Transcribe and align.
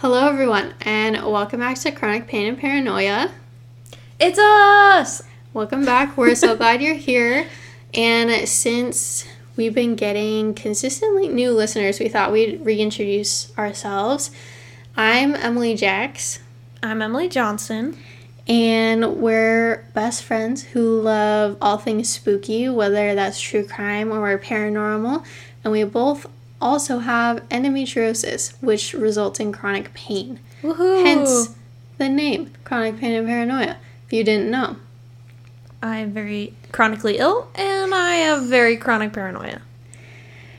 Hello, 0.00 0.28
everyone, 0.28 0.72
and 0.80 1.14
welcome 1.30 1.60
back 1.60 1.76
to 1.80 1.92
Chronic 1.92 2.26
Pain 2.26 2.46
and 2.46 2.58
Paranoia. 2.58 3.30
It's 4.18 4.38
us! 4.38 5.20
Welcome 5.52 5.84
back. 5.84 6.16
We're 6.16 6.34
so 6.34 6.56
glad 6.56 6.80
you're 6.80 6.94
here. 6.94 7.46
And 7.92 8.48
since 8.48 9.26
we've 9.56 9.74
been 9.74 9.96
getting 9.96 10.54
consistently 10.54 11.28
new 11.28 11.50
listeners, 11.50 12.00
we 12.00 12.08
thought 12.08 12.32
we'd 12.32 12.64
reintroduce 12.64 13.52
ourselves. 13.58 14.30
I'm 14.96 15.34
Emily 15.34 15.74
Jacks, 15.74 16.38
I'm 16.82 17.02
Emily 17.02 17.28
Johnson. 17.28 17.98
and 18.48 19.16
we're 19.16 19.84
best 19.92 20.24
friends 20.24 20.62
who 20.62 20.98
love 21.02 21.58
all 21.60 21.76
things 21.76 22.08
spooky, 22.08 22.70
whether 22.70 23.14
that's 23.14 23.38
true 23.38 23.66
crime 23.66 24.10
or 24.10 24.38
paranormal. 24.38 25.26
And 25.62 25.72
we 25.72 25.84
both 25.84 26.26
also 26.60 26.98
have 26.98 27.48
endometriosis, 27.48 28.54
which 28.62 28.92
results 28.92 29.40
in 29.40 29.52
chronic 29.52 29.94
pain. 29.94 30.40
Woohoo! 30.62 31.04
Hence 31.04 31.56
the 31.98 32.08
name, 32.08 32.52
chronic 32.64 32.98
pain 32.98 33.12
and 33.12 33.26
paranoia, 33.26 33.76
if 34.06 34.12
you 34.12 34.24
didn't 34.24 34.50
know. 34.50 34.76
I'm 35.82 36.12
very 36.12 36.54
chronically 36.72 37.18
ill 37.18 37.48
and 37.54 37.94
I 37.94 38.16
have 38.16 38.44
very 38.44 38.76
chronic 38.76 39.12
paranoia. 39.12 39.62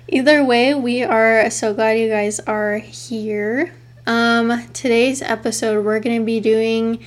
Either 0.08 0.44
way, 0.44 0.74
we 0.74 1.04
are 1.04 1.50
so 1.50 1.74
glad 1.74 2.00
you 2.00 2.10
guys 2.10 2.40
are 2.42 2.78
here. 2.78 3.74
Um, 4.08 4.68
today's 4.74 5.22
episode, 5.22 5.86
we're 5.86 6.00
going 6.00 6.20
to 6.20 6.26
be 6.26 6.40
doing 6.40 7.04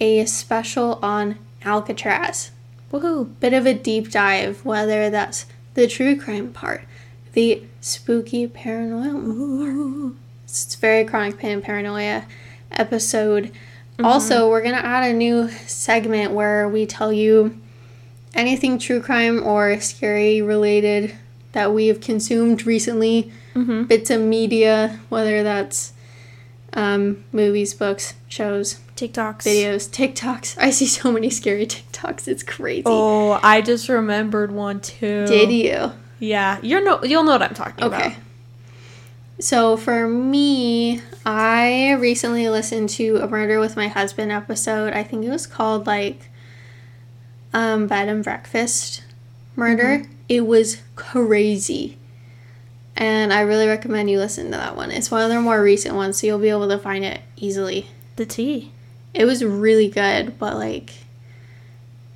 a 0.00 0.26
special 0.26 0.98
on 1.02 1.38
Alcatraz. 1.64 2.50
Woohoo! 2.92 3.32
Bit 3.40 3.54
of 3.54 3.64
a 3.64 3.72
deep 3.72 4.10
dive, 4.10 4.64
whether 4.64 5.08
that's 5.08 5.46
the 5.74 5.86
true 5.86 6.20
crime 6.20 6.52
part, 6.52 6.82
the 7.32 7.62
spooky 7.80 8.46
paranormal. 8.46 10.14
It's 10.44 10.74
very 10.76 11.04
chronic 11.04 11.38
pain 11.38 11.52
and 11.52 11.62
paranoia 11.62 12.24
episode. 12.70 13.50
Also, 14.02 14.50
we're 14.50 14.62
gonna 14.62 14.76
add 14.76 15.08
a 15.10 15.12
new 15.12 15.48
segment 15.66 16.32
where 16.32 16.68
we 16.68 16.86
tell 16.86 17.12
you 17.12 17.58
anything 18.34 18.78
true 18.78 19.00
crime 19.00 19.42
or 19.46 19.78
scary 19.80 20.42
related 20.42 21.14
that 21.52 21.72
we 21.72 21.86
have 21.88 22.00
consumed 22.00 22.66
recently, 22.66 23.30
Mhm. 23.54 23.86
bits 23.86 24.10
of 24.10 24.20
media, 24.22 24.98
whether 25.08 25.42
that's 25.42 25.92
um, 26.74 27.22
movies, 27.32 27.74
books, 27.74 28.14
shows, 28.28 28.76
TikToks. 28.96 29.42
videos, 29.44 29.90
TikToks. 29.90 30.56
I 30.60 30.70
see 30.70 30.86
so 30.86 31.12
many 31.12 31.28
scary 31.28 31.66
TikToks. 31.66 32.26
It's 32.26 32.42
crazy. 32.42 32.84
Oh, 32.86 33.38
I 33.42 33.60
just 33.60 33.90
remembered 33.90 34.50
one 34.52 34.80
too. 34.80 35.26
Did 35.26 35.52
you? 35.52 35.92
Yeah, 36.22 36.60
you're 36.62 36.84
no, 36.84 37.02
you'll 37.02 37.24
know 37.24 37.32
what 37.32 37.42
I'm 37.42 37.52
talking 37.52 37.82
about. 37.82 38.00
Okay. 38.00 38.16
So 39.40 39.76
for 39.76 40.06
me, 40.06 41.02
I 41.26 41.94
recently 41.94 42.48
listened 42.48 42.90
to 42.90 43.16
a 43.16 43.26
murder 43.26 43.58
with 43.58 43.74
my 43.74 43.88
husband 43.88 44.30
episode. 44.30 44.92
I 44.92 45.02
think 45.02 45.24
it 45.24 45.30
was 45.30 45.48
called 45.48 45.84
like 45.84 46.30
um 47.52 47.88
bed 47.88 48.08
and 48.08 48.22
breakfast 48.22 49.02
murder. 49.56 50.04
It 50.28 50.46
was 50.46 50.80
crazy. 50.94 51.98
And 52.94 53.32
I 53.32 53.40
really 53.40 53.66
recommend 53.66 54.08
you 54.08 54.20
listen 54.20 54.52
to 54.52 54.58
that 54.58 54.76
one. 54.76 54.92
It's 54.92 55.10
one 55.10 55.22
of 55.24 55.28
their 55.28 55.40
more 55.40 55.60
recent 55.60 55.96
ones, 55.96 56.20
so 56.20 56.28
you'll 56.28 56.38
be 56.38 56.50
able 56.50 56.68
to 56.68 56.78
find 56.78 57.04
it 57.04 57.20
easily. 57.36 57.88
The 58.14 58.26
tea. 58.26 58.70
It 59.12 59.24
was 59.24 59.44
really 59.44 59.88
good, 59.88 60.38
but 60.38 60.54
like 60.54 60.92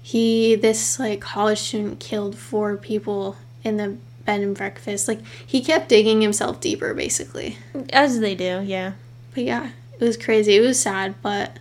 he 0.01 0.55
this 0.55 1.01
like 1.01 1.21
college 1.21 1.59
student 1.59 1.99
killed 1.99 2.39
four 2.39 2.77
people 2.77 3.37
in 3.67 3.77
the 3.77 3.97
bed 4.25 4.41
and 4.41 4.57
breakfast. 4.57 5.09
Like 5.09 5.21
he 5.47 5.61
kept 5.61 5.89
digging 5.89 6.21
himself 6.23 6.61
deeper 6.61 6.95
basically. 6.95 7.59
As 7.91 8.21
they 8.21 8.35
do, 8.35 8.63
yeah. 8.65 8.93
But 9.35 9.45
yeah, 9.45 9.71
it 9.99 10.05
was 10.05 10.17
crazy. 10.17 10.57
It 10.57 10.61
was 10.61 10.79
sad, 10.81 11.17
but 11.23 11.59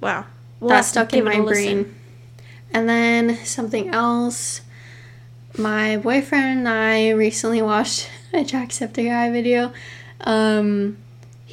Wow. 0.00 0.26
We'll 0.60 0.70
that 0.70 0.82
stuck 0.82 1.14
in 1.14 1.24
my 1.24 1.38
listen. 1.38 1.82
brain. 1.82 1.94
And 2.72 2.88
then 2.88 3.36
something 3.44 3.88
else. 3.88 4.60
My 5.56 5.96
boyfriend 5.96 6.60
and 6.60 6.68
I 6.68 7.10
recently 7.10 7.62
watched 7.62 8.10
a 8.32 8.38
Jacksepticeye 8.38 9.32
video. 9.32 9.72
Um, 10.20 10.98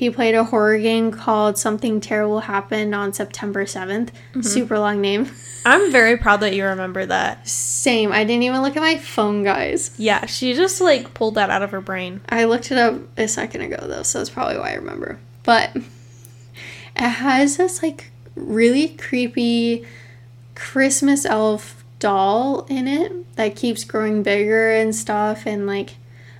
he 0.01 0.09
played 0.09 0.33
a 0.33 0.43
horror 0.43 0.79
game 0.79 1.11
called 1.11 1.59
Something 1.59 2.01
Terrible 2.01 2.39
Happened 2.39 2.95
on 2.95 3.13
September 3.13 3.65
7th. 3.65 4.07
Mm-hmm. 4.07 4.41
Super 4.41 4.79
long 4.79 4.99
name. 4.99 5.29
I'm 5.65 5.91
very 5.91 6.17
proud 6.17 6.39
that 6.39 6.55
you 6.55 6.65
remember 6.65 7.05
that. 7.05 7.47
Same. 7.47 8.11
I 8.11 8.23
didn't 8.23 8.41
even 8.41 8.63
look 8.63 8.75
at 8.75 8.79
my 8.79 8.97
phone, 8.97 9.43
guys. 9.43 9.91
Yeah, 9.99 10.25
she 10.25 10.55
just 10.55 10.81
like 10.81 11.13
pulled 11.13 11.35
that 11.35 11.51
out 11.51 11.61
of 11.61 11.69
her 11.69 11.81
brain. 11.81 12.21
I 12.29 12.45
looked 12.45 12.71
it 12.71 12.79
up 12.79 12.95
a 13.15 13.27
second 13.27 13.61
ago, 13.61 13.77
though, 13.87 14.01
so 14.01 14.17
that's 14.17 14.31
probably 14.31 14.57
why 14.57 14.71
I 14.71 14.73
remember. 14.73 15.19
But 15.43 15.75
it 16.95 16.99
has 16.99 17.57
this 17.57 17.83
like 17.83 18.09
really 18.33 18.87
creepy 18.87 19.85
Christmas 20.55 21.27
elf 21.27 21.85
doll 21.99 22.65
in 22.71 22.87
it 22.87 23.35
that 23.35 23.55
keeps 23.55 23.83
growing 23.83 24.23
bigger 24.23 24.71
and 24.71 24.95
stuff, 24.95 25.45
and 25.45 25.67
like 25.67 25.91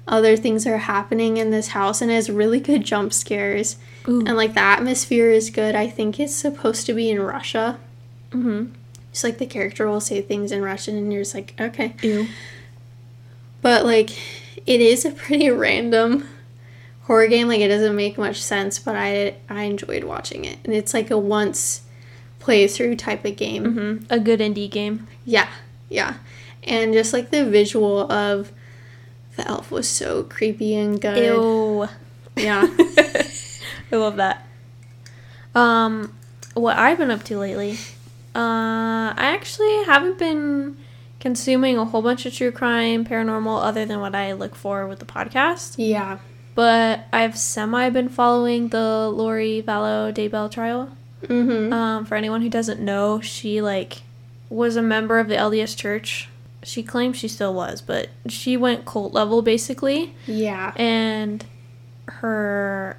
other 0.08 0.36
things 0.36 0.66
are 0.66 0.78
happening 0.78 1.38
in 1.38 1.52
this 1.52 1.70
house, 1.70 2.02
and 2.02 2.12
it 2.12 2.16
has 2.16 2.30
really 2.30 2.60
good 2.60 2.84
jump 2.84 3.14
scares. 3.14 3.78
Ooh. 4.08 4.20
And 4.26 4.36
like 4.36 4.54
the 4.54 4.62
atmosphere 4.62 5.32
is 5.32 5.50
good. 5.50 5.76
I 5.76 5.88
think 5.88 6.20
it's 6.20 6.34
supposed 6.34 6.86
to 6.88 6.94
be 6.94 7.10
in 7.10 7.22
Russia. 7.22 7.80
Mm-hmm. 8.32 8.74
Just 9.12 9.24
like 9.24 9.38
the 9.38 9.46
character 9.46 9.88
will 9.88 10.02
say 10.02 10.22
things 10.22 10.52
in 10.52 10.62
Russian, 10.62 10.98
and 10.98 11.12
you're 11.12 11.22
just 11.22 11.36
like, 11.36 11.54
okay. 11.60 11.96
Ew. 12.02 12.28
But 13.62 13.86
like 13.86 14.10
it 14.66 14.82
is 14.82 15.06
a 15.06 15.12
pretty 15.12 15.50
random 15.52 16.28
horror 17.04 17.28
game. 17.28 17.48
Like 17.48 17.60
it 17.60 17.68
doesn't 17.68 17.96
make 17.96 18.18
much 18.18 18.42
sense, 18.42 18.80
but 18.80 18.96
I 18.96 19.36
I 19.50 19.64
enjoyed 19.64 20.04
watching 20.04 20.46
it. 20.46 20.58
And 20.64 20.74
it's 20.74 20.94
like 20.94 21.12
a 21.12 21.18
once 21.18 21.82
playthrough 22.40 22.98
type 22.98 23.24
of 23.26 23.36
game. 23.36 23.64
Mm-hmm. 23.66 24.06
A 24.10 24.20
good 24.20 24.40
indie 24.40 24.70
game. 24.70 25.08
Yeah. 25.26 25.50
Yeah. 25.90 26.16
And 26.64 26.94
just 26.94 27.14
like 27.14 27.32
the 27.32 27.46
visual 27.46 28.12
of 28.12 28.52
the 29.42 29.50
elf 29.50 29.72
was 29.72 29.88
so 29.88 30.24
creepy 30.24 30.76
and 30.76 31.02
good. 31.02 31.18
Ew. 31.18 31.88
Yeah. 32.36 32.68
I 33.92 33.96
love 33.96 34.18
that. 34.18 34.48
Um, 35.54 36.14
what 36.54 36.78
I've 36.78 36.98
been 36.98 37.12
up 37.12 37.24
to 37.24 37.38
lately, 37.38 37.74
uh, 38.36 39.12
I 39.16 39.34
actually 39.36 39.84
haven't 39.86 40.18
been 40.18 40.78
consuming 41.20 41.78
a 41.78 41.86
whole 41.86 42.02
bunch 42.02 42.26
of 42.26 42.34
true 42.34 42.52
crime, 42.52 43.06
paranormal, 43.06 43.64
other 43.64 43.86
than 43.86 44.00
what 44.00 44.16
I 44.16 44.34
look 44.34 44.56
for 44.56 44.88
with 44.88 45.00
the 45.00 45.06
podcast. 45.06 45.76
Yeah. 45.78 46.20
But 46.56 47.06
I've 47.12 47.38
semi 47.38 47.90
been 47.90 48.10
following 48.10 48.70
the 48.70 49.10
Lori 49.10 49.64
Vallow 49.66 50.14
Daybell 50.14 50.52
trial. 50.52 50.92
Mm-hmm. 51.24 51.72
Um, 51.72 52.06
for 52.06 52.16
anyone 52.16 52.42
who 52.42 52.50
doesn't 52.50 52.80
know, 52.80 53.22
she 53.22 53.62
like 53.62 54.02
was 54.50 54.76
a 54.76 54.82
member 54.82 55.20
of 55.20 55.28
the 55.28 55.36
LDS 55.36 55.78
Church. 55.78 56.28
She 56.64 56.84
claims 56.84 57.18
she 57.18 57.28
still 57.28 57.54
was, 57.54 57.82
but 57.82 58.10
she 58.28 58.56
went 58.56 58.86
cult 58.86 59.14
level 59.14 59.42
basically 59.42 60.14
yeah. 60.28 60.74
and 60.76 61.44
her 62.08 62.98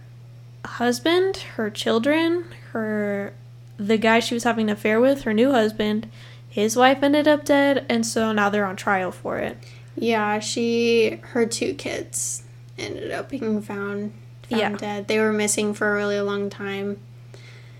husband, 0.64 1.36
her 1.56 1.70
children, 1.70 2.44
her 2.72 3.32
the 3.78 3.96
guy 3.96 4.20
she 4.20 4.34
was 4.34 4.44
having 4.44 4.68
an 4.68 4.72
affair 4.76 5.00
with, 5.00 5.22
her 5.22 5.32
new 5.34 5.50
husband, 5.52 6.08
his 6.48 6.76
wife 6.76 7.02
ended 7.02 7.26
up 7.26 7.44
dead, 7.44 7.86
and 7.88 8.04
so 8.06 8.32
now 8.32 8.48
they're 8.50 8.66
on 8.66 8.76
trial 8.76 9.10
for 9.10 9.38
it. 9.38 9.56
Yeah, 9.96 10.38
she 10.40 11.20
her 11.32 11.46
two 11.46 11.74
kids 11.74 12.42
ended 12.78 13.10
up 13.10 13.28
being 13.28 13.60
found 13.62 14.12
found 14.48 14.60
Yeah. 14.60 14.76
dead. 14.76 15.08
They 15.08 15.18
were 15.18 15.32
missing 15.32 15.72
for 15.74 15.92
a 15.92 15.94
really 15.94 16.20
long 16.20 16.50
time. 16.50 16.98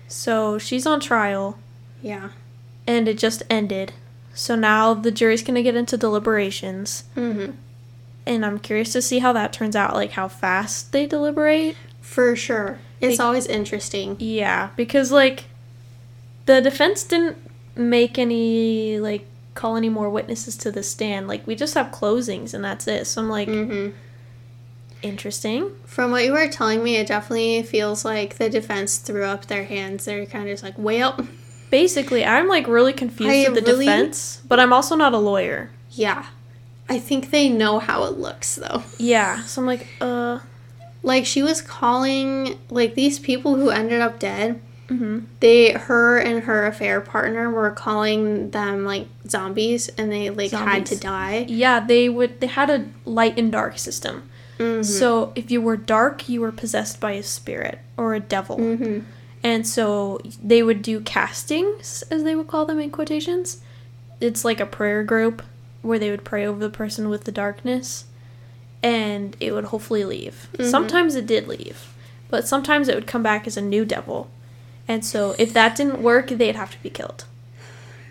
So 0.07 0.57
she's 0.57 0.85
on 0.85 0.99
trial, 0.99 1.57
Yeah. 2.01 2.29
and 2.87 3.07
it 3.07 3.17
just 3.17 3.43
ended. 3.49 3.93
So 4.33 4.55
now 4.55 4.93
the 4.93 5.11
jury's 5.11 5.43
gonna 5.43 5.61
get 5.63 5.75
into 5.75 5.95
deliberations, 5.97 7.03
Mm-hmm. 7.15 7.51
and 8.25 8.45
I'm 8.45 8.59
curious 8.59 8.91
to 8.93 9.01
see 9.01 9.19
how 9.19 9.31
that 9.33 9.53
turns 9.53 9.75
out, 9.75 9.93
like 9.93 10.11
how 10.11 10.27
fast 10.27 10.91
they 10.91 11.05
deliberate. 11.05 11.75
For 12.01 12.35
sure. 12.35 12.79
It's 12.99 13.17
Be- 13.17 13.23
always 13.23 13.45
interesting. 13.45 14.15
Yeah, 14.19 14.69
because 14.75 15.11
like 15.11 15.45
the 16.45 16.61
defense 16.61 17.03
didn't 17.03 17.37
make 17.75 18.17
any 18.17 18.99
like 18.99 19.25
call 19.55 19.75
any 19.77 19.89
more 19.89 20.09
witnesses 20.09 20.57
to 20.57 20.71
the 20.71 20.81
stand. 20.83 21.27
Like 21.27 21.45
we 21.45 21.55
just 21.55 21.73
have 21.75 21.87
closings 21.91 22.53
and 22.53 22.63
that's 22.63 22.87
it. 22.87 23.05
So 23.05 23.21
I'm 23.21 23.29
like 23.29 23.47
hmm 23.47 23.89
interesting. 25.01 25.71
From 25.85 26.11
what 26.11 26.23
you 26.23 26.31
were 26.31 26.47
telling 26.47 26.83
me, 26.83 26.95
it 26.95 27.07
definitely 27.07 27.61
feels 27.63 28.05
like 28.05 28.37
the 28.37 28.49
defense 28.49 28.97
threw 28.97 29.25
up 29.25 29.45
their 29.47 29.65
hands. 29.65 30.05
They're 30.05 30.25
kind 30.25 30.45
of 30.47 30.53
just 30.53 30.63
like, 30.63 30.75
well, 30.77 31.17
Basically, 31.81 32.23
I'm 32.23 32.47
like 32.47 32.67
really 32.67 32.93
confused 32.93 33.31
I 33.31 33.49
with 33.49 33.65
the 33.65 33.71
really- 33.71 33.85
defense, 33.87 34.41
but 34.47 34.59
I'm 34.59 34.71
also 34.71 34.95
not 34.95 35.13
a 35.13 35.17
lawyer. 35.17 35.71
yeah. 36.05 36.25
I 36.89 36.99
think 36.99 37.31
they 37.31 37.47
know 37.49 37.79
how 37.79 38.03
it 38.03 38.19
looks 38.19 38.55
though. 38.55 38.83
Yeah, 38.99 39.41
so 39.45 39.61
I'm 39.61 39.65
like, 39.73 39.87
uh, 40.01 40.39
Like 41.01 41.25
she 41.25 41.41
was 41.41 41.61
calling 41.61 42.59
like 42.69 42.93
these 42.93 43.17
people 43.19 43.55
who 43.55 43.69
ended 43.69 44.01
up 44.01 44.19
dead. 44.19 44.59
hmm 44.89 45.19
They, 45.39 45.71
her 45.71 46.17
and 46.19 46.43
her 46.43 46.67
affair 46.67 47.01
partner 47.01 47.49
were 47.49 47.71
calling 47.71 48.51
them 48.51 48.85
like 48.85 49.07
zombies, 49.27 49.89
and 49.97 50.11
they 50.11 50.29
like 50.29 50.51
had 50.51 50.85
to 50.87 50.95
die. 50.99 51.45
yeah, 51.49 51.79
they 51.79 52.07
would 52.09 52.39
they 52.41 52.47
had 52.61 52.69
a 52.69 52.85
light 53.05 53.39
and 53.39 53.49
dark 53.51 53.79
system. 53.79 54.29
Mhm. 54.59 54.83
So 54.85 55.31
if 55.35 55.49
you 55.49 55.59
were 55.61 55.77
dark, 55.77 56.29
you 56.29 56.41
were 56.41 56.51
possessed 56.51 56.99
by 56.99 57.13
a 57.13 57.23
spirit 57.23 57.79
or 57.97 58.13
a 58.13 58.19
devil. 58.19 58.57
Mhm. 58.57 59.03
And 59.43 59.67
so 59.67 60.21
they 60.41 60.63
would 60.63 60.81
do 60.81 61.01
castings, 61.01 62.03
as 62.09 62.23
they 62.23 62.35
would 62.35 62.47
call 62.47 62.65
them 62.65 62.79
in 62.79 62.89
quotations. 62.91 63.57
It's 64.21 64.45
like 64.45 64.59
a 64.61 64.65
prayer 64.65 65.03
group 65.03 65.41
where 65.81 65.99
they 65.99 66.09
would 66.09 66.23
pray 66.23 66.45
over 66.45 66.59
the 66.59 66.69
person 66.69 67.09
with 67.09 67.25
the 67.25 67.31
darkness 67.31 68.05
and 68.81 69.35
it 69.41 69.51
would 69.53 69.65
hopefully 69.65 70.05
leave. 70.05 70.47
Mhm. 70.57 70.69
Sometimes 70.69 71.15
it 71.15 71.25
did 71.27 71.47
leave, 71.47 71.93
but 72.29 72.47
sometimes 72.47 72.87
it 72.87 72.95
would 72.95 73.07
come 73.07 73.23
back 73.23 73.45
as 73.47 73.57
a 73.57 73.61
new 73.61 73.83
devil. 73.85 74.29
And 74.87 75.05
so 75.05 75.35
if 75.37 75.51
that 75.53 75.75
didn't 75.75 76.01
work, 76.01 76.27
they'd 76.29 76.55
have 76.55 76.71
to 76.71 76.81
be 76.83 76.89
killed. 76.89 77.25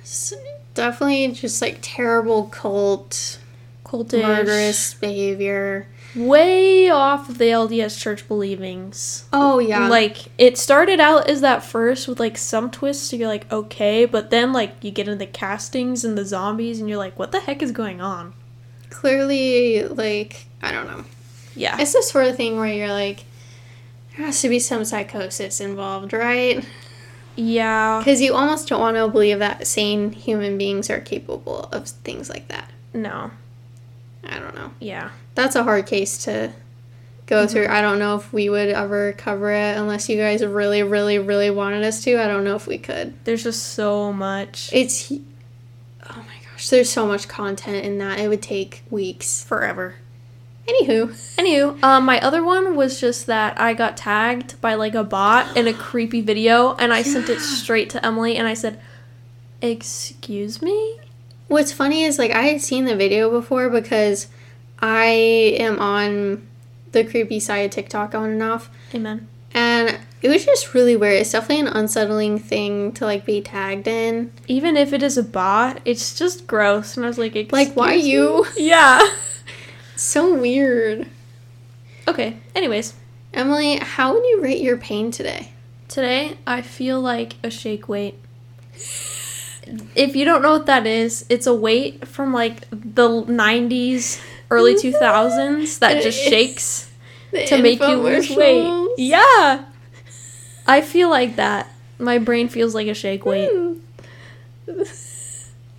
S- 0.02 0.34
Definitely 0.74 1.28
just 1.32 1.60
like 1.60 1.78
terrible 1.82 2.44
cult, 2.44 3.38
Cultish. 3.84 4.22
murderous 4.22 4.94
behavior. 4.94 5.86
Way 6.14 6.90
off 6.90 7.28
of 7.30 7.38
the 7.38 7.46
LDS 7.46 7.98
church 7.98 8.28
believings. 8.28 9.24
Oh 9.32 9.58
yeah. 9.58 9.88
Like 9.88 10.18
it 10.36 10.58
started 10.58 11.00
out 11.00 11.28
as 11.28 11.40
that 11.40 11.64
first 11.64 12.06
with 12.06 12.20
like 12.20 12.36
some 12.36 12.70
twists, 12.70 13.08
so 13.10 13.16
you're 13.16 13.28
like 13.28 13.50
okay, 13.52 14.04
but 14.04 14.28
then 14.30 14.52
like 14.52 14.74
you 14.82 14.90
get 14.90 15.08
into 15.08 15.18
the 15.18 15.30
castings 15.30 16.04
and 16.04 16.18
the 16.18 16.24
zombies, 16.24 16.80
and 16.80 16.88
you're 16.88 16.98
like, 16.98 17.18
what 17.18 17.32
the 17.32 17.40
heck 17.40 17.62
is 17.62 17.72
going 17.72 18.00
on? 18.00 18.34
clearly 18.90 19.82
like 19.88 20.46
I 20.62 20.70
don't 20.70 20.86
know. 20.86 21.04
Yeah, 21.56 21.78
It's 21.80 21.92
the 21.94 22.02
sort 22.02 22.26
of 22.26 22.36
thing 22.36 22.56
where 22.58 22.66
you're 22.72 22.88
like 22.92 23.24
there 24.16 24.26
has 24.26 24.42
to 24.42 24.50
be 24.50 24.58
some 24.58 24.84
psychosis 24.84 25.60
involved, 25.62 26.12
right? 26.12 26.62
yeah, 27.34 27.98
Because 28.00 28.20
you 28.20 28.34
almost 28.34 28.68
don't 28.68 28.80
want 28.80 28.98
to 28.98 29.08
believe 29.08 29.38
that 29.38 29.66
sane 29.66 30.12
human 30.12 30.58
beings 30.58 30.90
are 30.90 31.00
capable 31.00 31.60
of 31.72 31.88
things 31.88 32.28
like 32.28 32.48
that. 32.48 32.70
no, 32.92 33.30
I 34.24 34.38
don't 34.38 34.54
know. 34.54 34.72
yeah, 34.78 35.10
That's 35.34 35.56
a 35.56 35.62
hard 35.62 35.86
case 35.86 36.24
to 36.24 36.52
go 37.26 37.46
through. 37.46 37.68
I 37.68 37.80
don't 37.80 37.98
know 37.98 38.16
if 38.16 38.32
we 38.32 38.48
would 38.48 38.68
ever 38.68 39.12
cover 39.12 39.50
it 39.50 39.76
unless 39.76 40.08
you 40.08 40.16
guys 40.16 40.44
really, 40.44 40.82
really, 40.82 41.18
really 41.18 41.50
wanted 41.50 41.84
us 41.84 42.02
to. 42.04 42.22
I 42.22 42.26
don't 42.26 42.44
know 42.44 42.56
if 42.56 42.66
we 42.66 42.78
could. 42.78 43.14
there's 43.24 43.42
just 43.42 43.62
so 43.74 44.12
much 44.12 44.70
It's. 44.72 45.10
Oh 45.10 46.16
my 46.16 46.50
gosh, 46.50 46.68
there's 46.68 46.90
so 46.90 47.06
much 47.06 47.28
content 47.28 47.84
in 47.84 47.98
that. 47.98 48.18
It 48.18 48.28
would 48.28 48.42
take 48.42 48.82
weeks. 48.90 49.44
forever. 49.44 49.96
Anywho. 50.68 51.08
Anywho, 51.36 51.82
um, 51.82 52.04
my 52.04 52.20
other 52.20 52.44
one 52.44 52.76
was 52.76 53.00
just 53.00 53.26
that 53.26 53.60
I 53.60 53.74
got 53.74 53.96
tagged 53.96 54.60
by 54.60 54.74
like 54.74 54.94
a 54.94 55.02
bot 55.02 55.56
in 55.56 55.66
a 55.66 55.72
creepy 55.72 56.20
video, 56.20 56.74
and 56.74 56.92
I 56.92 57.02
sent 57.02 57.28
it 57.28 57.40
straight 57.40 57.90
to 57.90 58.04
Emily, 58.04 58.36
and 58.36 58.46
I 58.46 58.54
said, 58.54 58.80
"Excuse 59.60 60.62
me." 60.62 60.98
What's 61.48 61.72
funny 61.72 62.04
is 62.04 62.18
like 62.18 62.30
I 62.30 62.42
had 62.42 62.60
seen 62.60 62.84
the 62.84 62.96
video 62.96 63.30
before 63.30 63.68
because 63.68 64.28
I 64.82 65.04
am 65.58 65.78
on 65.78 66.46
the 66.90 67.04
creepy 67.04 67.40
side 67.40 67.58
of 67.58 67.70
TikTok 67.70 68.14
on 68.14 68.30
and 68.30 68.42
off. 68.42 68.68
Amen. 68.94 69.28
And 69.54 69.98
it 70.20 70.28
was 70.28 70.44
just 70.44 70.74
really 70.74 70.96
weird. 70.96 71.20
It's 71.20 71.32
definitely 71.32 71.60
an 71.60 71.76
unsettling 71.76 72.38
thing 72.38 72.92
to 72.92 73.04
like 73.04 73.24
be 73.24 73.40
tagged 73.40 73.86
in. 73.86 74.32
Even 74.48 74.76
if 74.76 74.92
it 74.92 75.02
is 75.02 75.16
a 75.16 75.22
bot, 75.22 75.80
it's 75.84 76.18
just 76.18 76.46
gross, 76.46 76.96
and 76.96 77.06
I 77.06 77.08
was 77.08 77.18
like, 77.18 77.34
Like, 77.52 77.74
why 77.74 77.94
"Excuse 77.94 78.08
you?" 78.12 78.46
Yeah. 78.56 79.00
So 79.96 80.34
weird. 80.34 81.06
Okay. 82.08 82.38
Anyways, 82.54 82.94
Emily, 83.32 83.76
how 83.76 84.14
would 84.14 84.24
you 84.24 84.42
rate 84.42 84.60
your 84.60 84.76
pain 84.76 85.10
today? 85.10 85.52
today 85.92 86.38
I 86.46 86.62
feel 86.62 87.00
like 87.00 87.34
a 87.44 87.50
shake 87.50 87.86
weight. 87.86 88.18
If 89.94 90.16
you 90.16 90.24
don't 90.24 90.40
know 90.42 90.52
what 90.52 90.66
that 90.66 90.86
is, 90.86 91.26
it's 91.28 91.46
a 91.46 91.54
weight 91.54 92.08
from 92.08 92.32
like 92.32 92.68
the 92.70 93.08
90s, 93.08 94.20
early 94.52 94.74
2000s 94.84 95.78
that 95.80 95.98
It 95.98 96.02
just 96.02 96.18
shakes 96.22 96.90
to 97.32 97.60
make 97.60 97.80
you 97.80 97.96
lose 97.96 98.30
weight. 98.30 98.90
Yeah. 98.98 99.64
I 100.66 100.80
feel 100.80 101.10
like 101.10 101.36
that. 101.36 101.68
My 101.98 102.18
brain 102.18 102.48
feels 102.48 102.74
like 102.74 102.86
a 102.88 102.94
shake 102.94 103.24
weight. 103.24 103.50
Hmm. 103.50 103.74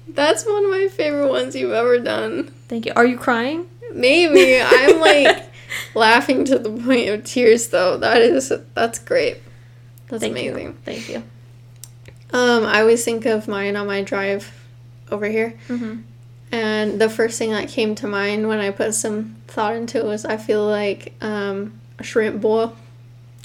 That's 0.08 0.46
one 0.46 0.66
of 0.66 0.72
my 0.72 0.88
favorite 0.90 1.30
ones 1.30 1.56
you've 1.56 1.72
ever 1.72 2.00
done. 2.00 2.48
Thank 2.68 2.86
you. 2.86 2.94
Are 2.96 3.06
you 3.06 3.18
crying? 3.18 3.70
Maybe. 3.94 4.62
I'm 4.62 5.00
like 5.12 5.50
laughing 5.96 6.46
to 6.46 6.60
the 6.60 6.70
point 6.70 7.10
of 7.10 7.24
tears 7.24 7.70
though. 7.70 7.98
That 7.98 8.22
is 8.22 8.52
that's 8.74 9.00
great. 9.00 9.38
That's 10.08 10.22
Thank 10.22 10.34
amazing. 10.34 10.68
you. 10.68 10.78
Thank 10.86 11.10
you. 11.10 11.24
Um, 12.32 12.66
I 12.66 12.82
always 12.82 13.04
think 13.04 13.26
of 13.26 13.48
mine 13.48 13.76
on 13.76 13.88
my 13.88 14.02
drive 14.02 14.52
over 15.12 15.28
here. 15.28 15.58
hmm 15.68 16.02
And 16.54 17.02
the 17.02 17.10
first 17.10 17.40
thing 17.40 17.52
that 17.52 17.68
came 17.68 17.96
to 17.96 18.08
mind 18.08 18.48
when 18.48 18.60
I 18.60 18.70
put 18.70 18.94
some 18.94 19.36
thought 19.48 19.76
into 19.76 19.98
it 19.98 20.06
was 20.06 20.24
I 20.24 20.38
feel 20.38 20.64
like 20.66 21.14
um, 21.22 21.80
a 21.98 22.04
shrimp 22.04 22.42
boil 22.42 22.76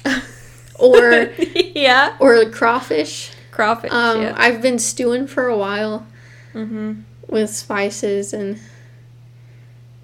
or 0.78 1.32
yeah. 1.74 2.16
or 2.20 2.44
crawfish. 2.50 3.30
Crawfish. 3.50 3.90
Um, 3.90 4.22
yeah. 4.22 4.34
I've 4.36 4.60
been 4.60 4.78
stewing 4.78 5.26
for 5.26 5.48
a 5.48 5.56
while 5.56 6.06
hmm 6.52 7.00
with 7.28 7.50
spices 7.50 8.32
and 8.32 8.58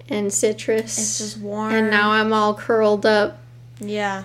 and 0.09 0.31
citrus. 0.33 0.97
It's 0.97 1.17
just 1.17 1.37
warm. 1.37 1.73
and 1.73 1.89
now 1.89 2.11
I'm 2.11 2.31
all 2.33 2.53
curled 2.53 3.05
up 3.05 3.39
Yeah. 3.79 4.23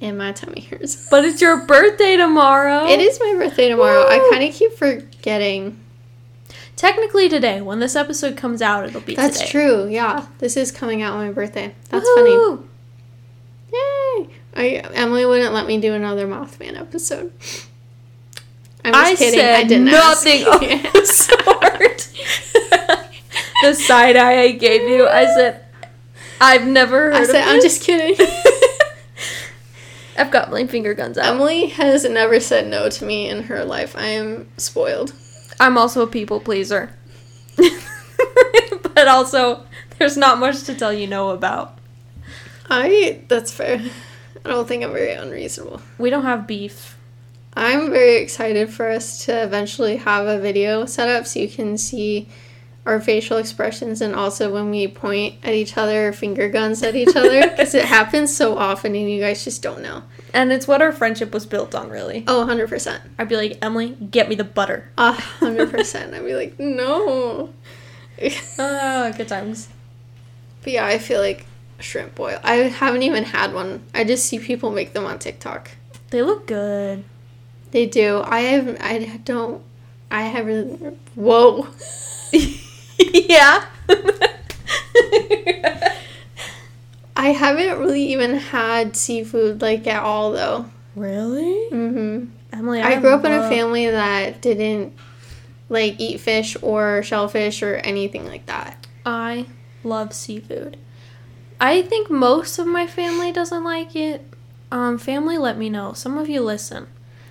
and 0.00 0.18
my 0.18 0.32
tummy 0.32 0.62
hurts. 0.62 1.08
But 1.08 1.24
it's 1.24 1.40
your 1.40 1.64
birthday 1.66 2.16
tomorrow. 2.16 2.86
It 2.86 3.00
is 3.00 3.18
my 3.20 3.34
birthday 3.38 3.68
tomorrow. 3.68 4.06
I 4.08 4.18
kind 4.32 4.42
of 4.48 4.54
keep 4.54 4.72
forgetting. 4.72 5.78
Technically 6.78 7.28
today. 7.28 7.60
When 7.60 7.80
this 7.80 7.96
episode 7.96 8.36
comes 8.36 8.62
out, 8.62 8.86
it'll 8.86 9.00
be 9.00 9.16
That's 9.16 9.40
today. 9.40 9.50
true. 9.50 9.88
Yeah, 9.88 10.26
this 10.38 10.56
is 10.56 10.70
coming 10.70 11.02
out 11.02 11.14
on 11.14 11.26
my 11.26 11.32
birthday. 11.32 11.74
That's 11.90 12.08
funny. 12.14 12.30
Woohoo! 12.30 12.66
Yay! 13.72 14.28
I, 14.54 14.66
Emily 14.94 15.26
wouldn't 15.26 15.52
let 15.52 15.66
me 15.66 15.80
do 15.80 15.92
another 15.92 16.28
Mothman 16.28 16.78
episode. 16.78 17.32
I'm 18.84 18.92
just 18.92 19.12
I 19.12 19.16
kidding. 19.16 19.40
said 19.40 19.54
I 19.56 19.64
didn't 19.64 19.84
nothing 19.86 20.42
ask. 20.44 20.62
of 20.86 20.92
the 20.92 21.04
sort. 21.04 22.08
the 23.64 23.74
side 23.74 24.16
eye 24.16 24.42
I 24.42 24.52
gave 24.52 24.88
you, 24.88 25.08
I 25.08 25.26
said, 25.34 25.64
I've 26.40 26.64
never 26.64 27.06
heard 27.10 27.14
I 27.14 27.24
said, 27.24 27.42
I'm 27.48 27.56
this." 27.56 27.64
just 27.64 27.82
kidding. 27.82 28.24
I've 30.16 30.30
got 30.30 30.52
my 30.52 30.64
finger 30.68 30.94
guns 30.94 31.18
out. 31.18 31.26
Emily 31.26 31.66
has 31.66 32.04
never 32.08 32.38
said 32.38 32.68
no 32.68 32.88
to 32.88 33.04
me 33.04 33.28
in 33.28 33.44
her 33.44 33.64
life. 33.64 33.96
I 33.96 34.06
am 34.06 34.46
spoiled. 34.56 35.12
I'm 35.60 35.76
also 35.76 36.02
a 36.02 36.06
people 36.06 36.40
pleaser. 36.40 36.94
but 38.94 39.08
also, 39.08 39.64
there's 39.98 40.16
not 40.16 40.38
much 40.38 40.62
to 40.64 40.74
tell 40.74 40.92
you 40.92 41.06
no 41.06 41.30
about. 41.30 41.78
I, 42.70 43.22
that's 43.28 43.52
fair. 43.52 43.80
I 44.44 44.48
don't 44.48 44.68
think 44.68 44.84
I'm 44.84 44.92
very 44.92 45.12
unreasonable. 45.12 45.80
We 45.98 46.10
don't 46.10 46.24
have 46.24 46.46
beef. 46.46 46.96
I'm 47.54 47.90
very 47.90 48.16
excited 48.16 48.70
for 48.70 48.88
us 48.88 49.24
to 49.24 49.42
eventually 49.42 49.96
have 49.96 50.26
a 50.26 50.38
video 50.38 50.86
set 50.86 51.08
up 51.08 51.26
so 51.26 51.40
you 51.40 51.48
can 51.48 51.76
see 51.76 52.28
our 52.86 53.00
facial 53.00 53.36
expressions 53.36 54.00
and 54.00 54.14
also 54.14 54.52
when 54.52 54.70
we 54.70 54.86
point 54.86 55.34
at 55.42 55.54
each 55.54 55.76
other, 55.76 56.12
finger 56.12 56.48
guns 56.48 56.82
at 56.82 56.94
each 56.94 57.16
other, 57.16 57.48
because 57.48 57.74
it 57.74 57.84
happens 57.96 58.34
so 58.34 58.56
often 58.56 58.94
and 58.94 59.10
you 59.10 59.20
guys 59.20 59.44
just 59.44 59.62
don't 59.62 59.82
know. 59.82 60.02
And 60.34 60.52
it's 60.52 60.68
what 60.68 60.82
our 60.82 60.92
friendship 60.92 61.32
was 61.32 61.46
built 61.46 61.74
on, 61.74 61.90
really. 61.90 62.24
Oh, 62.26 62.46
100%. 62.46 63.00
I'd 63.18 63.28
be 63.28 63.36
like, 63.36 63.58
Emily, 63.62 63.96
get 64.10 64.28
me 64.28 64.34
the 64.34 64.44
butter. 64.44 64.90
Hundred 64.98 65.70
percent. 65.70 66.14
I'd 66.14 66.24
be 66.24 66.34
like, 66.34 66.58
no. 66.58 67.52
Ah, 68.58 69.12
good 69.16 69.28
times. 69.28 69.68
But 70.62 70.72
yeah, 70.72 70.86
I 70.86 70.98
feel 70.98 71.20
like 71.20 71.46
shrimp 71.78 72.14
boil. 72.14 72.38
I 72.42 72.54
haven't 72.54 73.02
even 73.02 73.24
had 73.24 73.54
one. 73.54 73.84
I 73.94 74.04
just 74.04 74.26
see 74.26 74.38
people 74.38 74.70
make 74.70 74.92
them 74.92 75.06
on 75.06 75.18
TikTok. 75.18 75.70
They 76.10 76.22
look 76.22 76.46
good. 76.46 77.04
They 77.70 77.86
do. 77.86 78.22
I 78.24 78.40
have. 78.40 78.76
I 78.80 79.20
don't. 79.24 79.62
I 80.10 80.22
haven't. 80.22 80.98
Whoa. 81.14 81.68
yeah. 82.98 83.64
I 87.18 87.30
haven't 87.32 87.78
really 87.80 88.12
even 88.12 88.36
had 88.36 88.96
seafood 88.96 89.60
like 89.60 89.86
at 89.86 90.02
all 90.02 90.32
though. 90.32 90.66
really? 90.94 91.68
hmm 91.70 92.26
Emily, 92.52 92.80
I 92.80 92.98
grew 93.00 93.10
up 93.10 93.24
in 93.24 93.32
a 93.32 93.46
family 93.48 93.90
that 93.90 94.40
didn't 94.40 94.94
like 95.68 95.96
eat 95.98 96.18
fish 96.20 96.56
or 96.62 97.02
shellfish 97.02 97.62
or 97.62 97.74
anything 97.76 98.24
like 98.26 98.46
that. 98.46 98.86
I 99.04 99.46
love 99.84 100.14
seafood. 100.14 100.78
I 101.60 101.82
think 101.82 102.08
most 102.10 102.58
of 102.58 102.66
my 102.66 102.86
family 102.86 103.32
doesn't 103.32 103.64
like 103.64 103.94
it. 103.96 104.24
Um, 104.70 104.96
family, 104.96 105.36
let 105.36 105.58
me 105.58 105.68
know. 105.68 105.92
Some 105.92 106.16
of 106.16 106.28
you 106.28 106.40
listen. 106.40 106.86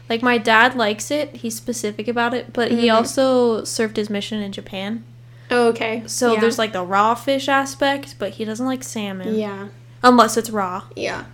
Like 0.10 0.22
my 0.22 0.38
dad 0.38 0.76
likes 0.76 1.10
it. 1.12 1.38
He's 1.38 1.56
specific 1.56 2.08
about 2.08 2.34
it, 2.34 2.54
but 2.54 2.72
he 2.72 2.88
Mhm. 2.88 2.94
also 2.96 3.64
served 3.64 3.98
his 3.98 4.10
mission 4.10 4.42
in 4.42 4.52
Japan. 4.52 5.04
Oh, 5.50 5.68
okay. 5.70 6.04
So 6.08 6.34
Yeah. 6.34 6.40
there's 6.42 6.58
like 6.60 6.74
the 6.74 6.84
raw 6.84 7.16
fish 7.16 7.48
aspect, 7.48 8.16
but 8.20 8.32
he 8.34 8.46
doesn't 8.46 8.66
like 8.66 8.84
salmon 8.84 9.36
Yeah. 9.36 9.68
unless 10.04 10.38
it's 10.38 10.50
raw. 10.50 10.84
Yeah. 10.96 11.26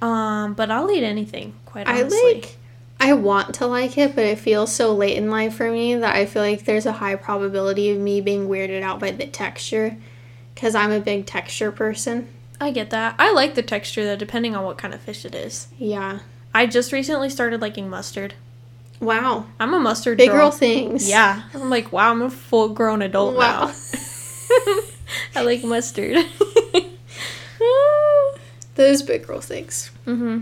Um, 0.00 0.54
but 0.54 0.70
I'll 0.70 0.90
eat 0.90 1.04
anything, 1.04 1.54
quite 1.66 1.88
honestly. 1.88 2.18
I 2.18 2.32
like 2.34 2.56
I 3.00 3.12
want 3.14 3.54
to 3.56 3.66
like 3.66 3.98
it, 3.98 4.14
but 4.14 4.24
it 4.24 4.38
feels 4.38 4.72
so 4.72 4.94
late 4.94 5.16
in 5.16 5.28
life 5.28 5.54
for 5.56 5.68
me 5.70 5.96
that 5.96 6.14
I 6.14 6.24
feel 6.24 6.42
like 6.42 6.64
there's 6.64 6.86
a 6.86 6.92
high 6.92 7.16
probability 7.16 7.90
of 7.90 7.98
me 7.98 8.20
being 8.20 8.48
weirded 8.48 8.82
out 8.82 9.00
by 9.00 9.10
the 9.10 9.26
texture 9.26 9.96
cuz 10.54 10.74
I'm 10.76 10.92
a 10.92 11.00
big 11.00 11.26
texture 11.26 11.72
person. 11.72 12.28
I 12.60 12.70
get 12.70 12.90
that. 12.90 13.16
I 13.18 13.32
like 13.32 13.54
the 13.56 13.62
texture 13.62 14.04
though, 14.04 14.14
depending 14.14 14.54
on 14.54 14.64
what 14.64 14.78
kind 14.78 14.94
of 14.94 15.00
fish 15.00 15.24
it 15.24 15.34
is. 15.34 15.66
Yeah. 15.78 16.20
I 16.54 16.66
just 16.66 16.92
recently 16.92 17.28
started 17.28 17.60
liking 17.60 17.90
mustard. 17.90 18.34
Wow. 19.02 19.44
I'm 19.60 19.74
a 19.74 19.80
mustard 19.80 20.16
Big 20.16 20.30
girl. 20.30 20.38
girl 20.38 20.50
things. 20.52 21.10
Yeah. 21.10 21.42
I'm 21.52 21.68
like, 21.68 21.92
wow, 21.92 22.10
I'm 22.12 22.22
a 22.22 22.30
full 22.30 22.70
grown 22.70 23.02
adult 23.02 23.36
Wow. 23.36 23.66
now. 23.66 23.74
I 25.34 25.42
like 25.42 25.64
mustard. 25.64 26.24
Those 28.74 29.02
big 29.02 29.26
girl 29.26 29.40
things. 29.40 29.90
mm-hmm. 30.06 30.40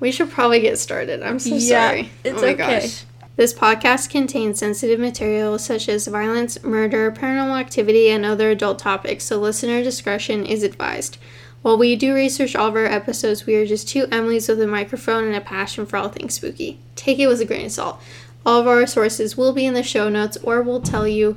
We 0.00 0.12
should 0.12 0.30
probably 0.30 0.60
get 0.60 0.78
started. 0.78 1.22
I'm 1.22 1.38
so 1.38 1.54
Yeah, 1.56 1.88
sorry. 1.88 2.10
it's 2.24 2.42
oh 2.42 2.46
my 2.46 2.52
okay. 2.54 2.80
gosh. 2.80 3.04
This 3.36 3.52
podcast 3.54 4.10
contains 4.10 4.58
sensitive 4.58 4.98
material 4.98 5.58
such 5.58 5.88
as 5.88 6.06
violence, 6.06 6.62
murder, 6.64 7.12
paranormal 7.12 7.58
activity, 7.60 8.08
and 8.08 8.24
other 8.24 8.50
adult 8.50 8.78
topics, 8.78 9.24
so 9.24 9.38
listener 9.38 9.82
discretion 9.82 10.44
is 10.46 10.62
advised. 10.62 11.18
While 11.62 11.76
we 11.76 11.94
do 11.94 12.14
research 12.14 12.56
all 12.56 12.68
of 12.68 12.74
our 12.76 12.86
episodes, 12.86 13.44
we 13.44 13.54
are 13.56 13.66
just 13.66 13.88
two 13.88 14.06
Emilys 14.06 14.48
with 14.48 14.60
a 14.62 14.66
microphone 14.66 15.24
and 15.24 15.36
a 15.36 15.40
passion 15.42 15.84
for 15.84 15.98
all 15.98 16.08
things 16.08 16.34
spooky. 16.34 16.78
Take 16.96 17.18
it 17.18 17.26
with 17.26 17.40
a 17.40 17.44
grain 17.44 17.66
of 17.66 17.72
salt. 17.72 18.00
All 18.46 18.60
of 18.60 18.66
our 18.66 18.86
sources 18.86 19.36
will 19.36 19.52
be 19.52 19.66
in 19.66 19.74
the 19.74 19.82
show 19.82 20.08
notes, 20.08 20.38
or 20.42 20.62
we'll 20.62 20.80
tell 20.80 21.06
you. 21.06 21.36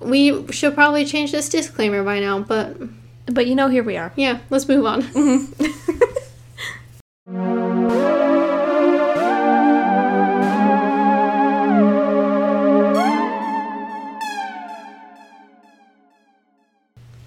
We 0.00 0.50
should 0.52 0.74
probably 0.74 1.04
change 1.04 1.32
this 1.32 1.48
disclaimer 1.48 2.02
by 2.02 2.20
now, 2.20 2.40
but 2.40 2.76
But 3.26 3.46
you 3.46 3.54
know, 3.54 3.68
here 3.68 3.82
we 3.82 3.96
are. 3.96 4.12
yeah, 4.16 4.40
let's 4.50 4.68
move 4.68 4.86
on. 4.86 5.02
Mm-hmm. 5.02 5.64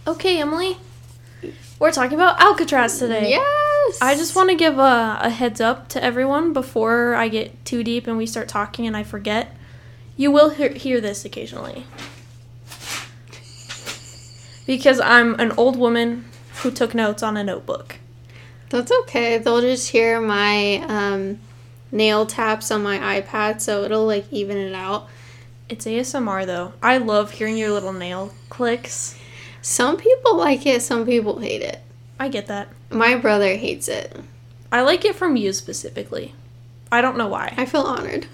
Okay, 0.07 0.39
Emily. 0.39 0.77
We're 1.79 1.91
talking 1.91 2.15
about 2.15 2.41
Alcatraz 2.41 2.98
today. 2.98 3.29
yes! 3.29 4.00
I 4.01 4.15
just 4.15 4.36
want 4.36 4.50
to 4.50 4.55
give 4.55 4.79
a, 4.79 5.19
a 5.22 5.29
heads 5.29 5.62
up 5.62 5.89
to 5.89 6.03
everyone 6.03 6.51
before 6.51 7.13
I 7.13 7.27
get 7.27 7.63
too 7.65 7.84
deep 7.84 8.07
and 8.07 8.17
we 8.17 8.25
start 8.25 8.48
talking 8.48 8.88
and 8.88 8.98
I 8.98 9.03
forget. 9.03 9.55
You 10.15 10.31
will 10.31 10.50
hear, 10.50 10.69
hear 10.74 11.00
this 11.00 11.24
occasionally. 11.24 11.86
Because 14.65 15.00
I'm 15.00 15.39
an 15.39 15.51
old 15.51 15.77
woman 15.77 16.25
who 16.62 16.72
took 16.72 16.96
notes 16.96 17.22
on 17.22 17.38
a 17.38 17.43
notebook. 17.43 17.98
That's 18.69 18.91
okay. 19.03 19.38
They'll 19.38 19.62
just 19.62 19.89
hear 19.89 20.19
my 20.19 20.77
um, 20.88 21.39
nail 21.91 22.25
taps 22.25 22.72
on 22.72 22.81
my 22.81 23.22
iPad, 23.22 23.62
so 23.62 23.84
it'll 23.84 24.05
like 24.05 24.25
even 24.31 24.57
it 24.57 24.74
out. 24.74 25.07
It's 25.69 25.86
ASMR 25.86 26.46
though. 26.46 26.74
I 26.81 26.98
love 26.98 27.31
hearing 27.31 27.55
your 27.55 27.72
little 27.72 27.93
nail 27.93 28.34
clicks. 28.50 29.16
Some 29.67 29.97
people 29.97 30.38
like 30.38 30.65
it, 30.65 30.81
some 30.81 31.05
people 31.05 31.39
hate 31.39 31.62
it. 31.62 31.81
I 32.17 32.29
get 32.29 32.47
that. 32.47 32.69
My 32.89 33.15
brother 33.15 33.57
hates 33.57 33.89
it. 33.89 34.15
I 34.71 34.81
like 34.81 35.03
it 35.03 35.13
from 35.13 35.36
you 35.36 35.51
specifically. 35.51 36.33
I 36.89 37.01
don't 37.01 37.17
know 37.17 37.27
why. 37.27 37.53
I 37.57 37.65
feel 37.65 37.81
honored. 37.81 38.27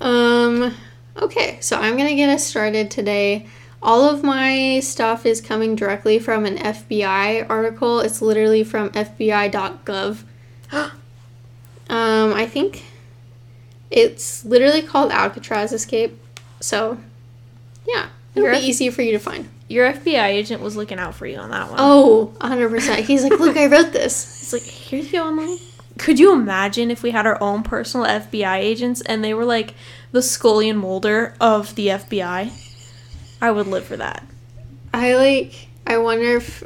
Um, 0.00 0.74
okay, 1.18 1.58
so 1.60 1.76
I'm 1.76 1.98
gonna 1.98 2.14
get 2.14 2.30
us 2.30 2.46
started 2.46 2.90
today. 2.90 3.46
All 3.82 4.08
of 4.08 4.24
my 4.24 4.80
stuff 4.80 5.26
is 5.26 5.42
coming 5.42 5.76
directly 5.76 6.18
from 6.18 6.46
an 6.46 6.56
FBI 6.56 7.44
article. 7.50 8.00
It's 8.00 8.22
literally 8.22 8.64
from 8.64 8.88
FBI.gov. 8.88 10.22
um, 10.72 10.90
I 11.90 12.46
think 12.46 12.86
it's 13.90 14.46
literally 14.46 14.80
called 14.80 15.12
Alcatraz 15.12 15.74
Escape. 15.74 16.18
So, 16.60 16.98
yeah, 17.86 18.08
it'll 18.34 18.44
Your 18.44 18.52
be 18.52 18.58
F- 18.58 18.64
easy 18.64 18.90
for 18.90 19.02
you 19.02 19.12
to 19.12 19.18
find. 19.18 19.48
Your 19.68 19.92
FBI 19.92 20.24
agent 20.26 20.60
was 20.62 20.76
looking 20.76 20.98
out 20.98 21.14
for 21.14 21.26
you 21.26 21.36
on 21.38 21.50
that 21.50 21.68
one. 21.70 21.76
Oh, 21.80 22.32
100%. 22.40 22.96
He's 23.04 23.22
like, 23.22 23.38
look, 23.38 23.56
I 23.56 23.66
wrote 23.66 23.92
this. 23.92 24.42
It's 24.42 24.52
like, 24.52 24.62
here 24.62 25.00
you 25.00 25.10
go, 25.12 25.28
Emily. 25.28 25.58
Could 25.98 26.18
you 26.18 26.32
imagine 26.32 26.90
if 26.90 27.02
we 27.02 27.10
had 27.12 27.26
our 27.26 27.40
own 27.42 27.62
personal 27.62 28.06
FBI 28.06 28.56
agents 28.56 29.00
and 29.02 29.22
they 29.22 29.34
were 29.34 29.44
like 29.44 29.74
the 30.12 30.22
Scully 30.22 30.68
and 30.68 30.78
Mulder 30.80 31.34
of 31.40 31.74
the 31.76 31.88
FBI? 31.88 32.50
I 33.40 33.50
would 33.50 33.66
live 33.68 33.84
for 33.84 33.96
that. 33.98 34.24
I 34.92 35.14
like, 35.14 35.68
I 35.86 35.98
wonder 35.98 36.36
if 36.36 36.64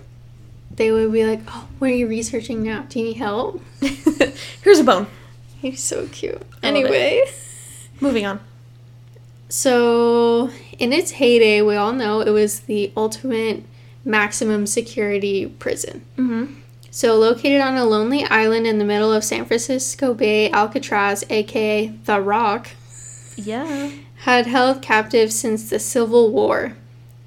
they 0.70 0.90
would 0.92 1.12
be 1.12 1.26
like, 1.26 1.40
oh, 1.48 1.68
what 1.78 1.90
are 1.90 1.94
you 1.94 2.06
researching 2.06 2.62
now? 2.62 2.86
Do 2.88 2.98
you 3.00 3.04
need 3.06 3.16
help? 3.16 3.60
Here's 4.62 4.78
a 4.78 4.84
bone. 4.84 5.08
He's 5.60 5.82
so 5.82 6.06
cute. 6.08 6.40
I. 6.62 6.68
Anyway, 6.68 7.24
Moving 8.00 8.24
on. 8.26 8.40
so 9.48 10.50
in 10.78 10.92
its 10.92 11.12
heyday, 11.12 11.62
we 11.62 11.76
all 11.76 11.92
know 11.92 12.20
it 12.20 12.30
was 12.30 12.60
the 12.60 12.92
ultimate 12.96 13.64
maximum 14.04 14.66
security 14.66 15.46
prison. 15.46 16.04
Mm-hmm. 16.16 16.54
So, 16.90 17.16
located 17.16 17.60
on 17.60 17.76
a 17.76 17.84
lonely 17.84 18.24
island 18.24 18.66
in 18.66 18.78
the 18.78 18.84
middle 18.84 19.12
of 19.12 19.24
San 19.24 19.44
Francisco 19.46 20.14
Bay, 20.14 20.48
Alcatraz, 20.50 21.24
aka 21.28 21.88
The 21.88 22.20
Rock, 22.20 22.68
Yeah. 23.36 23.90
had 24.18 24.46
held 24.46 24.80
captive 24.80 25.32
since 25.32 25.68
the 25.68 25.80
Civil 25.80 26.30
War. 26.30 26.76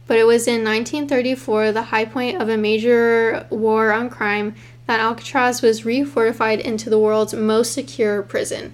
But 0.07 0.17
it 0.17 0.23
was 0.25 0.47
in 0.47 0.63
1934, 0.63 1.73
the 1.73 1.83
high 1.83 2.05
point 2.05 2.41
of 2.41 2.47
a 2.47 2.55
major 2.55 3.45
war 3.49 3.91
on 3.91 4.09
crime, 4.09 4.55
that 4.85 5.01
Alcatraz 5.01 5.61
was 5.61 5.81
refortified 5.81 6.61
into 6.61 6.89
the 6.89 6.97
world's 6.97 7.33
most 7.33 7.73
secure 7.73 8.21
prison. 8.21 8.73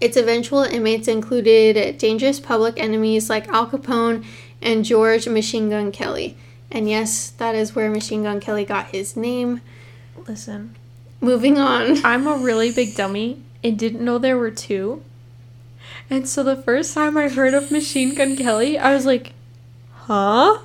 Its 0.00 0.16
eventual 0.16 0.62
inmates 0.62 1.08
included 1.08 1.98
dangerous 1.98 2.40
public 2.40 2.80
enemies 2.80 3.28
like 3.28 3.48
Al 3.48 3.66
Capone 3.66 4.24
and 4.62 4.84
George 4.84 5.28
Machine 5.28 5.68
Gun 5.70 5.92
Kelly. 5.92 6.36
And 6.70 6.88
yes, 6.88 7.30
that 7.38 7.54
is 7.54 7.74
where 7.74 7.90
Machine 7.90 8.22
Gun 8.22 8.40
Kelly 8.40 8.64
got 8.64 8.86
his 8.86 9.16
name. 9.16 9.60
Listen, 10.26 10.76
Moving 11.20 11.58
on. 11.58 11.98
I'm 12.04 12.26
a 12.26 12.36
really 12.36 12.72
big 12.72 12.94
dummy 12.94 13.42
and 13.62 13.78
didn't 13.78 14.02
know 14.04 14.16
there 14.16 14.38
were 14.38 14.50
two. 14.50 15.02
And 16.08 16.26
so 16.28 16.42
the 16.42 16.56
first 16.56 16.94
time 16.94 17.16
I 17.18 17.28
heard 17.28 17.52
of 17.52 17.70
Machine 17.70 18.14
Gun 18.14 18.36
Kelly, 18.36 18.78
I 18.78 18.94
was 18.94 19.04
like, 19.04 19.34
huh? 19.92 20.58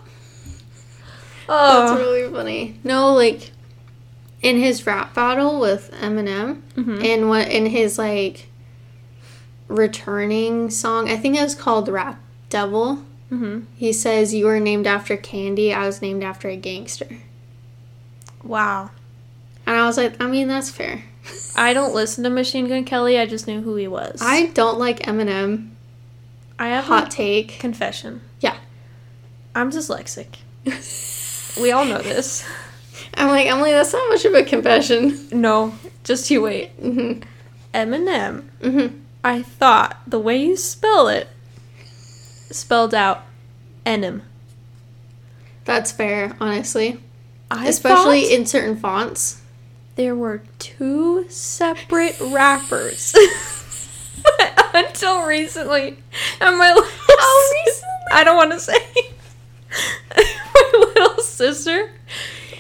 Oh. 1.48 1.86
That's 1.88 2.00
really 2.00 2.32
funny. 2.32 2.80
No, 2.84 3.14
like 3.14 3.52
in 4.42 4.58
his 4.58 4.86
rap 4.88 5.14
battle 5.14 5.60
with 5.60 5.92
Eminem, 6.02 6.62
Mhm. 6.78 7.04
and 7.04 7.30
what 7.30 7.50
in 7.50 7.66
his 7.68 7.98
like 7.98 8.48
returning 9.68 10.70
song, 10.70 11.10
I 11.10 11.18
think 11.18 11.36
it 11.38 11.42
was 11.44 11.56
called 11.56 11.88
Rap 11.90 12.20
Devil. 12.50 12.98
hmm 13.30 13.62
He 13.76 13.92
says, 13.94 14.34
"You 14.34 14.46
were 14.46 14.60
named 14.60 14.88
after 14.88 15.18
candy. 15.18 15.74
I 15.74 15.86
was 15.86 16.02
named 16.02 16.24
after 16.24 16.48
a 16.50 16.56
gangster." 16.56 17.08
Wow. 18.44 18.92
And 19.66 19.76
I 19.76 19.86
was 19.88 19.98
like, 19.98 20.22
I 20.22 20.28
mean, 20.28 20.48
that's 20.48 20.70
fair. 20.70 21.04
I 21.56 21.74
don't 21.74 21.96
listen 21.96 22.24
to 22.24 22.30
Machine 22.30 22.68
Gun 22.68 22.84
Kelly. 22.86 23.18
I 23.20 23.26
just 23.26 23.48
knew 23.48 23.62
who 23.62 23.76
he 23.76 23.88
was. 23.88 24.20
I 24.22 24.48
don't 24.48 24.78
like 24.78 25.00
Eminem. 25.00 25.72
I 26.60 26.68
have 26.68 26.86
Hot 26.86 27.10
take. 27.10 27.58
confession. 27.60 28.22
Yeah. 28.40 28.56
I'm 29.56 29.72
dyslexic. 29.72 30.28
We 31.60 31.72
all 31.72 31.86
know 31.86 31.98
this. 32.02 32.46
I'm 33.16 33.30
like 33.30 33.48
Emily. 33.48 33.72
That's 33.72 33.94
not 33.94 34.10
much 34.10 34.26
of 34.26 34.34
a 34.36 34.44
confession. 34.44 35.28
No, 35.32 35.74
just 36.04 36.30
you 36.30 36.42
wait. 36.44 36.70
hmm 36.80 37.14
Eminem. 37.74 38.44
hmm 38.62 38.88
I 39.26 39.42
thought 39.42 39.98
the 40.06 40.20
way 40.20 40.38
you 40.38 40.56
spell 40.56 41.08
it 41.08 41.28
spelled 42.52 42.94
out 42.94 43.24
enim. 43.84 44.22
That's 45.64 45.92
fair, 45.92 46.38
honestly. 46.40 47.00
I 47.50 47.66
Especially 47.68 48.32
in 48.32 48.46
certain 48.46 48.78
fonts. 48.78 49.42
there 49.96 50.16
were 50.16 50.44
two 50.60 51.28
separate 51.28 52.16
rappers 52.20 53.16
until 54.76 55.26
recently. 55.26 55.98
And 56.40 56.58
my 56.60 56.72
little 56.72 56.84
How 56.84 57.64
sis- 57.66 57.84
I 58.12 58.24
don't 58.24 58.38
want 58.38 58.52
to 58.52 58.60
say. 58.60 58.78
my 60.16 60.72
little 60.96 61.24
sister 61.24 61.92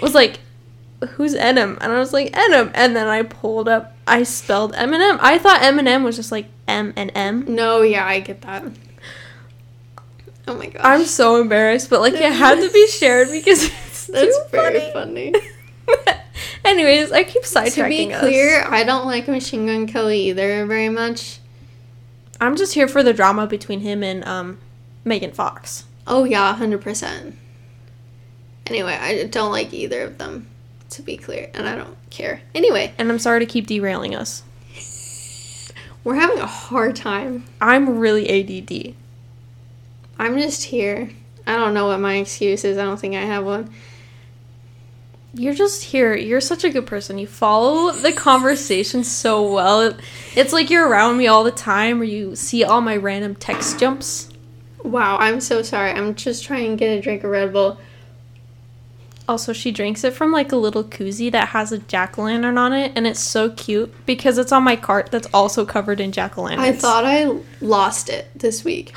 was 0.01 0.15
like, 0.15 0.39
"Who's 1.09 1.35
Enem?" 1.35 1.77
And 1.79 1.91
I 1.93 1.99
was 1.99 2.11
like, 2.11 2.31
"Enem." 2.31 2.71
And 2.73 2.95
then 2.95 3.07
I 3.07 3.21
pulled 3.21 3.69
up. 3.69 3.95
I 4.07 4.23
spelled 4.23 4.73
Eminem. 4.73 5.19
I 5.21 5.37
thought 5.37 5.61
Eminem 5.61 6.03
was 6.03 6.15
just 6.15 6.31
like 6.31 6.47
M 6.67 6.93
and 6.95 7.11
M. 7.15 7.45
No, 7.47 7.81
yeah, 7.81 8.05
I 8.05 8.19
get 8.19 8.41
that. 8.41 8.63
Oh 10.47 10.55
my 10.55 10.67
gosh. 10.67 10.81
I'm 10.83 11.05
so 11.05 11.41
embarrassed, 11.41 11.89
but 11.89 12.01
like 12.01 12.13
it 12.13 12.31
had 12.31 12.55
to 12.61 12.71
be 12.71 12.87
shared 12.89 13.29
because 13.31 13.65
it's 13.65 14.07
That's 14.07 14.37
very 14.51 14.79
funny. 14.91 15.33
funny. 15.33 16.15
Anyways, 16.65 17.11
I 17.11 17.23
keep 17.23 17.43
sidetracking 17.43 17.73
to 17.83 18.07
be 18.07 18.13
us. 18.13 18.19
clear, 18.21 18.63
I 18.67 18.83
don't 18.83 19.05
like 19.05 19.27
Machine 19.27 19.65
Gun 19.67 19.87
Kelly 19.87 20.29
either 20.29 20.65
very 20.65 20.89
much. 20.89 21.39
I'm 22.41 22.55
just 22.55 22.73
here 22.73 22.87
for 22.87 23.01
the 23.03 23.13
drama 23.13 23.47
between 23.47 23.79
him 23.81 24.03
and 24.03 24.23
um 24.25 24.57
Megan 25.03 25.31
Fox. 25.31 25.85
Oh 26.07 26.23
yeah, 26.23 26.53
hundred 26.55 26.81
percent. 26.81 27.37
Anyway, 28.67 28.93
I 28.93 29.25
don't 29.25 29.51
like 29.51 29.73
either 29.73 30.01
of 30.01 30.17
them, 30.17 30.47
to 30.89 31.03
be 31.03 31.17
clear, 31.17 31.49
and 31.53 31.67
I 31.69 31.75
don't 31.75 31.95
care. 32.09 32.41
Anyway, 32.55 32.93
And 32.97 33.11
I'm 33.11 33.19
sorry 33.19 33.39
to 33.41 33.45
keep 33.45 33.67
derailing 33.67 34.15
us. 34.15 34.41
We're 36.05 36.15
having 36.15 36.39
a 36.39 36.45
hard 36.45 36.95
time. 36.95 37.43
I'm 37.59 37.97
really 37.99 38.29
ADD. 38.29 38.95
I'm 40.17 40.37
just 40.37 40.63
here. 40.63 41.09
I 41.45 41.57
don't 41.57 41.73
know 41.73 41.87
what 41.87 41.99
my 41.99 42.15
excuse 42.15 42.63
is. 42.63 42.77
I 42.77 42.83
don't 42.83 42.99
think 42.99 43.15
I 43.15 43.21
have 43.21 43.43
one. 43.43 43.73
You're 45.33 45.55
just 45.55 45.83
here. 45.83 46.15
You're 46.15 46.39
such 46.39 46.63
a 46.63 46.69
good 46.69 46.85
person. 46.85 47.17
You 47.17 47.27
follow 47.27 47.91
the 47.91 48.13
conversation 48.13 49.03
so 49.03 49.51
well. 49.51 49.97
It's 50.35 50.53
like 50.53 50.69
you're 50.69 50.87
around 50.87 51.17
me 51.17 51.27
all 51.27 51.43
the 51.43 51.51
time, 51.51 51.99
or 51.99 52.05
you 52.05 52.35
see 52.37 52.63
all 52.63 52.79
my 52.79 52.95
random 52.95 53.35
text 53.35 53.77
jumps. 53.77 54.29
Wow, 54.83 55.17
I'm 55.17 55.41
so 55.41 55.63
sorry. 55.63 55.91
I'm 55.91 56.15
just 56.15 56.45
trying 56.45 56.71
to 56.71 56.75
get 56.77 56.97
a 56.97 57.01
drink 57.01 57.23
of 57.23 57.31
Red 57.31 57.51
Bull. 57.51 57.79
Also, 59.27 59.53
she 59.53 59.71
drinks 59.71 60.03
it 60.03 60.13
from 60.13 60.31
like 60.31 60.51
a 60.51 60.55
little 60.55 60.83
koozie 60.83 61.31
that 61.31 61.49
has 61.49 61.71
a 61.71 61.79
jack 61.79 62.17
o' 62.17 62.23
lantern 62.23 62.57
on 62.57 62.73
it, 62.73 62.91
and 62.95 63.07
it's 63.07 63.19
so 63.19 63.49
cute 63.49 63.93
because 64.05 64.37
it's 64.37 64.51
on 64.51 64.63
my 64.63 64.75
cart 64.75 65.09
that's 65.11 65.27
also 65.33 65.65
covered 65.65 65.99
in 65.99 66.11
jack 66.11 66.37
o' 66.37 66.43
lanterns. 66.43 66.67
I 66.67 66.71
thought 66.73 67.05
I 67.05 67.39
lost 67.59 68.09
it 68.09 68.27
this 68.35 68.63
week, 68.63 68.95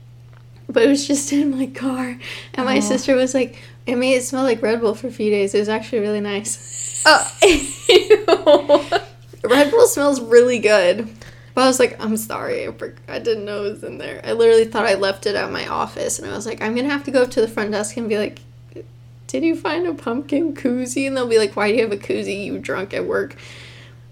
but 0.68 0.82
it 0.82 0.88
was 0.88 1.06
just 1.06 1.32
in 1.32 1.56
my 1.56 1.66
car. 1.66 2.18
And 2.54 2.66
my 2.66 2.78
Aw. 2.78 2.80
sister 2.80 3.14
was 3.14 3.34
like, 3.34 3.62
it 3.86 3.96
made 3.96 4.14
it 4.14 4.24
smell 4.24 4.42
like 4.42 4.62
Red 4.62 4.80
Bull 4.80 4.94
for 4.94 5.06
a 5.06 5.12
few 5.12 5.30
days. 5.30 5.54
It 5.54 5.60
was 5.60 5.68
actually 5.68 6.00
really 6.00 6.20
nice. 6.20 7.02
Oh, 7.06 7.28
Red 9.44 9.70
Bull 9.70 9.86
smells 9.86 10.20
really 10.20 10.58
good. 10.58 11.08
But 11.54 11.64
I 11.64 11.66
was 11.66 11.78
like, 11.78 12.02
I'm 12.02 12.16
sorry. 12.16 12.66
I, 13.08 13.18
didn't 13.18 13.44
know 13.44 13.64
it 13.64 13.72
was 13.72 13.84
in 13.84 13.98
there. 13.98 14.22
I 14.24 14.32
literally 14.32 14.64
thought 14.64 14.86
I 14.86 14.94
left 14.94 15.26
it 15.26 15.34
at 15.34 15.50
my 15.52 15.66
office. 15.66 16.18
And 16.18 16.30
I 16.30 16.34
was 16.34 16.46
like, 16.46 16.62
I'm 16.62 16.74
going 16.74 16.86
to 16.86 16.92
have 16.92 17.04
to 17.04 17.10
go 17.10 17.22
up 17.22 17.30
to 17.32 17.40
the 17.42 17.48
front 17.48 17.72
desk 17.72 17.96
and 17.98 18.08
be 18.08 18.16
like, 18.16 18.38
did 19.32 19.44
you 19.44 19.56
find 19.56 19.86
a 19.86 19.94
pumpkin 19.94 20.54
koozie? 20.54 21.06
And 21.06 21.16
they'll 21.16 21.26
be 21.26 21.38
like, 21.38 21.56
why 21.56 21.70
do 21.70 21.76
you 21.76 21.82
have 21.82 21.92
a 21.92 21.96
koozie? 21.96 22.44
You 22.44 22.58
drunk 22.58 22.92
at 22.92 23.06
work. 23.06 23.34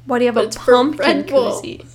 Why 0.06 0.18
do 0.18 0.24
you 0.24 0.28
have 0.32 0.34
But 0.34 0.56
a 0.56 0.58
pumpkin 0.58 1.24
koozie? 1.24 1.86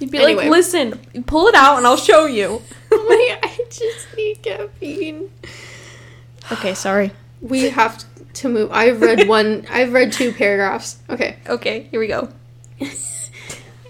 You'd 0.00 0.10
be 0.10 0.18
Anyway. 0.18 0.44
like, 0.44 0.50
listen, 0.50 0.98
pull 1.26 1.46
it 1.46 1.54
out 1.54 1.76
and 1.76 1.86
I'll 1.86 1.96
show 1.96 2.24
you. 2.26 2.62
Wait, 2.90 3.38
I 3.42 3.58
just 3.68 4.16
need 4.16 4.42
caffeine. 4.42 5.30
okay, 6.50 6.74
sorry. 6.74 7.12
We 7.42 7.68
have 7.68 8.02
to 8.34 8.48
move. 8.48 8.70
I've 8.72 9.00
read 9.02 9.28
one, 9.28 9.66
I've 9.70 9.92
read 9.92 10.12
two 10.12 10.32
paragraphs. 10.32 10.96
Okay. 11.10 11.36
Okay, 11.46 11.82
here 11.90 12.00
we 12.00 12.06
go. 12.08 12.30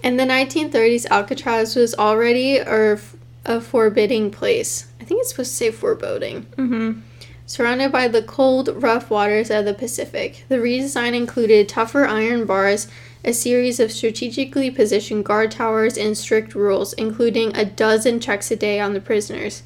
In 0.03 0.17
the 0.17 0.23
1930s, 0.25 1.07
Alcatraz 1.07 1.75
was 1.75 1.95
already 1.95 2.57
a, 2.57 2.99
a 3.45 3.59
forbidding 3.61 4.29
place. 4.29 4.87
I 5.01 5.03
think 5.05 5.21
it's 5.21 5.29
supposed 5.31 5.49
to 5.51 5.55
say 5.55 5.71
foreboding. 5.71 6.43
Mm-hmm. 6.57 6.99
Surrounded 7.47 7.91
by 7.91 8.07
the 8.07 8.23
cold, 8.23 8.69
rough 8.81 9.09
waters 9.11 9.51
of 9.51 9.65
the 9.65 9.73
Pacific, 9.73 10.45
the 10.49 10.57
redesign 10.57 11.13
included 11.13 11.69
tougher 11.69 12.05
iron 12.05 12.45
bars, 12.45 12.87
a 13.23 13.33
series 13.33 13.79
of 13.79 13.91
strategically 13.91 14.71
positioned 14.71 15.25
guard 15.25 15.51
towers, 15.51 15.95
and 15.97 16.17
strict 16.17 16.55
rules, 16.55 16.93
including 16.93 17.55
a 17.55 17.63
dozen 17.63 18.19
checks 18.19 18.49
a 18.49 18.55
day 18.55 18.79
on 18.79 18.93
the 18.93 19.01
prisoners. 19.01 19.61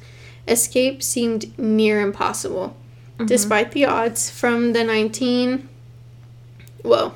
Escape 0.46 1.02
seemed 1.02 1.56
near 1.58 2.00
impossible. 2.00 2.76
Mm-hmm. 3.14 3.26
Despite 3.26 3.72
the 3.72 3.86
odds 3.86 4.28
from 4.28 4.72
the 4.74 4.84
19. 4.84 5.68
Whoa. 6.82 7.14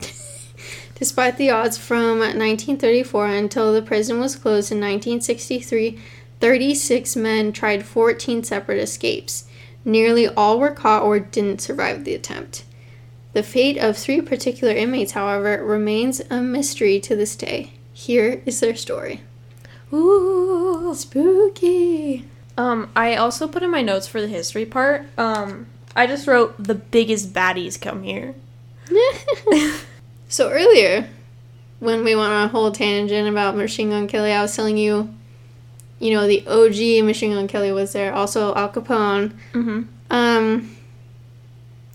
Despite 0.94 1.38
the 1.38 1.50
odds 1.50 1.78
from 1.78 2.18
1934 2.18 3.26
until 3.26 3.72
the 3.72 3.82
prison 3.82 4.20
was 4.20 4.36
closed 4.36 4.70
in 4.70 4.78
1963, 4.78 5.98
36 6.40 7.16
men 7.16 7.52
tried 7.52 7.84
14 7.84 8.44
separate 8.44 8.78
escapes. 8.78 9.45
Nearly 9.86 10.28
all 10.28 10.58
were 10.58 10.72
caught 10.72 11.04
or 11.04 11.18
didn't 11.18 11.62
survive 11.62 12.04
the 12.04 12.14
attempt. 12.14 12.64
The 13.32 13.42
fate 13.42 13.78
of 13.78 13.96
three 13.96 14.20
particular 14.20 14.74
inmates, 14.74 15.12
however, 15.12 15.64
remains 15.64 16.20
a 16.28 16.42
mystery 16.42 17.00
to 17.00 17.16
this 17.16 17.36
day. 17.36 17.72
Here 17.94 18.42
is 18.44 18.60
their 18.60 18.76
story. 18.76 19.22
Ooh. 19.90 20.46
Spooky. 20.94 22.24
Um, 22.56 22.90
I 22.96 23.16
also 23.16 23.46
put 23.46 23.62
in 23.62 23.70
my 23.70 23.82
notes 23.82 24.06
for 24.06 24.20
the 24.20 24.28
history 24.28 24.64
part. 24.64 25.06
Um, 25.18 25.66
I 25.94 26.06
just 26.06 26.26
wrote 26.26 26.54
the 26.62 26.74
biggest 26.74 27.32
baddies 27.32 27.80
come 27.80 28.02
here. 28.02 28.34
so 30.28 30.50
earlier, 30.50 31.08
when 31.80 32.04
we 32.04 32.14
went 32.14 32.32
on 32.32 32.44
a 32.44 32.48
whole 32.48 32.72
tangent 32.72 33.28
about 33.28 33.56
Machine 33.56 33.90
Gun 33.90 34.08
Kelly, 34.08 34.32
I 34.32 34.42
was 34.42 34.54
telling 34.54 34.76
you, 34.78 35.14
you 35.98 36.12
know, 36.12 36.26
the 36.26 36.46
OG 36.46 37.04
Machine 37.04 37.32
Gun 37.32 37.48
Kelly 37.48 37.72
was 37.72 37.92
there. 37.92 38.12
Also, 38.12 38.54
Al 38.54 38.68
Capone. 38.70 39.32
Mm-hmm. 39.52 39.82
Um, 40.10 40.76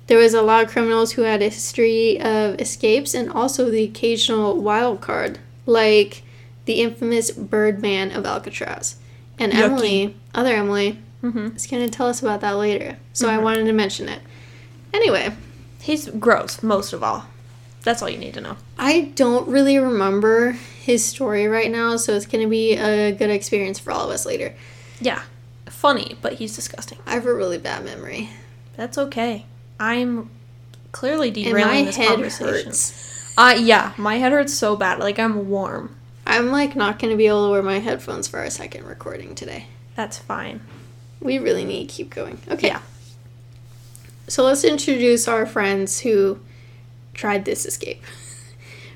there 0.08 0.18
was 0.18 0.34
a 0.34 0.42
lot 0.42 0.64
of 0.66 0.72
criminals 0.72 1.14
who 1.14 1.22
had 1.22 1.42
a 1.42 1.46
history 1.50 2.20
of 2.20 2.60
escapes 2.60 3.14
and 3.14 3.30
also 3.32 3.70
the 3.70 3.84
occasional 3.84 4.60
wild 4.62 5.00
card, 5.02 5.40
like 5.66 6.24
the 6.66 6.82
infamous 6.82 7.32
Birdman 7.32 8.12
of 8.12 8.26
Alcatraz. 8.26 8.96
And 9.40 9.54
Yucky. 9.54 9.62
Emily, 9.64 10.16
other 10.36 10.54
Emily, 10.54 11.00
Mm-hmm. 11.24 11.56
is 11.56 11.68
going 11.68 11.88
to 11.88 11.96
tell 11.96 12.08
us 12.08 12.20
about 12.24 12.42
that 12.42 12.54
later. 12.54 12.98
So 13.14 13.30
I 13.30 13.38
wanted 13.38 13.66
to 13.66 13.74
mention 13.74 14.10
it. 14.10 14.22
Anyway, 14.92 15.32
He's 15.80 16.10
gross, 16.10 16.64
most 16.64 16.94
of 16.94 17.04
all. 17.04 17.26
That's 17.84 18.02
all 18.02 18.10
you 18.10 18.18
need 18.18 18.36
to 18.36 18.42
know. 18.42 18.58
I 18.78 19.12
don't 19.16 19.48
really 19.48 19.78
remember 19.78 20.52
his 20.52 21.04
story 21.04 21.48
right 21.48 21.70
now, 21.72 21.98
so 21.98 22.14
it's 22.14 22.26
going 22.28 22.44
to 22.44 22.50
be 22.50 22.74
a 22.74 23.12
good 23.12 23.30
experience 23.30 23.80
for 23.80 23.92
all 23.92 24.06
of 24.06 24.12
us 24.12 24.26
later. 24.26 24.54
Yeah. 25.00 25.22
Funny, 25.68 26.16
but 26.22 26.34
he's 26.34 26.56
disgusting. 26.56 27.00
I 27.08 27.14
have 27.16 27.26
a 27.26 27.34
really 27.34 27.58
bad 27.58 27.84
memory. 27.84 28.30
That's 28.78 28.98
okay. 28.98 29.46
I'm 29.80 30.30
clearly 30.92 31.30
And 31.30 31.36
derailing 31.36 31.58
my 31.66 31.84
this 31.86 31.96
head 31.96 32.08
conversation. 32.10 32.66
hurts. 32.66 33.34
Uh, 33.38 33.56
yeah, 33.60 33.94
my 33.98 34.18
head 34.18 34.32
hurts 34.32 34.54
so 34.54 34.76
bad. 34.76 35.00
Like, 35.00 35.18
I'm 35.18 35.50
warm. 35.50 35.96
I'm 36.28 36.52
like 36.52 36.76
not 36.76 37.00
going 37.00 37.10
to 37.12 37.18
be 37.18 37.26
able 37.26 37.48
to 37.48 37.52
wear 37.52 37.64
my 37.64 37.80
headphones 37.80 38.28
for 38.28 38.40
our 38.40 38.50
second 38.52 38.86
recording 38.86 39.34
today. 39.34 39.66
That's 39.96 40.20
fine. 40.20 40.62
We 41.20 41.40
really 41.40 41.66
need 41.66 41.90
to 41.90 41.96
keep 41.96 42.12
going. 42.14 42.40
Okay. 42.50 42.68
Yeah. 42.68 42.82
So 44.28 44.44
let's 44.44 44.64
introduce 44.64 45.28
our 45.28 45.46
friends 45.46 46.00
who 46.02 46.40
tried 47.14 47.46
this 47.46 47.66
escape. 47.66 48.04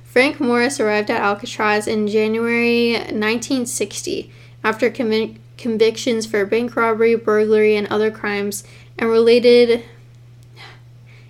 Frank 0.04 0.40
Morris 0.40 0.80
arrived 0.80 1.12
at 1.12 1.22
Alcatraz 1.22 1.88
in 1.88 2.08
January 2.08 2.94
1960 2.94 4.32
after 4.64 4.90
convic- 4.90 5.38
convictions 5.58 6.26
for 6.26 6.46
bank 6.46 6.76
robbery, 6.76 7.16
burglary, 7.16 7.76
and 7.76 7.88
other 7.88 8.12
crimes, 8.12 8.64
and 8.98 9.10
related 9.10 9.84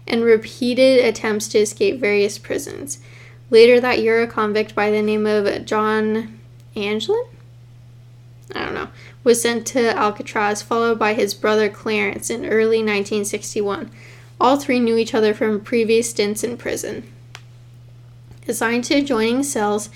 and 0.08 0.24
repeated 0.24 1.04
attempts 1.04 1.48
to 1.48 1.58
escape 1.58 2.00
various 2.00 2.38
prisons. 2.38 3.00
Later 3.50 3.80
that 3.80 4.00
year, 4.00 4.22
a 4.22 4.28
convict 4.28 4.76
by 4.76 4.92
the 4.92 5.02
name 5.02 5.26
of 5.26 5.66
John 5.66 6.40
Angelin, 6.76 7.28
I 8.54 8.66
don't 8.66 8.74
know, 8.74 8.90
was 9.24 9.42
sent 9.42 9.66
to 9.68 9.98
Alcatraz, 9.98 10.62
followed 10.62 11.00
by 11.00 11.14
his 11.14 11.34
brother 11.34 11.70
Clarence 11.70 12.30
in 12.30 12.46
early 12.46 12.78
1961. 12.78 13.90
All 14.40 14.58
three 14.58 14.80
knew 14.80 14.98
each 14.98 15.14
other 15.14 15.34
from 15.34 15.62
previous 15.62 16.10
stints 16.10 16.44
in 16.44 16.58
prison. 16.58 17.12
Assigned 18.48 18.84
to 18.86 18.96
adjoining 18.96 19.44
cells, 19.44 19.90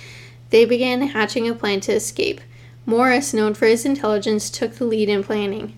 they 0.49 0.65
began 0.65 1.01
hatching 1.01 1.47
a 1.47 1.53
plan 1.53 1.81
to 1.81 1.93
escape. 1.93 2.41
Morris, 2.85 3.33
known 3.33 3.53
for 3.53 3.67
his 3.67 3.85
intelligence, 3.85 4.49
took 4.49 4.75
the 4.75 4.85
lead 4.85 5.09
in 5.09 5.23
planning. 5.23 5.77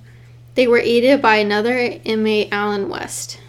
They 0.55 0.67
were 0.67 0.77
aided 0.77 1.21
by 1.21 1.37
another 1.37 1.77
inmate, 2.03 2.49
Alan 2.51 2.87
West. 2.87 3.39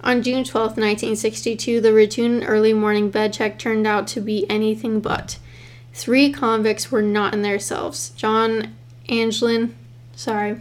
On 0.00 0.22
June 0.22 0.44
12, 0.44 0.70
1962, 0.70 1.80
the 1.80 1.92
routine 1.92 2.42
early 2.44 2.72
morning 2.72 3.10
bed 3.10 3.32
check 3.32 3.58
turned 3.58 3.86
out 3.86 4.06
to 4.08 4.20
be 4.20 4.48
anything 4.50 5.00
but. 5.00 5.38
Three 5.92 6.32
convicts 6.32 6.90
were 6.90 7.02
not 7.02 7.34
in 7.34 7.42
their 7.42 7.58
cells. 7.58 8.10
John 8.10 8.74
Angelin, 9.08 9.74
sorry. 10.16 10.60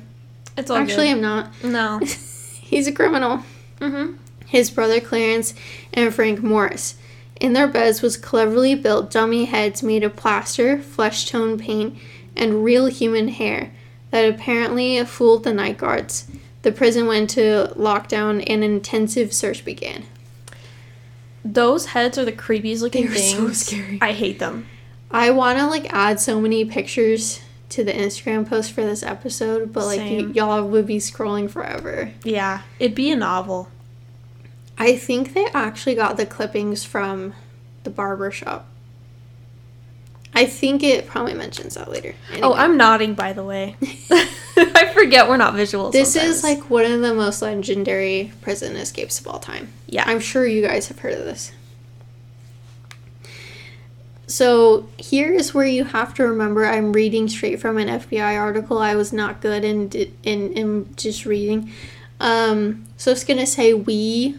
It's 0.57 0.69
all 0.69 0.77
Actually, 0.77 1.07
good. 1.07 1.13
I'm 1.13 1.21
not. 1.21 1.63
No. 1.63 2.01
He's 2.71 2.87
a 2.87 2.91
criminal. 2.91 3.43
mm-hmm. 3.79 4.13
His 4.47 4.71
brother 4.71 4.99
Clarence 5.01 5.53
and 5.93 6.13
Frank 6.13 6.41
Morris. 6.41 6.95
In 7.39 7.53
their 7.53 7.67
beds 7.67 8.01
was 8.01 8.15
cleverly 8.17 8.75
built 8.75 9.11
dummy 9.11 9.45
heads 9.45 9.83
made 9.83 10.03
of 10.03 10.15
plaster, 10.15 10.77
flesh 10.81 11.25
tone 11.25 11.57
paint, 11.57 11.97
and 12.35 12.63
real 12.63 12.85
human 12.87 13.27
hair 13.27 13.71
that 14.11 14.27
apparently 14.33 15.03
fooled 15.05 15.43
the 15.43 15.53
night 15.53 15.77
guards. 15.77 16.27
The 16.61 16.71
prison 16.71 17.07
went 17.07 17.35
into 17.37 17.73
lockdown 17.75 18.43
and 18.47 18.63
an 18.63 18.71
intensive 18.71 19.33
search 19.33 19.65
began. 19.65 20.05
Those 21.43 21.87
heads 21.87 22.17
are 22.17 22.25
the 22.25 22.31
creepiest 22.31 22.81
looking 22.81 23.07
They 23.07 23.09
were 23.09 23.15
so 23.17 23.45
things. 23.47 23.65
scary. 23.65 23.99
I 24.01 24.11
hate 24.13 24.39
them. 24.39 24.67
I 25.09 25.31
want 25.31 25.59
to 25.59 25.67
like 25.67 25.91
add 25.93 26.19
so 26.19 26.39
many 26.39 26.63
pictures 26.65 27.41
to 27.71 27.83
the 27.83 27.91
Instagram 27.93 28.47
post 28.47 28.71
for 28.71 28.81
this 28.81 29.03
episode, 29.03 29.73
but 29.73 29.85
like 29.85 29.99
y- 29.99 30.31
y'all 30.33 30.65
would 30.67 30.85
be 30.85 30.97
scrolling 30.97 31.49
forever. 31.49 32.11
Yeah, 32.23 32.61
it'd 32.79 32.95
be 32.95 33.11
a 33.11 33.15
novel. 33.15 33.69
I 34.77 34.95
think 34.97 35.33
they 35.33 35.45
actually 35.53 35.95
got 35.95 36.17
the 36.17 36.25
clippings 36.25 36.83
from 36.83 37.33
the 37.83 37.89
barber 37.89 38.31
shop. 38.31 38.67
I 40.33 40.45
think 40.45 40.81
it 40.81 41.07
probably 41.07 41.33
mentions 41.33 41.75
that 41.75 41.91
later. 41.91 42.15
Oh, 42.41 42.53
I'm 42.53 42.77
nodding, 42.77 43.15
by 43.15 43.33
the 43.33 43.43
way. 43.43 43.75
I 44.11 44.89
forget 44.93 45.27
we're 45.27 45.35
not 45.37 45.55
visual. 45.55 45.91
this 45.91 46.15
is 46.15 46.41
like 46.41 46.69
one 46.69 46.85
of 46.85 47.01
the 47.01 47.13
most 47.13 47.41
legendary 47.41 48.31
prison 48.41 48.75
escapes 48.77 49.19
of 49.19 49.27
all 49.27 49.39
time. 49.39 49.73
yeah. 49.87 50.03
I'm 50.07 50.21
sure 50.21 50.45
you 50.45 50.61
guys 50.65 50.87
have 50.87 50.99
heard 50.99 51.13
of 51.13 51.25
this. 51.25 51.51
So 54.31 54.87
here 54.97 55.33
is 55.33 55.53
where 55.53 55.65
you 55.65 55.83
have 55.83 56.13
to 56.13 56.25
remember 56.25 56.65
I'm 56.65 56.93
reading 56.93 57.27
straight 57.27 57.59
from 57.59 57.77
an 57.77 57.89
FBI 57.89 58.39
article. 58.39 58.77
I 58.77 58.95
was 58.95 59.11
not 59.11 59.41
good 59.41 59.65
in 59.65 59.89
in, 60.23 60.53
in 60.53 60.95
just 60.95 61.25
reading. 61.25 61.71
Um, 62.21 62.85
so 62.95 63.11
it's 63.11 63.25
gonna 63.25 63.45
say 63.45 63.73
we 63.73 64.37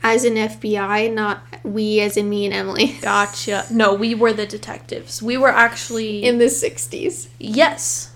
as 0.00 0.24
an 0.24 0.34
FBI, 0.34 1.12
not 1.12 1.42
we 1.64 2.00
as 2.00 2.16
in 2.16 2.30
me 2.30 2.44
and 2.44 2.54
Emily. 2.54 2.96
Gotcha. 3.02 3.66
No, 3.68 3.94
we 3.94 4.14
were 4.14 4.32
the 4.32 4.46
detectives. 4.46 5.20
We 5.20 5.36
were 5.36 5.48
actually 5.48 6.22
In 6.22 6.38
the 6.38 6.44
60s. 6.44 7.28
Yes. 7.40 8.12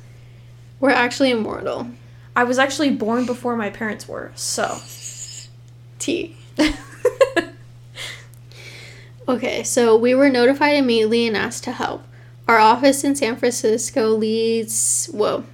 We're 0.79 0.91
actually 0.91 1.33
immortal. 1.33 1.89
I 2.37 2.45
was 2.45 2.61
actually 2.61 2.91
born 2.91 3.27
before 3.27 3.57
my 3.57 3.69
parents 3.69 4.07
were, 4.07 4.31
so. 4.37 4.79
T. 5.99 6.37
okay, 9.29 9.63
so 9.63 9.97
we 9.97 10.15
were 10.15 10.29
notified 10.29 10.77
immediately 10.77 11.27
and 11.27 11.37
asked 11.37 11.65
to 11.65 11.73
help. 11.73 12.05
Our 12.49 12.59
office 12.59 13.05
in 13.05 13.15
San 13.15 13.37
Francisco 13.37 14.09
leads. 14.11 15.07
Whoa. 15.07 15.45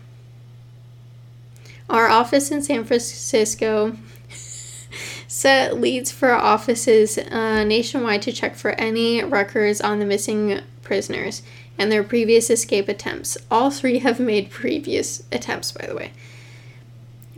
Our 1.90 2.08
office 2.08 2.50
in 2.50 2.62
San 2.62 2.84
Francisco 2.84 3.96
set 5.26 5.80
leads 5.80 6.10
for 6.10 6.32
offices 6.32 7.18
uh, 7.18 7.64
nationwide 7.64 8.22
to 8.22 8.32
check 8.32 8.56
for 8.56 8.70
any 8.72 9.22
records 9.22 9.80
on 9.80 9.98
the 9.98 10.06
missing 10.06 10.60
prisoners 10.82 11.42
and 11.78 11.92
their 11.92 12.02
previous 12.02 12.50
escape 12.50 12.88
attempts. 12.88 13.38
All 13.50 13.70
three 13.70 13.98
have 14.00 14.20
made 14.20 14.50
previous 14.50 15.22
attempts, 15.30 15.72
by 15.72 15.86
the 15.86 15.94
way. 15.94 16.12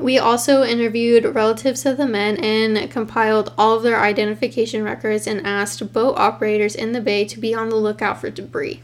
We 0.01 0.19
also 0.19 0.65
interviewed 0.65 1.27
relatives 1.35 1.85
of 1.85 1.99
the 1.99 2.07
men 2.07 2.39
and 2.39 2.91
compiled 2.91 3.53
all 3.59 3.77
of 3.77 3.83
their 3.83 4.01
identification 4.01 4.83
records 4.83 5.27
and 5.27 5.47
asked 5.47 5.93
boat 5.93 6.17
operators 6.17 6.75
in 6.75 6.93
the 6.93 7.03
bay 7.03 7.27
to 7.27 7.39
be 7.39 7.55
on 7.55 7.69
the 7.69 7.77
lookout 7.77 8.19
for 8.19 8.31
debris. 8.31 8.81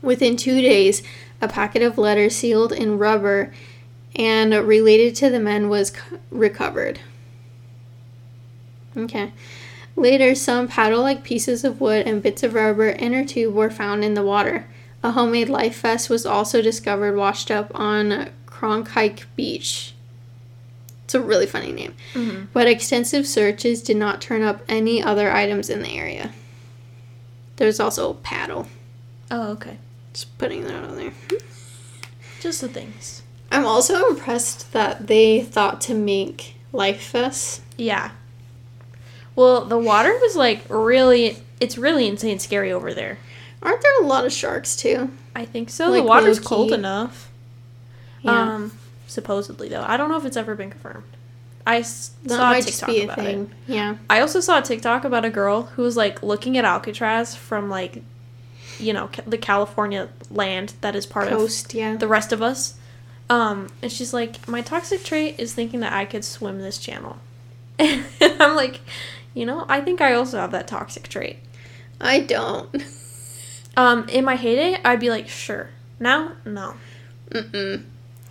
Within 0.00 0.38
two 0.38 0.62
days, 0.62 1.02
a 1.42 1.48
packet 1.48 1.82
of 1.82 1.98
letters 1.98 2.34
sealed 2.34 2.72
in 2.72 2.98
rubber 2.98 3.52
and 4.16 4.54
related 4.54 5.14
to 5.16 5.28
the 5.28 5.38
men 5.38 5.68
was 5.68 5.88
c- 5.88 6.00
recovered. 6.30 7.00
Okay. 8.96 9.32
Later, 9.96 10.34
some 10.34 10.66
paddle 10.66 11.02
like 11.02 11.24
pieces 11.24 11.62
of 11.62 11.80
wood 11.80 12.06
and 12.06 12.22
bits 12.22 12.42
of 12.42 12.54
rubber 12.54 12.88
in 12.88 13.12
a 13.12 13.24
tube 13.24 13.54
were 13.54 13.70
found 13.70 14.02
in 14.02 14.14
the 14.14 14.24
water. 14.24 14.66
A 15.02 15.10
homemade 15.10 15.50
life 15.50 15.82
vest 15.82 16.08
was 16.08 16.24
also 16.24 16.62
discovered 16.62 17.16
washed 17.16 17.50
up 17.50 17.70
on 17.74 18.30
Cronkite 18.54 19.24
Beach. 19.36 19.94
It's 21.04 21.14
a 21.14 21.20
really 21.20 21.46
funny 21.46 21.72
name. 21.72 21.94
Mhm. 22.14 22.46
But 22.52 22.66
extensive 22.66 23.26
searches 23.26 23.82
did 23.82 23.96
not 23.96 24.20
turn 24.22 24.42
up 24.42 24.62
any 24.68 25.02
other 25.02 25.30
items 25.32 25.68
in 25.68 25.82
the 25.82 25.96
area. 25.98 26.32
There's 27.56 27.78
also 27.80 28.10
a 28.10 28.14
paddle. 28.14 28.68
Oh, 29.30 29.48
okay. 29.52 29.78
Just 30.12 30.36
putting 30.38 30.64
that 30.64 30.84
on 30.84 30.96
there. 30.96 31.12
Just 32.40 32.60
the 32.60 32.68
things. 32.68 33.22
I'm 33.50 33.66
also 33.66 34.08
impressed 34.08 34.72
that 34.72 35.06
they 35.06 35.42
thought 35.42 35.80
to 35.82 35.94
make 35.94 36.54
life 36.72 37.10
vests. 37.10 37.60
Yeah. 37.76 38.10
Well, 39.36 39.64
the 39.64 39.78
water 39.78 40.12
was 40.20 40.36
like 40.36 40.62
really. 40.68 41.38
It's 41.60 41.78
really 41.78 42.06
insane 42.08 42.38
scary 42.38 42.72
over 42.72 42.92
there. 42.92 43.18
Aren't 43.62 43.80
there 43.82 44.00
a 44.02 44.06
lot 44.06 44.24
of 44.26 44.32
sharks 44.32 44.76
too? 44.76 45.10
I 45.34 45.44
think 45.44 45.70
so. 45.70 45.88
Like 45.90 46.02
the 46.02 46.08
water's 46.08 46.38
cold 46.40 46.72
enough. 46.72 47.30
Yeah. 48.24 48.54
Um, 48.54 48.72
supposedly 49.06 49.68
though, 49.68 49.84
I 49.86 49.96
don't 49.96 50.08
know 50.10 50.16
if 50.16 50.24
it's 50.24 50.36
ever 50.36 50.54
been 50.54 50.70
confirmed. 50.70 51.04
I 51.66 51.78
s- 51.78 52.10
that 52.24 52.36
saw 52.36 52.52
a 52.52 52.60
TikTok 52.60 52.88
a 52.90 53.04
about 53.04 53.18
it. 53.20 53.48
Yeah. 53.66 53.96
I 54.10 54.20
also 54.20 54.40
saw 54.40 54.58
a 54.58 54.62
TikTok 54.62 55.04
about 55.04 55.24
a 55.24 55.30
girl 55.30 55.62
who 55.62 55.82
was 55.82 55.96
like 55.96 56.22
looking 56.22 56.58
at 56.58 56.64
Alcatraz 56.64 57.34
from 57.34 57.70
like, 57.70 58.02
you 58.78 58.92
know, 58.92 59.08
ca- 59.12 59.22
the 59.26 59.38
California 59.38 60.08
land 60.30 60.74
that 60.80 60.94
is 60.96 61.06
part 61.06 61.28
Coast, 61.28 61.72
yeah. 61.72 61.92
of 61.92 62.00
the 62.00 62.08
rest 62.08 62.32
of 62.32 62.42
us. 62.42 62.74
Um, 63.30 63.68
and 63.80 63.90
she's 63.90 64.12
like, 64.12 64.46
my 64.46 64.60
toxic 64.60 65.02
trait 65.04 65.36
is 65.38 65.54
thinking 65.54 65.80
that 65.80 65.92
I 65.94 66.04
could 66.04 66.24
swim 66.24 66.60
this 66.60 66.76
channel. 66.76 67.16
and 67.78 68.04
I'm 68.20 68.54
like, 68.56 68.80
you 69.32 69.46
know, 69.46 69.64
I 69.68 69.80
think 69.80 70.00
I 70.02 70.12
also 70.14 70.38
have 70.38 70.50
that 70.52 70.68
toxic 70.68 71.08
trait. 71.08 71.38
I 72.00 72.20
don't. 72.20 72.84
Um, 73.76 74.08
in 74.08 74.24
my 74.24 74.36
heyday, 74.36 74.78
I'd 74.84 75.00
be 75.00 75.10
like, 75.10 75.28
sure. 75.28 75.70
Now, 75.98 76.34
no. 76.44 76.74
Mm-mm. 77.30 77.82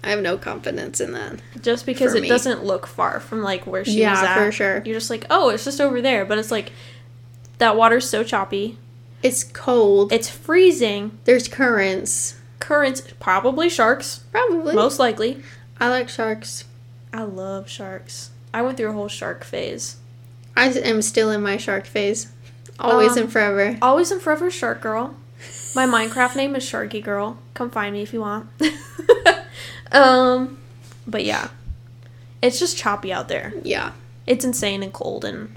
I 0.03 0.09
have 0.09 0.21
no 0.21 0.37
confidence 0.37 0.99
in 0.99 1.13
that. 1.13 1.39
Just 1.61 1.85
because 1.85 2.13
it 2.13 2.23
me. 2.23 2.27
doesn't 2.27 2.63
look 2.63 2.85
far 2.87 3.19
from 3.19 3.41
like 3.41 3.65
where 3.65 3.85
she 3.85 4.01
Yeah, 4.01 4.11
was 4.11 4.23
at. 4.23 4.35
for 4.37 4.51
sure. 4.51 4.81
You're 4.85 4.95
just 4.99 5.09
like, 5.09 5.25
oh, 5.29 5.49
it's 5.49 5.63
just 5.63 5.79
over 5.79 6.01
there. 6.01 6.25
But 6.25 6.37
it's 6.39 6.51
like, 6.51 6.71
that 7.59 7.75
water's 7.77 8.09
so 8.09 8.23
choppy. 8.23 8.77
It's 9.21 9.43
cold. 9.45 10.11
It's 10.11 10.29
freezing. 10.29 11.17
There's 11.23 11.47
currents. 11.47 12.37
Currents, 12.59 13.01
probably 13.19 13.69
sharks, 13.69 14.21
Probably. 14.31 14.73
most 14.73 14.99
likely. 14.99 15.41
I 15.79 15.89
like 15.89 16.09
sharks. 16.09 16.65
I 17.13 17.23
love 17.23 17.69
sharks. 17.69 18.31
I 18.53 18.61
went 18.61 18.77
through 18.77 18.89
a 18.89 18.93
whole 18.93 19.07
shark 19.09 19.43
phase. 19.43 19.97
I 20.55 20.67
am 20.69 21.01
still 21.01 21.29
in 21.31 21.41
my 21.41 21.57
shark 21.57 21.85
phase. 21.85 22.31
Always 22.79 23.13
Um, 23.13 23.23
and 23.23 23.31
forever. 23.31 23.77
Always 23.81 24.11
and 24.11 24.21
forever 24.21 24.49
shark 24.51 24.81
girl. 24.81 25.15
My 25.75 25.85
Minecraft 25.87 26.35
name 26.35 26.55
is 26.55 26.63
Sharky 26.63 27.03
Girl. 27.03 27.37
Come 27.53 27.69
find 27.71 27.93
me 27.93 28.01
if 28.03 28.13
you 28.13 28.21
want. 28.21 28.47
um, 29.91 30.57
but 31.07 31.25
yeah, 31.25 31.49
it's 32.41 32.59
just 32.59 32.77
choppy 32.77 33.11
out 33.11 33.27
there. 33.27 33.53
Yeah, 33.63 33.93
It's 34.27 34.45
insane 34.45 34.83
and 34.83 34.93
cold 34.93 35.25
and 35.25 35.55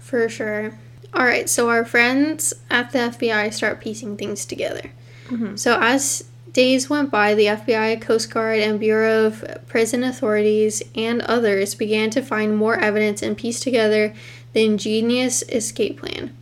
for 0.00 0.28
sure. 0.28 0.78
All 1.14 1.24
right, 1.24 1.48
so 1.48 1.68
our 1.68 1.84
friends 1.84 2.54
at 2.70 2.90
the 2.92 2.98
FBI 2.98 3.52
start 3.52 3.80
piecing 3.80 4.16
things 4.16 4.44
together. 4.44 4.90
Mhm. 5.28 5.58
So 5.58 5.78
as 5.80 6.24
days 6.52 6.90
went 6.90 7.10
by, 7.10 7.34
the 7.34 7.46
FBI, 7.48 8.00
Coast 8.00 8.30
Guard, 8.32 8.58
and 8.58 8.80
Bureau 8.80 9.26
of 9.26 9.44
Prison 9.68 10.02
Authorities 10.04 10.82
and 10.94 11.22
others 11.22 11.74
began 11.74 12.10
to 12.10 12.22
find 12.22 12.56
more 12.56 12.76
evidence 12.78 13.22
and 13.22 13.36
piece 13.36 13.60
together 13.60 14.12
the 14.52 14.64
ingenious 14.64 15.42
escape 15.48 16.00
plan. 16.00 16.36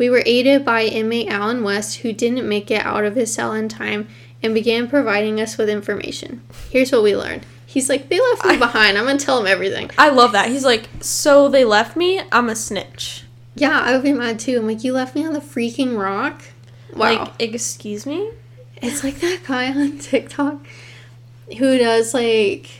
We 0.00 0.08
were 0.08 0.22
aided 0.24 0.64
by 0.64 0.84
inmate 0.84 1.28
Alan 1.28 1.62
West, 1.62 1.98
who 1.98 2.14
didn't 2.14 2.48
make 2.48 2.70
it 2.70 2.86
out 2.86 3.04
of 3.04 3.16
his 3.16 3.34
cell 3.34 3.52
in 3.52 3.68
time 3.68 4.08
and 4.42 4.54
began 4.54 4.88
providing 4.88 5.38
us 5.38 5.58
with 5.58 5.68
information. 5.68 6.40
Here's 6.70 6.90
what 6.90 7.02
we 7.02 7.14
learned. 7.14 7.44
He's 7.66 7.90
like, 7.90 8.08
they 8.08 8.18
left 8.18 8.46
me 8.46 8.56
behind. 8.56 8.96
I'm 8.96 9.04
gonna 9.04 9.18
tell 9.18 9.36
them 9.36 9.46
everything. 9.46 9.90
I 9.98 10.08
love 10.08 10.32
that. 10.32 10.48
He's 10.48 10.64
like, 10.64 10.88
so 11.00 11.50
they 11.50 11.66
left 11.66 11.98
me. 11.98 12.22
I'm 12.32 12.48
a 12.48 12.56
snitch. 12.56 13.24
Yeah, 13.54 13.78
I 13.78 13.92
would 13.92 14.02
be 14.02 14.14
mad 14.14 14.38
too. 14.38 14.56
I'm 14.56 14.66
like, 14.66 14.82
you 14.82 14.94
left 14.94 15.14
me 15.14 15.26
on 15.26 15.34
the 15.34 15.40
freaking 15.40 15.98
rock. 15.98 16.44
Wow. 16.96 16.98
Like, 16.98 17.32
excuse 17.38 18.06
me. 18.06 18.30
It's 18.76 19.04
like 19.04 19.20
that 19.20 19.40
guy 19.46 19.70
on 19.70 19.98
TikTok 19.98 20.66
who 21.58 21.76
does 21.76 22.14
like, 22.14 22.70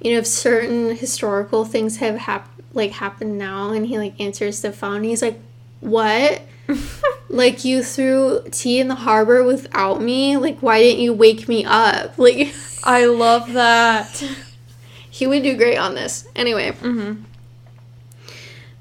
you 0.00 0.12
know, 0.12 0.20
if 0.20 0.26
certain 0.26 0.96
historical 0.96 1.66
things 1.66 1.98
have 1.98 2.16
hap- 2.16 2.48
like 2.72 2.92
happened 2.92 3.36
now, 3.36 3.72
and 3.72 3.84
he 3.88 3.98
like 3.98 4.18
answers 4.18 4.62
the 4.62 4.72
phone. 4.72 5.04
He's 5.04 5.20
like, 5.20 5.38
"What? 5.84 6.42
like 7.28 7.64
you 7.64 7.82
threw 7.82 8.42
tea 8.50 8.80
in 8.80 8.88
the 8.88 8.94
harbor 8.94 9.44
without 9.44 10.00
me? 10.00 10.36
Like 10.36 10.60
why 10.60 10.80
didn't 10.80 11.02
you 11.02 11.12
wake 11.12 11.48
me 11.48 11.64
up? 11.64 12.18
Like 12.18 12.54
I 12.82 13.06
love 13.06 13.52
that. 13.52 14.22
he 15.10 15.26
would 15.26 15.42
do 15.42 15.56
great 15.56 15.78
on 15.78 15.94
this. 15.94 16.26
Anyway, 16.34 16.72
Mm-hmm. 16.72 17.22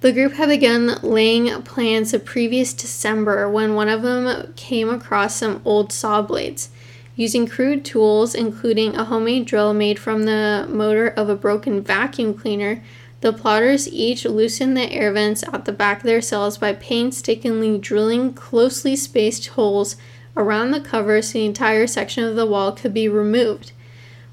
The 0.04 0.12
group 0.12 0.34
had 0.34 0.50
begun 0.50 1.00
laying 1.02 1.50
plans 1.62 2.12
the 2.12 2.20
previous 2.20 2.74
December 2.74 3.50
when 3.50 3.74
one 3.74 3.88
of 3.88 4.02
them 4.02 4.52
came 4.58 4.89
across 4.89 5.38
some 5.38 5.62
old 5.63 5.94
saw 5.94 6.22
blades. 6.22 6.68
Using 7.16 7.48
crude 7.48 7.86
tools, 7.86 8.36
including 8.36 8.98
a 8.98 9.06
homemade 9.06 9.46
drill 9.46 9.74
made 9.74 9.98
from 9.98 10.24
the 10.24 10.68
motor 10.70 11.08
of 11.08 11.30
a 11.30 11.38
broken 11.38 11.82
vacuum 11.82 12.34
cleaner, 12.34 12.84
the 13.24 13.32
plotters 13.32 13.88
each 13.88 14.26
loosened 14.26 14.76
the 14.76 14.92
air 14.92 15.14
vents 15.14 15.46
at 15.54 15.64
the 15.64 15.72
back 15.72 16.00
of 16.00 16.04
their 16.04 16.22
cells 16.22 16.58
by 16.58 16.74
painstakingly 16.74 17.78
drilling 17.78 18.34
closely 18.34 18.98
spaced 18.98 19.48
holes 19.48 19.96
around 20.36 20.72
the 20.72 20.82
cover 20.82 21.22
so 21.22 21.32
the 21.32 21.46
entire 21.46 21.88
section 21.88 22.26
of 22.26 22.36
the 22.36 22.46
wall 22.46 22.74
could 22.74 22.94
be 22.94 23.08
removed. 23.08 23.72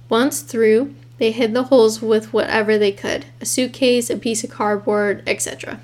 Once 0.08 0.40
through, 0.40 0.92
they 1.18 1.30
hid 1.30 1.54
the 1.54 1.64
holes 1.64 2.02
with 2.02 2.32
whatever 2.32 2.76
they 2.76 2.90
could 2.90 3.26
a 3.40 3.46
suitcase, 3.46 4.10
a 4.10 4.16
piece 4.16 4.42
of 4.42 4.50
cardboard, 4.50 5.22
etc. 5.24 5.78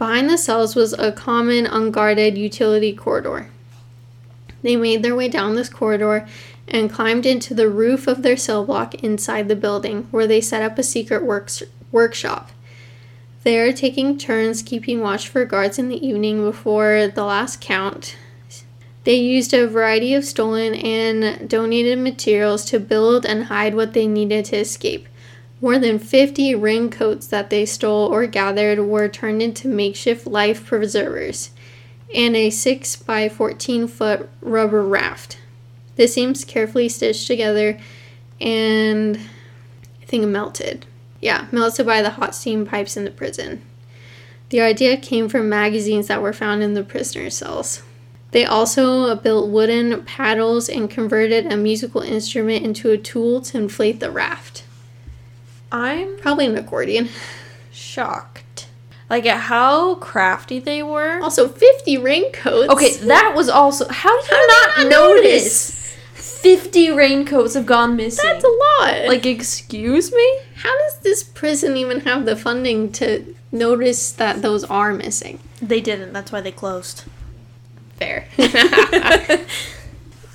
Behind 0.00 0.28
the 0.28 0.36
cells 0.36 0.74
was 0.74 0.94
a 0.94 1.12
common 1.12 1.64
unguarded 1.64 2.36
utility 2.36 2.92
corridor. 2.92 3.50
They 4.62 4.74
made 4.74 5.04
their 5.04 5.14
way 5.14 5.28
down 5.28 5.54
this 5.54 5.68
corridor 5.68 6.26
and 6.70 6.92
climbed 6.92 7.26
into 7.26 7.54
the 7.54 7.68
roof 7.68 8.06
of 8.06 8.22
their 8.22 8.36
cell 8.36 8.64
block 8.64 8.94
inside 8.96 9.48
the 9.48 9.56
building, 9.56 10.06
where 10.10 10.26
they 10.26 10.40
set 10.40 10.62
up 10.62 10.78
a 10.78 10.82
secret 10.82 11.24
works- 11.24 11.62
workshop. 11.90 12.50
There, 13.44 13.72
taking 13.72 14.18
turns 14.18 14.62
keeping 14.62 15.00
watch 15.00 15.28
for 15.28 15.44
guards 15.44 15.78
in 15.78 15.88
the 15.88 16.06
evening 16.06 16.42
before 16.42 17.08
the 17.08 17.24
last 17.24 17.60
count, 17.60 18.16
they 19.04 19.14
used 19.14 19.54
a 19.54 19.66
variety 19.66 20.12
of 20.12 20.24
stolen 20.24 20.74
and 20.74 21.48
donated 21.48 21.98
materials 21.98 22.64
to 22.66 22.78
build 22.78 23.24
and 23.24 23.44
hide 23.44 23.74
what 23.74 23.94
they 23.94 24.06
needed 24.06 24.44
to 24.46 24.56
escape. 24.56 25.08
More 25.62 25.78
than 25.78 25.98
50 25.98 26.54
raincoats 26.54 27.26
that 27.28 27.48
they 27.48 27.64
stole 27.64 28.06
or 28.12 28.26
gathered 28.26 28.80
were 28.80 29.08
turned 29.08 29.42
into 29.42 29.66
makeshift 29.66 30.26
life 30.26 30.66
preservers. 30.66 31.50
and 32.14 32.36
a 32.36 32.50
6 32.50 32.96
by 32.96 33.28
14 33.28 33.86
foot 33.86 34.28
rubber 34.40 34.82
raft. 34.82 35.37
This 35.98 36.14
seems 36.14 36.44
carefully 36.44 36.88
stitched 36.88 37.26
together 37.26 37.78
and 38.40 39.16
I 40.00 40.04
think 40.06 40.24
melted. 40.28 40.86
Yeah, 41.20 41.48
melted 41.50 41.84
by 41.86 42.02
the 42.02 42.10
hot 42.10 42.36
steam 42.36 42.64
pipes 42.64 42.96
in 42.96 43.04
the 43.04 43.10
prison. 43.10 43.62
The 44.50 44.60
idea 44.60 44.96
came 44.96 45.28
from 45.28 45.48
magazines 45.48 46.06
that 46.06 46.22
were 46.22 46.32
found 46.32 46.62
in 46.62 46.74
the 46.74 46.84
prisoner 46.84 47.30
cells. 47.30 47.82
They 48.30 48.44
also 48.44 49.16
built 49.16 49.50
wooden 49.50 50.04
paddles 50.04 50.68
and 50.68 50.88
converted 50.88 51.52
a 51.52 51.56
musical 51.56 52.00
instrument 52.02 52.64
into 52.64 52.90
a 52.92 52.96
tool 52.96 53.40
to 53.42 53.58
inflate 53.58 53.98
the 53.98 54.10
raft. 54.12 54.62
I'm 55.72 56.16
Probably 56.18 56.46
an 56.46 56.56
accordion. 56.56 57.08
shocked. 57.72 58.68
Like 59.10 59.26
at 59.26 59.40
how 59.40 59.96
crafty 59.96 60.60
they 60.60 60.82
were. 60.82 61.20
Also, 61.22 61.48
50 61.48 61.98
raincoats. 61.98 62.70
Okay, 62.72 62.94
that 63.06 63.32
was 63.34 63.48
also. 63.48 63.88
How 63.88 64.20
did 64.22 64.30
you 64.30 64.36
How 64.36 64.46
not, 64.46 64.78
not 64.84 64.90
notice? 64.90 65.87
50 66.40 66.90
raincoats 66.92 67.54
have 67.54 67.66
gone 67.66 67.96
missing. 67.96 68.24
That's 68.24 68.44
a 68.44 68.48
lot. 68.48 69.08
Like, 69.08 69.26
excuse 69.26 70.12
me? 70.12 70.40
how 70.58 70.76
does 70.78 70.98
this 70.98 71.22
prison 71.22 71.76
even 71.76 72.00
have 72.00 72.26
the 72.26 72.34
funding 72.34 72.90
to 72.90 73.34
notice 73.52 74.10
that 74.12 74.42
those 74.42 74.64
are 74.64 74.92
missing? 74.92 75.38
They 75.62 75.80
didn't. 75.80 76.12
That's 76.12 76.32
why 76.32 76.40
they 76.40 76.52
closed. 76.52 77.04
Fair. 77.96 78.26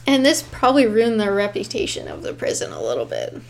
and 0.07 0.25
this 0.25 0.41
probably 0.41 0.85
ruined 0.85 1.19
the 1.19 1.31
reputation 1.31 2.07
of 2.07 2.23
the 2.23 2.33
prison 2.33 2.71
a 2.71 2.81
little 2.81 3.05
bit. 3.05 3.41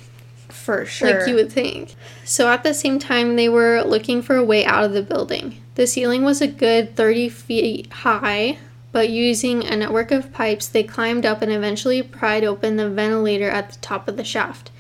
For 0.50 0.86
sure. 0.86 1.20
Like 1.20 1.28
you 1.28 1.36
would 1.36 1.52
think. 1.52 1.94
So 2.26 2.50
at 2.50 2.64
the 2.64 2.74
same 2.74 2.98
time, 2.98 3.36
they 3.36 3.50
were 3.50 3.84
looking 3.84 4.24
for 4.24 4.36
a 4.36 4.44
way 4.44 4.66
out 4.66 4.84
of 4.84 4.94
the 4.94 5.04
building. 5.04 5.62
The 5.76 5.86
ceiling 5.86 6.24
was 6.24 6.42
a 6.42 6.48
good 6.48 6.96
30 6.96 7.30
feet 7.30 7.92
high, 7.92 8.58
but 8.94 9.10
using 9.10 9.66
a 9.66 9.76
network 9.76 10.12
of 10.12 10.32
pipes, 10.32 10.68
they 10.70 10.84
climbed 10.84 11.26
up 11.26 11.42
and 11.42 11.52
eventually 11.52 12.02
pried 12.02 12.46
open 12.46 12.78
the 12.78 12.90
ventilator 12.90 13.50
at 13.50 13.72
the 13.72 13.80
top 13.80 14.08
of 14.08 14.16
the 14.16 14.24
shaft. 14.24 14.72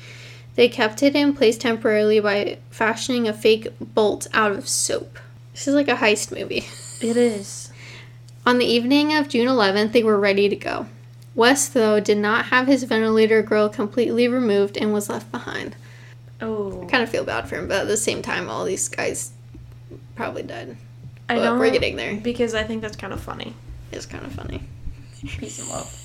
They 0.56 0.69
kept 0.69 1.04
it 1.04 1.15
in 1.15 1.34
place 1.34 1.58
temporarily 1.58 2.19
by 2.21 2.60
fashioning 2.69 3.28
a 3.28 3.34
fake 3.34 3.67
bolt 3.82 4.28
out 4.34 4.52
of 4.52 4.69
soap. 4.69 5.19
This 5.52 5.67
is 5.67 5.76
like 5.76 5.89
a 5.89 5.95
heist 5.95 6.32
movie. 6.32 6.63
It 7.02 7.17
is. 7.17 7.71
On 8.45 8.60
the 8.60 8.65
evening 8.65 9.13
of 9.13 9.28
June 9.30 9.47
11th, 9.47 9.91
they 9.91 10.04
were 10.04 10.19
ready 10.19 10.47
to 10.47 10.56
go. 10.56 10.86
West, 11.36 11.73
though, 11.73 11.99
did 11.99 12.19
not 12.19 12.45
have 12.45 12.67
his 12.67 12.84
ventilator 12.84 13.41
grill 13.41 13.67
completely 13.67 14.28
removed 14.28 14.78
and 14.78 14.93
was 14.93 15.10
left 15.10 15.32
behind. 15.32 15.76
Oh. 16.39 16.84
I 16.84 16.86
kind 16.86 17.02
of 17.04 17.10
feel 17.10 17.23
bad 17.23 17.49
for 17.49 17.56
him, 17.56 17.67
but 17.67 17.82
at 17.82 17.88
the 17.88 17.97
same 17.97 18.21
time, 18.21 18.49
all 18.49 18.63
these 18.65 18.88
guys 18.88 19.32
probably 20.15 20.43
died. 20.43 20.78
I 21.30 21.36
But 21.36 21.43
don't. 21.43 21.60
we're 21.60 21.71
getting 21.71 21.95
there. 21.95 22.15
Because 22.17 22.54
I 22.54 22.63
think 22.63 22.82
that's 22.84 22.95
kind 22.97 23.13
of 23.13 23.19
funny. 23.21 23.56
It's 23.93 24.06
kind 24.06 24.25
of 24.25 24.34
funny. 24.34 24.63
Peace 25.25 25.60
and 25.60 25.69
love. 25.69 25.99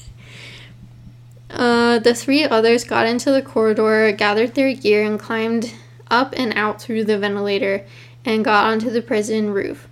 Uh, 1.51 1.99
the 1.99 2.15
three 2.15 2.45
others 2.45 2.85
got 2.85 3.07
into 3.07 3.31
the 3.31 3.43
corridor, 3.43 4.13
gathered 4.13 4.55
their 4.55 4.75
gear, 4.75 5.03
and 5.03 5.19
climbed 5.19 5.73
up 6.11 6.35
and 6.37 6.53
out 6.55 6.81
through 6.81 7.05
the 7.05 7.19
ventilator 7.19 7.87
and 8.25 8.45
got 8.45 8.67
onto 8.67 8.91
the 8.91 9.03
prison 9.03 9.51
roof. 9.51 9.89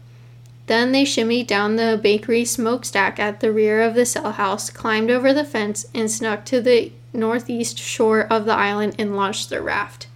Then 0.67 0.93
they 0.93 1.05
shimmied 1.05 1.47
down 1.47 1.77
the 1.77 1.99
bakery 2.03 2.45
smokestack 2.45 3.19
at 3.19 3.41
the 3.41 3.53
rear 3.53 3.83
of 3.83 3.95
the 3.95 4.05
cell 4.05 4.33
house, 4.33 4.69
climbed 4.69 5.11
over 5.11 5.33
the 5.33 5.45
fence, 5.45 5.87
and 5.95 6.11
snuck 6.11 6.45
to 6.47 6.61
the 6.61 6.93
northeast 7.13 7.79
shore 7.79 8.21
of 8.23 8.45
the 8.45 8.53
island 8.53 8.95
and 8.99 9.17
launched 9.17 9.49
their 9.49 9.63
raft. 9.63 10.09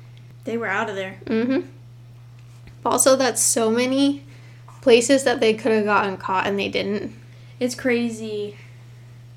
They 0.44 0.56
were 0.56 0.66
out 0.66 0.90
of 0.90 0.96
there. 0.96 1.20
Mm-hmm. 1.26 1.68
Also, 2.84 3.14
that's 3.14 3.42
so 3.42 3.70
many 3.70 4.24
places 4.80 5.24
that 5.24 5.40
they 5.40 5.54
could 5.54 5.72
have 5.72 5.84
gotten 5.84 6.16
caught 6.16 6.46
and 6.46 6.58
they 6.58 6.68
didn't. 6.68 7.14
It's 7.60 7.74
crazy. 7.74 8.56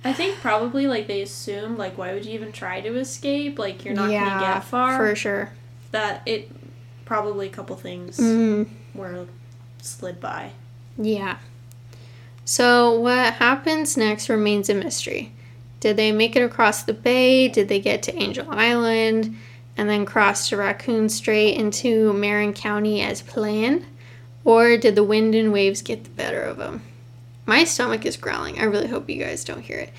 I 0.06 0.12
think 0.14 0.40
probably 0.40 0.88
like 0.88 1.08
they 1.08 1.22
assumed 1.22 1.78
like 1.78 1.98
why 1.98 2.14
would 2.14 2.26
you 2.26 2.34
even 2.34 2.52
try 2.52 2.82
to 2.82 2.98
escape? 2.98 3.60
Like 3.60 3.86
you're 3.86 3.94
not 3.94 4.10
gonna 4.10 4.40
get 4.42 4.64
far. 4.64 4.98
for 4.98 5.16
sure. 5.16 5.52
That 5.92 6.24
it 6.26 6.50
probably 7.06 7.48
a 7.48 7.50
couple 7.52 7.76
things 7.76 8.18
Mm, 8.18 8.68
were 8.96 9.28
slid 9.82 10.20
by. 10.20 10.52
yeah. 10.98 11.38
So 12.46 13.00
what 13.00 13.36
happens 13.36 13.96
next 13.96 14.28
remains 14.30 14.70
a 14.70 14.74
mystery. 14.74 15.32
Did 15.80 15.96
they 15.98 16.12
make 16.12 16.36
it 16.36 16.42
across 16.42 16.84
the 16.84 16.94
bay? 16.94 17.48
Did 17.48 17.68
they 17.70 17.80
get 17.80 18.04
to 18.04 18.16
Angel 18.16 18.46
Island 18.50 19.38
and 19.78 19.90
then 19.90 20.06
cross 20.06 20.50
to 20.50 20.58
Raccoon 20.58 21.08
Strait 21.10 21.56
into 21.58 22.12
Marin 22.14 22.54
County 22.54 23.02
as 23.02 23.22
planned? 23.22 23.86
Or 24.46 24.76
did 24.78 24.96
the 24.96 25.04
wind 25.04 25.36
and 25.36 25.54
waves 25.54 25.82
get 25.82 26.04
the 26.04 26.10
better 26.10 26.42
of 26.42 26.58
them? 26.58 26.82
My 27.46 27.64
stomach 27.64 28.06
is 28.06 28.18
growling. 28.18 28.60
I 28.60 28.64
really 28.64 28.88
hope 28.88 29.10
you 29.10 29.24
guys 29.24 29.44
don't 29.44 29.62
hear 29.62 29.80
it. 29.80 29.92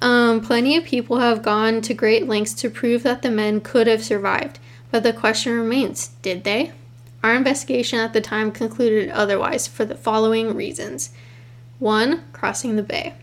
Um, 0.00 0.40
plenty 0.40 0.76
of 0.76 0.84
people 0.84 1.20
have 1.20 1.42
gone 1.42 1.80
to 1.82 1.94
great 1.94 2.26
lengths 2.26 2.54
to 2.54 2.70
prove 2.70 3.04
that 3.04 3.22
the 3.22 3.30
men 3.30 3.60
could 3.60 3.86
have 3.86 4.02
survived, 4.02 4.58
but 4.90 5.04
the 5.04 5.12
question 5.12 5.52
remains 5.52 6.08
did 6.22 6.42
they? 6.42 6.72
Our 7.22 7.36
investigation 7.36 8.00
at 8.00 8.12
the 8.12 8.20
time 8.20 8.50
concluded 8.50 9.10
otherwise 9.10 9.68
for 9.68 9.84
the 9.84 9.94
following 9.94 10.56
reasons. 10.56 11.10
One, 11.78 12.24
crossing 12.32 12.74
the 12.74 12.82
bay. 12.82 13.14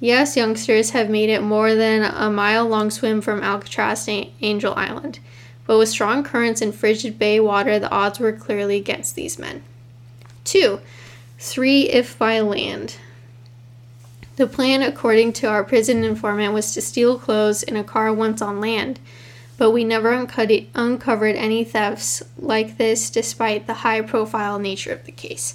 Yes, 0.00 0.36
youngsters 0.36 0.90
have 0.90 1.08
made 1.08 1.30
it 1.30 1.42
more 1.42 1.74
than 1.74 2.02
a 2.02 2.28
mile 2.28 2.66
long 2.66 2.90
swim 2.90 3.20
from 3.20 3.42
Alcatraz 3.42 4.04
to 4.06 4.26
Angel 4.42 4.74
Island, 4.74 5.20
but 5.64 5.78
with 5.78 5.88
strong 5.88 6.24
currents 6.24 6.60
and 6.60 6.74
frigid 6.74 7.18
bay 7.20 7.38
water, 7.38 7.78
the 7.78 7.90
odds 7.90 8.18
were 8.18 8.32
clearly 8.32 8.76
against 8.76 9.14
these 9.14 9.38
men. 9.38 9.62
Two, 10.44 10.80
three 11.38 11.82
if 11.88 12.18
by 12.18 12.40
land. 12.40 12.96
The 14.36 14.46
plan, 14.46 14.82
according 14.82 15.32
to 15.34 15.46
our 15.48 15.64
prison 15.64 16.04
informant, 16.04 16.52
was 16.52 16.74
to 16.74 16.82
steal 16.82 17.18
clothes 17.18 17.62
in 17.62 17.76
a 17.76 17.84
car 17.84 18.12
once 18.12 18.42
on 18.42 18.60
land, 18.60 19.00
but 19.56 19.70
we 19.70 19.82
never 19.82 20.12
uncut- 20.12 20.66
uncovered 20.74 21.36
any 21.36 21.64
thefts 21.64 22.22
like 22.36 22.76
this 22.76 23.08
despite 23.08 23.66
the 23.66 23.74
high 23.74 24.02
profile 24.02 24.58
nature 24.58 24.92
of 24.92 25.04
the 25.04 25.12
case. 25.12 25.54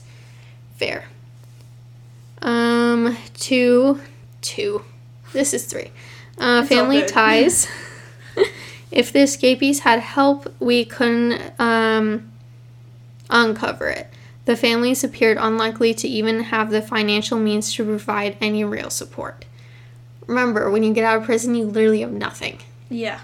Fair. 0.77 1.05
Um, 2.41 3.15
two, 3.35 4.01
two. 4.41 4.83
This 5.31 5.53
is 5.53 5.65
three. 5.65 5.91
Uh, 6.39 6.65
family 6.65 7.05
ties. 7.05 7.67
if 8.91 9.13
the 9.13 9.21
escapees 9.21 9.81
had 9.81 9.99
help, 9.99 10.51
we 10.59 10.85
couldn't 10.85 11.53
um, 11.59 12.31
uncover 13.29 13.89
it. 13.89 14.07
The 14.51 14.57
families 14.57 15.01
appeared 15.01 15.37
unlikely 15.39 15.93
to 15.93 16.09
even 16.09 16.43
have 16.43 16.71
the 16.71 16.81
financial 16.81 17.39
means 17.39 17.73
to 17.75 17.85
provide 17.85 18.35
any 18.41 18.65
real 18.65 18.89
support. 18.89 19.45
Remember, 20.27 20.69
when 20.69 20.83
you 20.83 20.93
get 20.93 21.05
out 21.05 21.19
of 21.19 21.23
prison, 21.23 21.55
you 21.55 21.63
literally 21.63 22.01
have 22.01 22.11
nothing. 22.11 22.59
Yeah. 22.89 23.21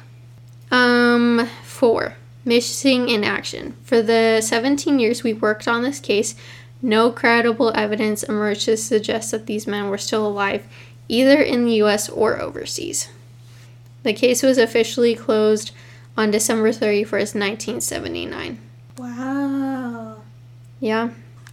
Um, 0.72 1.50
four, 1.66 2.16
missing 2.46 3.10
in 3.10 3.26
action. 3.26 3.76
For 3.84 4.02
the 4.02 4.40
17 4.40 5.00
years 5.00 5.22
we 5.22 5.34
worked 5.34 5.68
on 5.68 5.84
this 5.84 6.00
case, 6.00 6.34
no 6.82 7.12
credible 7.12 7.74
evidence 7.76 8.24
emerged 8.24 8.64
to 8.64 8.78
suggest 8.78 9.32
that 9.32 9.48
these 9.48 9.68
men 9.68 9.90
were 9.90 9.98
still 9.98 10.26
alive, 10.26 10.66
either 11.10 11.42
in 11.42 11.66
the 11.66 11.74
US 11.84 12.08
or 12.08 12.40
overseas. 12.40 13.10
The 14.04 14.14
case 14.14 14.44
was 14.44 14.58
officially 14.58 15.14
closed 15.14 15.72
on 16.16 16.32
December 16.32 16.70
31st, 16.70 17.36
1979. 17.36 18.60
Wow. 18.98 19.57
Yeah. 20.80 21.10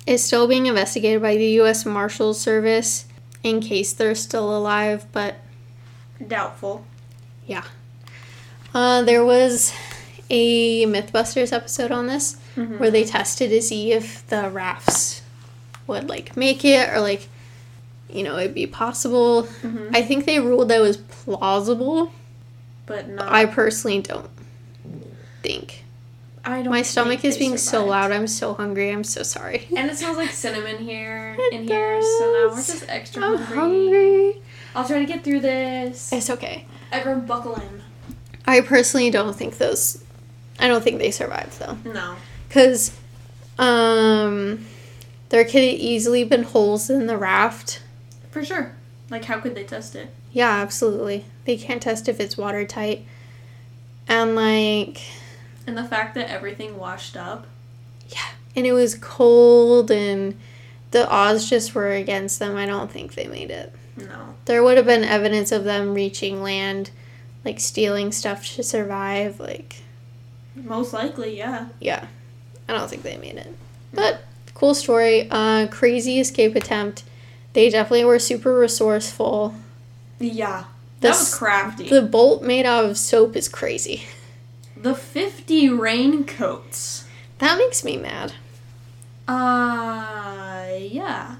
It's 0.06 0.22
still 0.22 0.46
being 0.46 0.66
investigated 0.66 1.22
by 1.22 1.36
the 1.36 1.46
US 1.60 1.84
Marshals 1.86 2.40
Service 2.40 3.06
in 3.42 3.60
case 3.60 3.92
they're 3.92 4.14
still 4.14 4.54
alive, 4.56 5.06
but 5.12 5.36
Doubtful. 6.26 6.84
Yeah. 7.46 7.64
Uh, 8.72 9.02
there 9.02 9.24
was 9.24 9.72
a 10.30 10.86
Mythbusters 10.86 11.52
episode 11.52 11.90
on 11.90 12.06
this 12.06 12.36
Mhm. 12.56 12.78
where 12.80 12.90
they 12.90 13.04
tested 13.04 13.50
to 13.50 13.60
see 13.60 13.92
if 13.92 14.26
the 14.28 14.48
rafts 14.50 15.22
would 15.86 16.08
like 16.08 16.36
make 16.36 16.64
it 16.64 16.88
or 16.90 17.00
like 17.00 17.28
you 18.08 18.22
know 18.22 18.38
it'd 18.38 18.54
be 18.54 18.66
possible. 18.66 19.44
Mhm. 19.62 19.90
I 19.94 20.02
think 20.02 20.24
they 20.24 20.38
ruled 20.40 20.68
that 20.68 20.78
it 20.78 20.82
was 20.82 20.96
plausible. 20.98 22.12
But 22.86 23.08
not. 23.08 23.30
I 23.32 23.46
personally 23.46 24.00
don't 24.00 24.30
think. 25.42 25.83
I 26.44 26.62
don't. 26.62 26.70
My 26.70 26.82
stomach 26.82 27.24
is 27.24 27.38
being 27.38 27.56
so 27.56 27.86
loud. 27.86 28.12
I'm 28.12 28.26
so 28.26 28.54
hungry. 28.54 28.90
I'm 28.90 29.04
so 29.04 29.22
sorry. 29.22 29.66
And 29.74 29.90
it 29.90 29.96
smells 29.96 30.16
like 30.16 30.30
cinnamon 30.30 30.78
here 30.78 31.36
It 31.38 31.52
in 31.54 31.66
here, 31.68 32.00
so 32.02 32.18
now 32.18 32.54
we're 32.54 32.56
just 32.62 32.84
extra 32.88 33.22
I'm 33.24 33.36
hungry. 33.38 33.56
hungry. 33.56 34.42
I'll 34.74 34.86
try 34.86 34.98
to 34.98 35.06
get 35.06 35.24
through 35.24 35.40
this. 35.40 36.12
It's 36.12 36.28
okay. 36.30 36.66
Everyone 36.92 37.26
buckle 37.26 37.54
in. 37.56 37.82
I 38.46 38.60
personally 38.60 39.10
don't 39.10 39.34
think 39.34 39.56
those. 39.58 40.02
I 40.58 40.68
don't 40.68 40.82
think 40.84 40.98
they 40.98 41.10
survived 41.10 41.58
though. 41.58 41.78
No. 41.84 42.16
Because 42.48 42.96
um, 43.58 44.64
there 45.30 45.44
could 45.44 45.54
have 45.54 45.62
easily 45.80 46.24
been 46.24 46.42
holes 46.42 46.90
in 46.90 47.06
the 47.06 47.16
raft. 47.16 47.82
For 48.30 48.44
sure. 48.44 48.74
Like, 49.10 49.24
how 49.24 49.40
could 49.40 49.54
they 49.54 49.64
test 49.64 49.94
it? 49.94 50.10
Yeah, 50.32 50.50
absolutely. 50.50 51.24
They 51.44 51.56
can't 51.56 51.80
test 51.82 52.08
if 52.08 52.20
it's 52.20 52.36
watertight. 52.36 53.04
And 54.08 54.34
like, 54.34 55.00
And 55.66 55.76
the 55.76 55.84
fact 55.84 56.14
that 56.14 56.30
everything 56.30 56.76
washed 56.78 57.16
up. 57.16 57.46
yeah, 58.08 58.30
and 58.54 58.66
it 58.66 58.72
was 58.72 58.94
cold 58.94 59.90
and 59.90 60.38
the 60.90 61.08
odds 61.08 61.48
just 61.48 61.74
were 61.74 61.90
against 61.92 62.38
them. 62.38 62.56
I 62.56 62.66
don't 62.66 62.90
think 62.90 63.14
they 63.14 63.26
made 63.26 63.50
it. 63.50 63.72
No. 63.96 64.34
There 64.44 64.62
would 64.62 64.76
have 64.76 64.86
been 64.86 65.04
evidence 65.04 65.50
of 65.52 65.64
them 65.64 65.94
reaching 65.94 66.42
land, 66.42 66.90
like 67.44 67.60
stealing 67.60 68.12
stuff 68.12 68.46
to 68.54 68.62
survive. 68.62 69.40
Like, 69.40 69.82
Most 70.54 70.92
likely, 70.92 71.36
yeah. 71.36 71.68
yeah, 71.80 72.06
I 72.68 72.72
don't 72.72 72.88
think 72.90 73.02
they 73.02 73.16
made 73.16 73.36
it. 73.36 73.54
But 73.92 74.22
cool 74.54 74.74
story. 74.74 75.28
Uh, 75.30 75.66
crazy 75.68 76.20
escape 76.20 76.54
attempt. 76.54 77.04
They 77.54 77.70
definitely 77.70 78.04
were 78.04 78.18
super 78.18 78.58
resourceful. 78.58 79.54
Yeah. 80.18 80.64
The 81.00 81.08
that 81.08 81.18
was 81.18 81.34
crafty. 81.34 81.88
The 81.88 82.02
bolt 82.02 82.42
made 82.42 82.66
out 82.66 82.84
of 82.84 82.98
soap 82.98 83.36
is 83.36 83.48
crazy. 83.48 84.04
the 84.84 84.94
50 84.94 85.70
raincoats. 85.70 87.06
That 87.38 87.56
makes 87.56 87.82
me 87.82 87.96
mad. 87.96 88.34
Uh, 89.26 90.76
yeah. 90.78 91.36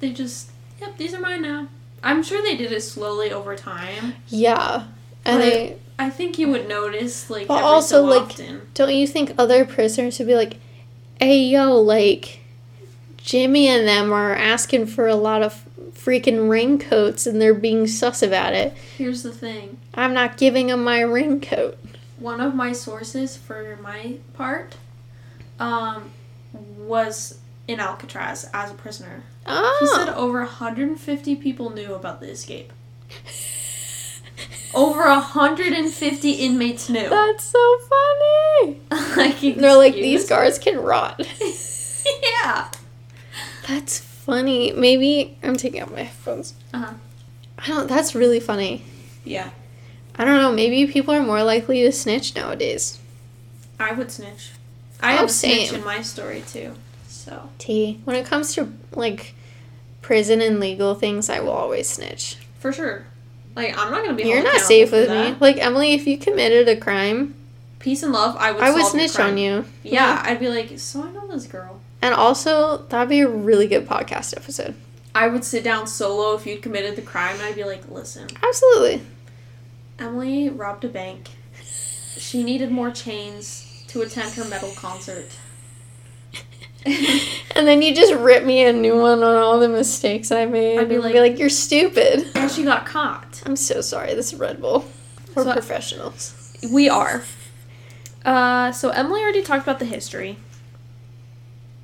They 0.00 0.12
just, 0.12 0.50
yep, 0.80 0.96
these 0.96 1.12
are 1.12 1.20
mine 1.20 1.42
now. 1.42 1.68
I'm 2.02 2.22
sure 2.22 2.42
they 2.42 2.56
did 2.56 2.72
it 2.72 2.80
slowly 2.80 3.30
over 3.30 3.54
time. 3.54 4.14
Yeah, 4.28 4.86
and 5.26 5.40
they 5.42 5.76
I 5.98 6.08
think 6.08 6.38
you 6.38 6.48
would 6.48 6.66
notice, 6.66 7.28
like, 7.28 7.48
But 7.48 7.62
also, 7.62 8.02
so 8.02 8.04
like, 8.04 8.22
often. 8.22 8.62
Don't 8.72 8.94
you 8.94 9.06
think 9.06 9.34
other 9.38 9.66
prisoners 9.66 10.18
would 10.18 10.28
be 10.28 10.34
like, 10.34 10.56
hey, 11.20 11.38
yo, 11.44 11.78
like, 11.78 12.40
Jimmy 13.18 13.68
and 13.68 13.86
them 13.86 14.10
are 14.10 14.34
asking 14.34 14.86
for 14.86 15.06
a 15.06 15.14
lot 15.14 15.42
of 15.42 15.66
freaking 15.92 16.48
raincoats 16.48 17.26
and 17.26 17.40
they're 17.40 17.54
being 17.54 17.86
sus 17.86 18.22
about 18.22 18.54
it. 18.54 18.72
Here's 18.96 19.22
the 19.22 19.32
thing. 19.32 19.78
I'm 19.94 20.14
not 20.14 20.36
giving 20.38 20.68
them 20.68 20.82
my 20.82 21.00
raincoat. 21.00 21.78
One 22.18 22.40
of 22.40 22.54
my 22.54 22.72
sources 22.72 23.36
for 23.36 23.78
my 23.82 24.18
part 24.34 24.76
um, 25.58 26.10
was 26.52 27.38
in 27.66 27.80
Alcatraz 27.80 28.48
as 28.54 28.70
a 28.70 28.74
prisoner. 28.74 29.22
He 29.46 29.86
said 29.88 30.08
Oh. 30.08 30.14
over 30.16 30.38
150 30.40 31.36
people 31.36 31.70
knew 31.70 31.94
about 31.94 32.20
the 32.20 32.30
escape. 32.30 32.72
Over 34.74 35.04
150 35.08 36.30
inmates 36.32 36.88
knew. 36.88 37.08
That's 37.08 37.44
so 37.44 37.78
funny. 37.88 38.80
like, 39.16 39.40
They're 39.40 39.76
like, 39.76 39.94
these 39.94 40.28
guards 40.28 40.58
can 40.58 40.78
rot. 40.80 41.20
yeah. 42.42 42.70
That's 43.68 44.00
funny. 44.00 44.72
Maybe 44.72 45.36
I'm 45.44 45.56
taking 45.56 45.80
out 45.80 45.92
my 45.92 46.02
headphones. 46.02 46.54
Uh-huh. 46.72 46.94
I 47.58 47.66
don't, 47.68 47.86
that's 47.88 48.14
really 48.16 48.40
funny. 48.40 48.82
Yeah. 49.24 49.50
I 50.16 50.24
don't 50.24 50.36
know. 50.40 50.52
Maybe 50.52 50.86
people 50.90 51.12
are 51.14 51.22
more 51.22 51.42
likely 51.42 51.82
to 51.82 51.92
snitch 51.92 52.34
nowadays. 52.36 52.98
I 53.80 53.92
would 53.92 54.10
snitch. 54.10 54.52
I 55.02 55.14
Oh, 55.14 55.16
have 55.18 55.26
a 55.28 55.32
snitch 55.32 55.72
in 55.72 55.84
my 55.84 56.02
story 56.02 56.42
too. 56.48 56.74
So 57.08 57.50
T. 57.58 58.00
When 58.04 58.16
it 58.16 58.24
comes 58.26 58.54
to 58.54 58.72
like 58.92 59.34
prison 60.02 60.40
and 60.40 60.60
legal 60.60 60.94
things, 60.94 61.28
I 61.28 61.40
will 61.40 61.50
always 61.52 61.88
snitch. 61.88 62.36
for 62.60 62.72
sure. 62.72 63.04
Like 63.56 63.76
I'm 63.78 63.90
not 63.90 64.02
gonna 64.04 64.14
be. 64.16 64.24
You're 64.24 64.42
not 64.42 64.60
safe 64.60 64.92
with 64.92 65.08
that. 65.08 65.32
me. 65.32 65.36
Like 65.40 65.58
Emily, 65.58 65.92
if 65.92 66.06
you 66.06 66.16
committed 66.18 66.68
a 66.68 66.76
crime, 66.76 67.34
Peace 67.78 68.02
and 68.02 68.12
love. 68.12 68.34
I 68.38 68.50
would. 68.52 68.62
I 68.62 68.70
would 68.72 68.86
snitch 68.86 69.18
on 69.18 69.36
you. 69.36 69.64
Yeah, 69.82 70.22
I'd 70.24 70.40
be 70.40 70.48
like, 70.48 70.78
so 70.78 71.02
I 71.02 71.10
know 71.10 71.26
this 71.28 71.46
girl. 71.46 71.80
And 72.00 72.14
also, 72.14 72.78
that'd 72.88 73.08
be 73.10 73.20
a 73.20 73.28
really 73.28 73.66
good 73.66 73.86
podcast 73.86 74.34
episode. 74.36 74.74
I 75.14 75.28
would 75.28 75.44
sit 75.44 75.62
down 75.64 75.86
solo 75.86 76.34
if 76.34 76.46
you'd 76.46 76.62
committed 76.62 76.96
the 76.96 77.02
crime, 77.02 77.34
and 77.34 77.42
I'd 77.42 77.54
be 77.54 77.64
like, 77.64 77.88
listen, 77.90 78.26
Absolutely. 78.42 79.02
Emily 79.98 80.48
robbed 80.48 80.84
a 80.84 80.88
bank. 80.88 81.30
She 81.62 82.42
needed 82.42 82.70
more 82.70 82.90
chains 82.90 83.84
to 83.88 84.02
attend 84.02 84.32
her 84.34 84.44
metal 84.44 84.72
concert. 84.76 85.26
And 87.56 87.68
then 87.68 87.82
you 87.82 87.94
just 87.94 88.12
rip 88.14 88.44
me 88.44 88.64
a 88.64 88.72
new 88.72 88.98
one 89.00 89.22
on 89.22 89.36
all 89.36 89.60
the 89.60 89.68
mistakes 89.68 90.32
I 90.32 90.44
made. 90.44 90.78
I'd 90.80 90.88
be 90.88 90.98
like- 90.98 91.12
be 91.12 91.20
like, 91.20 91.38
you're 91.38 91.48
stupid. 91.48 92.26
and 92.34 92.50
she 92.50 92.64
got 92.64 92.84
caught. 92.84 93.40
I'm 93.46 93.54
so 93.54 93.80
sorry. 93.80 94.12
This 94.14 94.32
is 94.32 94.38
Red 94.40 94.60
Bull. 94.60 94.84
We're 95.36 95.44
So- 95.44 95.52
professionals. 95.52 96.52
We 96.70 96.88
are. 96.88 97.22
Uh, 98.24 98.72
so 98.72 98.88
Emily 98.90 99.22
already 99.22 99.42
talked 99.42 99.62
about 99.62 99.78
the 99.78 99.84
history. 99.84 100.36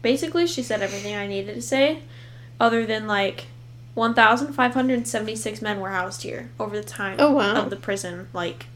Basically, 0.03 0.47
she 0.49 0.61
said 0.63 0.83
everything 0.83 1.15
I 1.15 1.27
needed 1.29 1.55
to 1.55 1.63
say, 1.63 2.01
other 2.59 2.85
than 2.85 3.07
like 3.07 3.47
1,576 3.95 5.63
men 5.63 5.81
were 5.81 5.91
housed 5.91 6.23
here 6.23 6.51
over 6.59 6.77
the 6.77 6.85
time 6.85 7.17
Oh, 7.19 7.33
wow. 7.33 7.57
of 7.57 7.71
the 7.71 7.77
prison, 7.77 8.29
like 8.33 8.67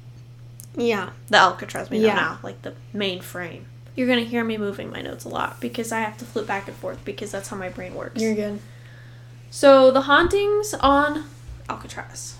Yeah. 0.76 1.10
the 1.28 1.38
Alcatraz 1.38 1.90
we 1.90 1.98
know 1.98 2.06
Yeah. 2.08 2.14
now, 2.14 2.38
like 2.42 2.62
the 2.62 2.74
main 2.92 3.20
frame. 3.20 3.66
You're 3.94 4.08
gonna 4.08 4.22
hear 4.22 4.42
me 4.42 4.58
moving 4.58 4.90
my 4.90 5.02
notes 5.02 5.24
a 5.24 5.28
lot 5.28 5.60
because 5.60 5.92
I 5.92 6.00
have 6.00 6.18
to 6.18 6.24
flip 6.24 6.46
back 6.46 6.66
and 6.66 6.76
forth 6.76 7.04
because 7.04 7.30
that's 7.30 7.48
how 7.48 7.56
my 7.56 7.68
brain 7.68 7.94
works. 7.94 8.20
You're 8.20 8.34
good. 8.34 8.58
So 9.50 9.92
the 9.92 10.02
hauntings 10.02 10.74
on 10.74 11.24
Alcatraz. 11.68 12.34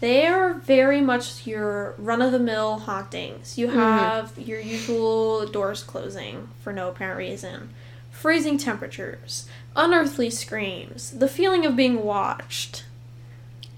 They 0.00 0.26
are 0.26 0.54
very 0.54 1.00
much 1.00 1.46
your 1.46 1.94
run 1.98 2.22
of 2.22 2.30
the 2.30 2.38
mill 2.38 2.78
hauntings. 2.80 3.58
You 3.58 3.68
mm-hmm. 3.68 3.78
have 3.78 4.38
your 4.38 4.60
usual 4.60 5.46
doors 5.46 5.82
closing 5.82 6.48
for 6.62 6.72
no 6.72 6.88
apparent 6.88 7.18
reason, 7.18 7.70
freezing 8.10 8.58
temperatures, 8.58 9.48
unearthly 9.78 10.28
screams, 10.28 11.12
the 11.12 11.28
feeling 11.28 11.64
of 11.64 11.74
being 11.76 12.02
watched, 12.04 12.84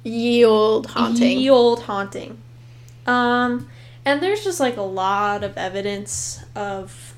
Ye 0.03 0.45
old 0.45 0.87
haunting. 0.89 1.39
Ye 1.39 1.51
old 1.51 1.83
haunting. 1.83 2.41
Um, 3.07 3.69
and 4.05 4.23
there's 4.23 4.43
just 4.43 4.61
like 4.61 4.77
a 4.77 4.83
lot 4.83 5.45
of 5.45 5.57
evidence 5.59 6.43
of 6.55 7.15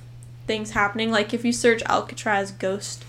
things 0.46 0.72
happening. 0.72 1.10
Like 1.10 1.32
if 1.32 1.44
you 1.44 1.52
search 1.52 1.82
Alcatraz 1.86 2.50
ghost, 2.50 3.04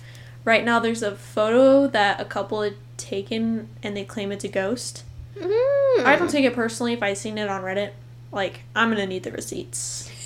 right 0.45 0.63
now 0.63 0.79
there's 0.79 1.01
a 1.01 1.15
photo 1.15 1.87
that 1.87 2.21
a 2.21 2.25
couple 2.25 2.61
had 2.61 2.75
taken 2.97 3.69
and 3.81 3.97
they 3.97 4.03
claim 4.03 4.31
it's 4.31 4.43
a 4.43 4.49
ghost. 4.49 5.03
Mm. 5.35 6.05
I 6.05 6.15
don't 6.17 6.29
take 6.29 6.45
it 6.45 6.53
personally 6.53 6.93
if 6.93 7.01
I 7.01 7.13
seen 7.13 7.37
it 7.37 7.49
on 7.49 7.63
Reddit. 7.63 7.91
Like 8.31 8.61
I'm 8.75 8.89
gonna 8.89 9.07
need 9.07 9.23
the 9.23 9.31
receipts. 9.31 10.09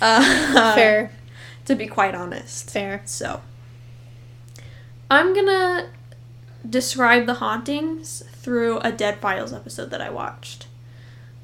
Uh, 0.00 0.76
Fair. 0.76 1.10
To 1.64 1.74
be 1.74 1.88
quite 1.88 2.14
honest. 2.14 2.70
Fair. 2.70 3.02
So, 3.04 3.40
I'm 5.10 5.34
gonna 5.34 5.88
describe 6.68 7.26
the 7.26 7.34
hauntings 7.34 8.22
through 8.32 8.78
a 8.80 8.92
Dead 8.92 9.20
Files 9.20 9.52
episode 9.52 9.90
that 9.90 10.00
I 10.00 10.10
watched. 10.10 10.66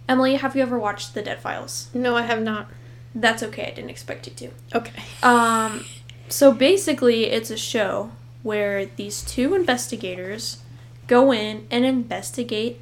Emily, 0.08 0.36
have 0.36 0.54
you 0.54 0.62
ever 0.62 0.78
watched 0.78 1.14
the 1.14 1.22
Dead 1.22 1.40
Files? 1.40 1.88
No, 1.94 2.16
I 2.16 2.22
have 2.22 2.42
not. 2.42 2.68
That's 3.14 3.42
okay. 3.42 3.66
I 3.66 3.70
didn't 3.70 3.90
expect 3.90 4.26
you 4.26 4.34
to. 4.34 4.50
Okay. 4.74 5.02
Um, 5.22 5.84
so 6.28 6.52
basically, 6.52 7.26
it's 7.26 7.50
a 7.50 7.56
show 7.56 8.10
where 8.42 8.84
these 8.84 9.22
two 9.22 9.54
investigators 9.54 10.58
go 11.06 11.32
in 11.32 11.66
and 11.70 11.84
investigate 11.86 12.80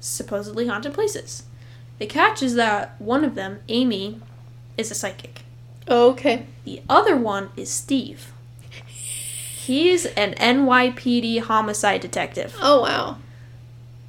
supposedly 0.00 0.68
haunted 0.68 0.94
places. 0.94 1.44
The 1.98 2.06
catch 2.06 2.42
is 2.42 2.54
that 2.54 3.00
one 3.00 3.24
of 3.24 3.34
them, 3.34 3.60
Amy, 3.68 4.20
is 4.76 4.90
a 4.90 4.94
psychic. 4.94 5.42
Okay. 5.88 6.46
The 6.64 6.82
other 6.88 7.16
one 7.16 7.50
is 7.56 7.70
Steve. 7.70 8.33
He's 9.66 10.06
an 10.06 10.34
NYPD 10.34 11.40
homicide 11.40 12.00
detective. 12.00 12.54
Oh 12.60 12.82
wow. 12.82 13.16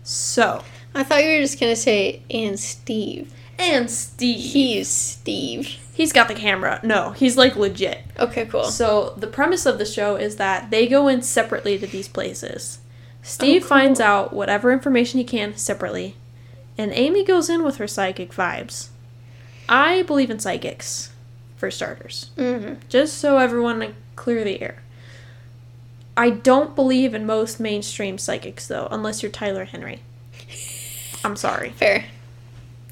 So, 0.04 0.64
I 0.94 1.04
thought 1.04 1.24
you 1.24 1.30
were 1.32 1.40
just 1.42 1.60
gonna 1.60 1.76
say 1.76 2.22
and 2.30 2.60
Steve. 2.60 3.34
and 3.58 3.90
Steve. 3.90 4.52
He's 4.54 4.88
Steve. 4.90 5.78
He's 5.94 6.12
got 6.12 6.28
the 6.28 6.36
camera. 6.36 6.80
No, 6.84 7.12
he's 7.12 7.38
like 7.38 7.56
legit. 7.56 8.00
Okay, 8.20 8.46
cool. 8.46 8.66
So, 8.66 9.14
the 9.18 9.28
premise 9.28 9.66
of 9.66 9.78
the 9.78 9.86
show 9.86 10.16
is 10.18 10.36
that 10.36 10.70
they 10.72 10.88
go 10.88 11.08
in 11.08 11.22
separately 11.22 11.78
to 11.80 11.88
these 11.88 12.08
places. 12.10 12.80
Steve 13.24 13.62
cool. 13.64 13.70
finds 13.70 14.00
out 14.02 14.34
whatever 14.34 14.72
information 14.74 15.18
he 15.20 15.24
can 15.24 15.56
separately, 15.56 16.16
and 16.78 16.92
Amy 16.94 17.24
goes 17.24 17.50
in 17.50 17.64
with 17.64 17.78
her 17.78 17.88
psychic 17.88 18.32
vibes. 18.34 18.90
I 19.70 20.04
believe 20.04 20.30
in 20.30 20.38
psychics, 20.40 21.12
for 21.56 21.72
starters. 21.72 22.30
hmm 22.38 22.74
just 22.90 23.18
so 23.18 23.38
everyone 23.38 23.96
clear 24.18 24.44
the 24.44 24.62
air. 24.62 24.84
I 26.18 26.30
don't 26.30 26.76
believe 26.76 27.14
in 27.14 27.26
most 27.26 27.60
mainstream 27.60 28.18
psychics 28.18 28.68
though, 28.68 28.88
unless 28.92 29.22
you're 29.22 29.32
Tyler 29.32 29.66
Henry. 29.66 30.00
I'm 31.24 31.36
sorry. 31.36 31.72
Fair. 31.72 32.06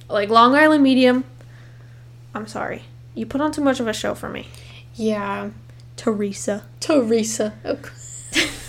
Like 0.10 0.30
Long 0.30 0.56
Island 0.56 0.84
Medium, 0.84 1.24
I'm 2.36 2.48
sorry. 2.48 2.84
You 3.16 3.26
put 3.26 3.42
on 3.42 3.52
too 3.52 3.62
much 3.62 3.80
of 3.80 3.88
a 3.88 3.94
show 3.94 4.16
for 4.16 4.30
me. 4.30 4.48
Yeah. 4.96 5.52
Theresa. 5.96 6.64
Theresa. 6.80 7.54
Okay. 7.64 7.90
Oh. 7.90 8.00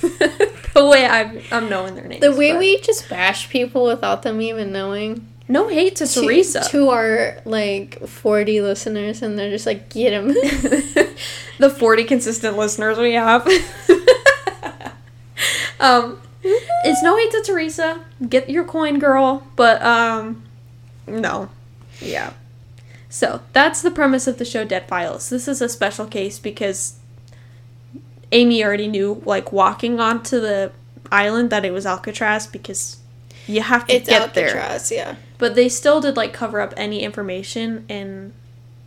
the 0.75 0.85
way 0.87 1.07
I'm, 1.07 1.41
I'm 1.51 1.69
knowing 1.71 1.95
their 1.95 2.07
names. 2.07 2.21
The 2.21 2.33
way 2.33 2.53
but- 2.53 2.59
we 2.59 2.81
just 2.81 3.09
bash 3.09 3.49
people 3.49 3.85
without 3.85 4.23
them 4.23 4.41
even 4.41 4.73
knowing. 4.73 5.29
No 5.49 5.69
hate 5.69 5.97
to 5.97 6.07
To- 6.07 6.21
Theresa. 6.23 6.65
To 6.71 6.89
our 6.91 7.39
like 7.45 8.07
40 8.07 8.61
listeners, 8.63 9.23
and 9.23 9.39
they're 9.39 9.51
just 9.51 9.67
like, 9.67 9.91
get 9.91 10.13
him. 10.13 10.29
the 11.59 11.71
40 11.71 12.05
consistent 12.05 12.57
listeners 12.57 12.99
we 12.99 13.13
have. 13.15 13.47
um, 15.81 16.21
it's 16.43 17.03
no 17.03 17.17
hate 17.17 17.31
to 17.33 17.43
Theresa. 17.43 18.05
Get 18.29 18.51
your 18.51 18.65
coin, 18.65 18.99
girl. 18.99 19.47
But, 19.57 19.83
um, 19.83 20.43
no. 21.07 21.49
Yeah. 22.01 22.33
So, 23.09 23.43
that's 23.53 23.81
the 23.83 23.91
premise 23.91 24.27
of 24.27 24.39
the 24.39 24.45
show 24.45 24.65
Dead 24.65 24.89
Files. 24.89 25.31
This 25.31 25.47
is 25.49 25.61
a 25.63 25.69
special 25.69 26.07
case 26.07 26.39
because 26.39 26.95
Amy 28.33 28.65
already 28.65 28.89
knew, 28.89 29.23
like 29.25 29.53
walking 29.53 30.01
onto 30.01 30.41
the 30.41 30.73
island, 31.13 31.51
that 31.51 31.65
it 31.65 31.73
was 31.73 31.87
Alcatraz 31.87 32.47
because 32.47 32.97
you 33.47 33.61
have 33.61 33.87
to 33.87 33.95
It's 33.95 34.09
get 34.09 34.35
there. 34.35 34.49
Alcatraz, 34.49 34.91
yeah. 34.91 35.15
But 35.39 35.55
they 35.55 35.69
still 35.69 36.01
did 36.01 36.17
like 36.17 36.33
cover 36.33 36.61
up 36.61 36.75
any 36.77 37.03
information 37.03 37.85
in 37.89 38.33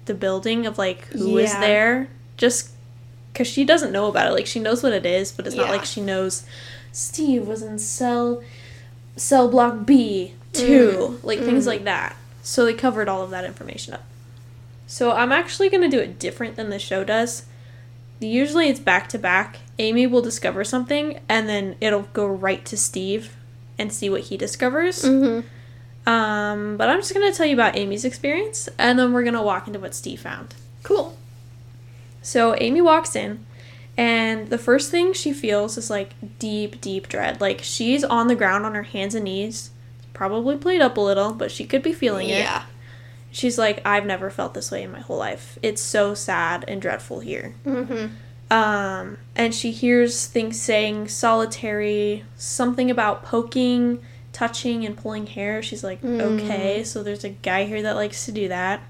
the 0.06 0.14
building 0.14 0.66
of 0.66 0.78
like 0.78 1.06
who 1.08 1.32
was 1.32 1.54
Yeah. 1.54 1.60
there, 1.62 2.08
just 2.36 2.72
because 3.32 3.48
she 3.48 3.64
doesn't 3.64 3.92
know 3.92 4.08
about 4.08 4.28
it. 4.28 4.34
Like 4.34 4.48
she 4.48 4.60
knows 4.60 4.84
what 4.84 4.92
it 4.94 5.06
is, 5.06 5.32
but 5.32 5.48
it's 5.48 5.56
not 5.56 5.70
like 5.70 5.86
she 5.86 6.02
knows 6.02 6.44
Steve 6.98 7.48
was 7.48 7.62
in 7.62 7.78
cell 7.78 8.42
cell 9.16 9.48
block 9.48 9.86
B 9.86 10.34
two, 10.52 11.20
like 11.24 11.40
things 11.40 11.66
Mm. 11.66 11.68
like 11.68 11.84
that. 11.84 12.16
So 12.42 12.66
they 12.66 12.74
covered 12.74 13.08
all 13.08 13.22
of 13.22 13.30
that 13.30 13.46
information 13.46 13.94
up. 13.94 14.04
So 14.88 15.12
I'm 15.12 15.32
actually 15.32 15.70
gonna 15.70 15.90
do 15.90 16.00
it 16.00 16.18
different 16.18 16.56
than 16.56 16.70
the 16.72 16.80
show 16.80 17.04
does. 17.04 17.44
Usually 18.20 18.68
it's 18.68 18.80
back 18.80 19.08
to 19.10 19.20
back. 19.20 19.60
Amy 19.78 20.08
will 20.08 20.22
discover 20.24 20.64
something 20.64 21.20
and 21.30 21.48
then 21.48 21.76
it'll 21.80 22.08
go 22.14 22.26
right 22.26 22.66
to 22.66 22.76
Steve 22.78 23.36
and 23.78 23.94
see 23.94 24.10
what 24.10 24.22
he 24.22 24.38
discovers. 24.38 25.04
Mm-hmm. 25.04 25.48
Um, 26.10 26.78
but 26.78 26.90
I'm 26.90 27.00
just 27.00 27.14
gonna 27.14 27.32
tell 27.34 27.46
you 27.46 27.54
about 27.54 27.76
Amy's 27.76 28.06
experience, 28.06 28.70
and 28.80 28.98
then 28.98 29.14
we're 29.14 29.24
gonna 29.24 29.44
walk 29.44 29.68
into 29.68 29.78
what 29.80 29.94
Steve 29.94 30.22
found. 30.22 30.56
Cool. 30.82 31.16
So 32.24 32.56
Amy 32.60 32.82
walks 32.82 33.16
in, 33.16 33.46
and 33.98 34.50
the 34.50 34.58
first 34.58 34.92
thing 34.92 35.12
she 35.14 35.34
feels 35.34 35.78
is 35.78 35.90
like 35.90 36.12
deep, 36.40 36.80
deep 36.82 37.08
dread. 37.10 37.42
Like 37.42 37.62
she's 37.64 38.04
on 38.04 38.28
the 38.28 38.36
ground 38.36 38.66
on 38.66 38.76
her 38.76 38.84
hands 38.84 39.16
and 39.16 39.26
knees, 39.26 39.72
probably 40.14 40.56
played 40.58 40.82
up 40.82 40.98
a 40.98 41.02
little, 41.02 41.34
but 41.34 41.52
she 41.52 41.66
could 41.66 41.82
be 41.84 41.94
feeling 41.94 42.30
it. 42.30 42.40
Yeah. 42.40 42.64
She's 43.32 43.58
like, 43.58 43.82
I've 43.86 44.06
never 44.06 44.30
felt 44.30 44.54
this 44.54 44.72
way 44.72 44.84
in 44.84 44.92
my 44.92 45.00
whole 45.02 45.18
life. 45.18 45.60
It's 45.62 45.82
so 45.82 46.14
sad 46.14 46.64
and 46.68 46.82
dreadful 46.82 47.20
here. 47.20 47.54
Mm-hmm. 47.66 48.08
Um, 48.50 49.18
and 49.36 49.54
she 49.54 49.72
hears 49.72 50.26
things 50.28 50.60
saying 50.62 51.10
solitary, 51.10 52.24
something 52.38 52.90
about 52.90 53.24
poking, 53.24 54.00
touching, 54.32 54.86
and 54.86 54.96
pulling 54.96 55.28
hair. 55.28 55.62
She's 55.62 55.84
like, 55.84 56.02
Mm. 56.02 56.22
okay, 56.22 56.84
so 56.84 57.04
there's 57.04 57.26
a 57.26 57.30
guy 57.30 57.66
here 57.66 57.82
that 57.82 57.96
likes 57.96 58.26
to 58.26 58.32
do 58.32 58.48
that. 58.48 58.82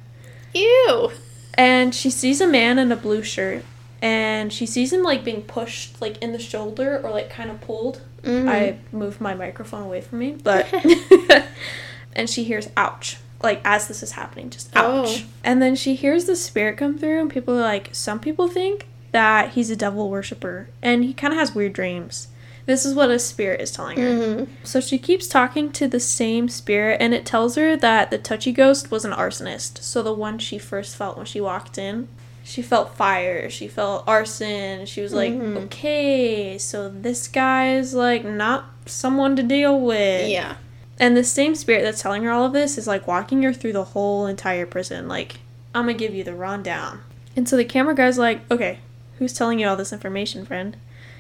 Ew. 0.54 1.12
And 1.56 1.94
she 1.96 2.10
sees 2.12 2.40
a 2.40 2.48
man 2.48 2.78
in 2.78 2.92
a 2.92 2.96
blue 2.96 3.24
shirt, 3.24 3.66
and 4.02 4.52
she 4.54 4.66
sees 4.66 4.94
him 4.94 5.04
like 5.04 5.24
being 5.24 5.42
pushed 5.42 6.02
like 6.02 6.18
in 6.20 6.32
the 6.32 6.40
shoulder 6.40 7.00
or 7.04 7.12
like 7.12 7.30
kind 7.30 7.50
of 7.50 7.60
pulled. 7.62 8.02
Mhm. 8.24 8.50
I 8.50 8.78
moved 8.92 9.22
my 9.22 9.34
microphone 9.34 9.84
away 9.84 10.02
from 10.02 10.20
me, 10.20 10.36
but 10.44 10.68
and 12.16 12.30
she 12.30 12.44
hears 12.44 12.70
ouch 12.76 13.18
like 13.44 13.62
as 13.64 13.88
this 13.88 14.02
is 14.02 14.12
happening 14.14 14.50
just 14.50 14.76
ouch. 14.76 15.24
Oh. 15.24 15.26
And 15.44 15.62
then 15.62 15.76
she 15.76 15.96
hears 15.96 16.26
the 16.26 16.36
spirit 16.36 16.78
come 16.78 16.98
through 16.98 17.22
and 17.22 17.30
people 17.30 17.56
are 17.56 17.62
like 17.62 17.90
some 17.94 18.20
people 18.20 18.48
think 18.48 18.88
that 19.12 19.52
he's 19.52 19.70
a 19.70 19.76
devil 19.76 20.10
worshiper 20.10 20.70
and 20.82 21.04
he 21.04 21.14
kind 21.14 21.34
of 21.34 21.40
has 21.40 21.54
weird 21.56 21.74
dreams. 21.74 22.28
This 22.66 22.86
is 22.86 22.94
what 22.94 23.10
a 23.10 23.18
spirit 23.18 23.62
is 23.62 23.72
telling 23.72 23.98
her. 23.98 24.10
Mhm. 24.10 24.48
So 24.64 24.82
she 24.82 24.98
keeps 24.98 25.28
talking 25.28 25.72
to 25.72 25.88
the 25.88 26.02
same 26.02 26.50
spirit, 26.50 26.98
and 27.00 27.14
it 27.14 27.26
tells 27.26 27.56
her 27.56 27.78
that 27.78 28.12
the 28.12 28.18
touchy 28.18 28.52
ghost 28.52 28.92
was 28.92 29.06
an 29.06 29.14
arsonist. 29.14 29.82
So 29.82 30.04
the 30.04 30.12
one 30.12 30.38
she 30.38 30.58
first 30.58 30.98
felt 30.98 31.16
when 31.16 31.26
she 31.26 31.40
walked 31.40 31.78
in, 31.78 32.10
she 32.48 32.62
felt 32.62 32.96
fire, 32.96 33.50
she 33.50 33.68
felt 33.68 34.06
arson. 34.08 34.86
She 34.86 35.02
was 35.02 35.14
like, 35.14 35.34
Mhm. 35.34 35.66
okay, 35.66 36.58
so 36.58 36.88
this 36.88 37.28
guy 37.28 37.74
is 37.74 37.94
like 37.94 38.24
not 38.24 38.64
someone 38.86 39.36
to 39.36 39.44
deal 39.44 39.78
with. 39.78 40.30
Yeah. 40.30 40.56
And 40.98 41.18
the 41.18 41.26
same 41.26 41.56
spirit 41.56 41.84
that's 41.84 42.02
telling 42.02 42.24
her 42.24 42.32
all 42.32 42.46
of 42.46 42.54
this 42.54 42.78
is 42.78 42.88
like 42.88 43.06
walking 43.06 43.44
her 43.44 43.52
through 43.52 43.74
the 43.74 43.84
whole 43.84 44.26
entire 44.28 44.66
prison. 44.66 45.10
Like, 45.10 45.42
I'm 45.76 45.84
gonna 45.88 45.94
give 45.98 46.16
you 46.16 46.24
the 46.24 46.34
rundown. 46.34 47.02
And 47.36 47.50
so 47.50 47.58
the 47.58 47.66
camera 47.66 47.94
guy's 47.94 48.18
like, 48.18 48.50
okay, 48.50 48.80
who's 49.20 49.34
telling 49.34 49.60
you 49.60 49.68
all 49.68 49.76
this 49.76 49.92
information, 49.92 50.46
friend? 50.46 50.78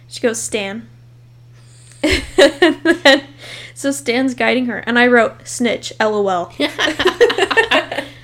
She 0.07 0.21
goes, 0.21 0.41
Stan. 0.41 0.87
and 2.03 2.81
then, 3.03 3.23
so 3.75 3.91
Stan's 3.91 4.33
guiding 4.33 4.67
her. 4.67 4.77
And 4.79 4.97
I 4.97 5.07
wrote, 5.07 5.45
snitch, 5.45 5.91
lol. 5.99 6.53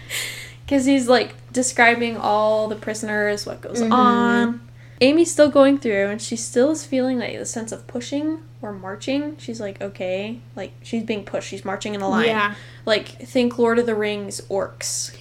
Because 0.74 0.88
he's 0.88 1.08
like 1.08 1.36
describing 1.54 2.18
all 2.18 2.68
the 2.68 2.76
prisoners, 2.76 3.46
what 3.46 3.62
goes 3.62 3.80
Mhm. 3.80 3.92
on. 3.92 4.62
Amy's 5.02 5.32
still 5.32 5.50
going 5.52 5.78
through, 5.78 6.08
and 6.08 6.20
she 6.20 6.36
still 6.36 6.72
is 6.72 6.84
feeling 6.84 7.20
like 7.20 7.38
the 7.38 7.46
sense 7.46 7.72
of 7.72 7.86
pushing 7.86 8.40
or 8.60 8.72
marching. 8.72 9.36
She's 9.38 9.60
like, 9.62 9.80
okay, 9.80 10.40
like 10.56 10.72
she's 10.82 11.04
being 11.04 11.26
pushed. 11.26 11.50
She's 11.50 11.64
marching 11.64 11.94
in 11.94 12.02
a 12.02 12.10
line. 12.10 12.26
Yeah. 12.26 12.56
Like 12.88 13.08
think 13.22 13.60
Lord 13.60 13.78
of 13.78 13.86
the 13.86 13.94
Rings 13.94 14.42
orcs. 14.50 15.12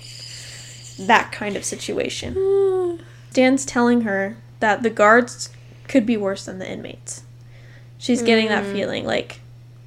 That 1.07 1.33
kind 1.33 1.55
of 1.55 1.67
situation. 1.67 2.99
Dan's 3.35 3.67
telling 3.67 4.03
her 4.03 4.39
that 4.61 4.83
the 4.83 4.89
guards 4.89 5.51
could 5.87 6.07
be 6.07 6.17
worse 6.17 6.47
than 6.47 6.61
the 6.61 6.71
inmates. 6.71 7.25
She's 7.99 8.23
getting 8.23 8.49
that 8.49 8.65
Mm. 8.65 8.73
feeling 8.73 9.05
like 9.05 9.41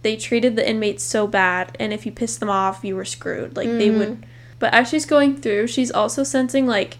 they 0.03 0.15
treated 0.15 0.55
the 0.57 0.69
inmates 0.69 1.03
so 1.03 1.25
bad, 1.25 1.75
and 1.79 1.91
if 1.91 2.05
you 2.05 2.11
pissed 2.11 2.39
them 2.39 2.51
off, 2.51 2.81
you 2.83 2.95
were 2.95 3.03
screwed. 3.03 3.57
Like 3.57 3.67
they 3.67 3.89
Mhm. 3.89 3.97
would. 3.97 4.25
But 4.59 4.73
as 4.73 4.89
she's 4.89 5.05
going 5.05 5.37
through, 5.37 5.67
she's 5.67 5.91
also 5.91 6.23
sensing 6.23 6.65
like 6.67 6.97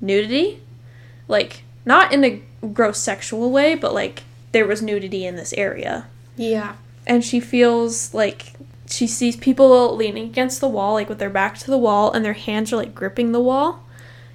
nudity, 0.00 0.60
like 1.26 1.62
not 1.84 2.12
in 2.12 2.24
a 2.24 2.42
gross 2.72 2.98
sexual 2.98 3.50
way, 3.50 3.74
but 3.74 3.94
like 3.94 4.22
there 4.52 4.66
was 4.66 4.82
nudity 4.82 5.24
in 5.26 5.36
this 5.36 5.52
area 5.54 6.06
Yeah. 6.36 6.74
and 7.06 7.24
she 7.24 7.38
feels 7.40 8.12
like 8.14 8.52
she 8.90 9.06
sees 9.06 9.36
people 9.36 9.94
leaning 9.94 10.24
against 10.24 10.60
the 10.60 10.68
wall 10.68 10.94
like 10.94 11.08
with 11.10 11.18
their 11.18 11.28
back 11.30 11.58
to 11.58 11.70
the 11.70 11.76
wall 11.76 12.10
and 12.10 12.24
their 12.24 12.32
hands 12.32 12.72
are 12.72 12.76
like 12.76 12.94
gripping 12.94 13.32
the 13.32 13.40
wall 13.40 13.84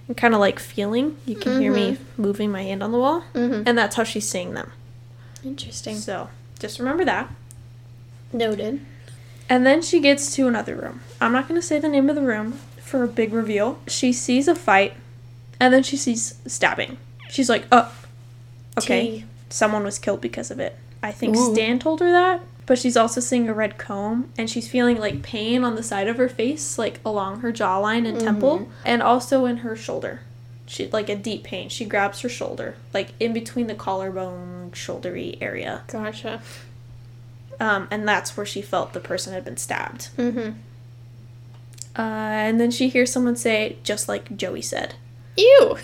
and 0.08 0.16
kind 0.16 0.36
of 0.36 0.40
like 0.40 0.60
feeling 0.60 1.18
you 1.26 1.36
can 1.36 1.60
hear 1.60 1.74
me 1.74 1.98
moving 2.18 2.52
my 2.52 2.62
hand 2.62 2.84
on 2.84 2.92
the 2.92 3.00
wall 3.00 3.24
Mm-hmm. 3.34 3.64
and 3.68 3.76
that's 3.76 3.96
how 3.96 4.04
she's 4.04 4.30
seeing 4.30 4.54
them 4.54 4.72
Interesting. 5.44 5.96
so 5.98 6.30
just 6.60 6.78
remember 6.78 7.04
that 7.06 7.30
Noted. 8.32 8.80
and 9.50 9.66
then 9.66 9.82
she 9.82 10.00
gets 10.00 10.36
to 10.36 10.48
another 10.48 10.76
room 10.76 11.02
i'm 11.24 11.32
not 11.32 11.48
going 11.48 11.60
to 11.60 11.66
say 11.66 11.80
the 11.80 11.90
name 11.90 12.10
of 12.10 12.16
the 12.16 12.22
room 12.22 12.54
for 12.82 13.04
a 13.04 13.08
big 13.08 13.34
reveal 13.34 13.80
she 13.88 14.12
sees 14.14 14.48
a 14.48 14.56
fight 14.56 14.94
and 15.60 15.74
then 15.74 15.82
she 15.84 15.98
sees 15.98 16.36
stabbing 16.46 16.98
she's 17.30 17.50
like 17.50 17.66
oh 17.72 17.92
okay 18.78 19.20
Tea. 19.20 19.26
someone 19.50 19.84
was 19.84 20.00
killed 20.00 20.22
because 20.22 20.50
of 20.52 20.60
it. 20.60 20.76
I 21.02 21.12
think 21.12 21.36
Ooh. 21.36 21.54
Stan 21.54 21.80
told 21.80 22.00
her 22.00 22.10
that, 22.12 22.42
but 22.66 22.80
she's 22.80 22.96
also 22.96 23.20
seeing 23.20 23.50
a 23.50 23.54
red 23.54 23.78
comb 23.78 24.32
and 24.38 24.50
she's 24.50 24.68
feeling 24.70 24.98
like 25.00 25.22
pain 25.22 25.64
on 25.66 25.76
the 25.76 25.84
side 25.84 26.08
of 26.08 26.16
her 26.18 26.30
face, 26.30 26.78
like 26.80 27.00
along 27.06 27.42
her 27.42 27.52
jawline 27.52 28.08
and 28.08 28.20
temple, 28.20 28.60
Mhm. 28.60 28.68
and 28.86 29.04
also 29.04 29.46
in 29.46 29.58
her 29.58 29.76
shoulder. 29.76 30.22
She 30.66 30.88
like 30.88 31.10
a 31.10 31.16
deep 31.16 31.44
pain. 31.44 31.68
She 31.70 31.84
grabs 31.86 32.22
her 32.22 32.30
shoulder, 32.30 32.76
like 32.94 33.10
in 33.20 33.34
between 33.34 33.68
the 33.68 33.76
collarbone, 33.76 34.72
shouldery 34.74 35.38
area, 35.42 35.84
Gotcha. 35.88 36.42
um, 37.60 37.88
and 37.92 38.08
that's 38.08 38.36
where 38.38 38.46
she 38.46 38.62
felt 38.62 38.94
the 38.94 39.00
person 39.02 39.34
had 39.34 39.44
been 39.46 39.58
stabbed. 39.58 40.08
Mm-hmm. 40.18 40.52
Uh, 41.98 42.02
and 42.02 42.60
then 42.60 42.72
she 42.72 42.90
hears 42.90 43.12
someone 43.12 43.36
say, 43.36 43.78
"Just 43.84 44.08
like 44.08 44.36
Joey 44.36 44.62
said," 44.62 44.96
Ew. 45.38 45.78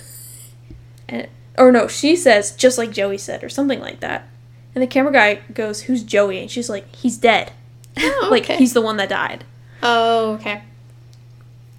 and 1.08 1.28
or 1.58 1.72
no, 1.72 1.88
she 1.88 2.16
says, 2.16 2.52
"Just 2.56 2.78
like 2.78 2.92
Joey 2.92 3.18
said," 3.18 3.44
or 3.44 3.50
something 3.50 3.80
like 3.80 4.00
that. 4.00 4.28
And 4.74 4.82
the 4.82 4.88
camera 4.88 5.12
guy 5.14 5.36
goes, 5.54 5.82
"Who's 5.82 6.04
Joey?" 6.04 6.40
And 6.40 6.50
she's 6.50 6.70
like, 6.70 6.94
"He's 6.96 7.18
dead." 7.18 7.52
Oh, 7.98 8.22
okay. 8.24 8.30
like 8.30 8.46
he's 8.60 8.74
the 8.74 8.82
one 8.82 8.98
that 8.98 9.10
died. 9.10 9.44
Oh, 9.84 10.34
okay. 10.34 10.64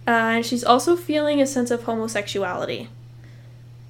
Uh, 0.07 0.11
and 0.11 0.47
she's 0.47 0.64
also 0.64 0.97
feeling 0.97 1.41
a 1.41 1.47
sense 1.47 1.70
of 1.70 1.85
homosexuality. 1.85 2.89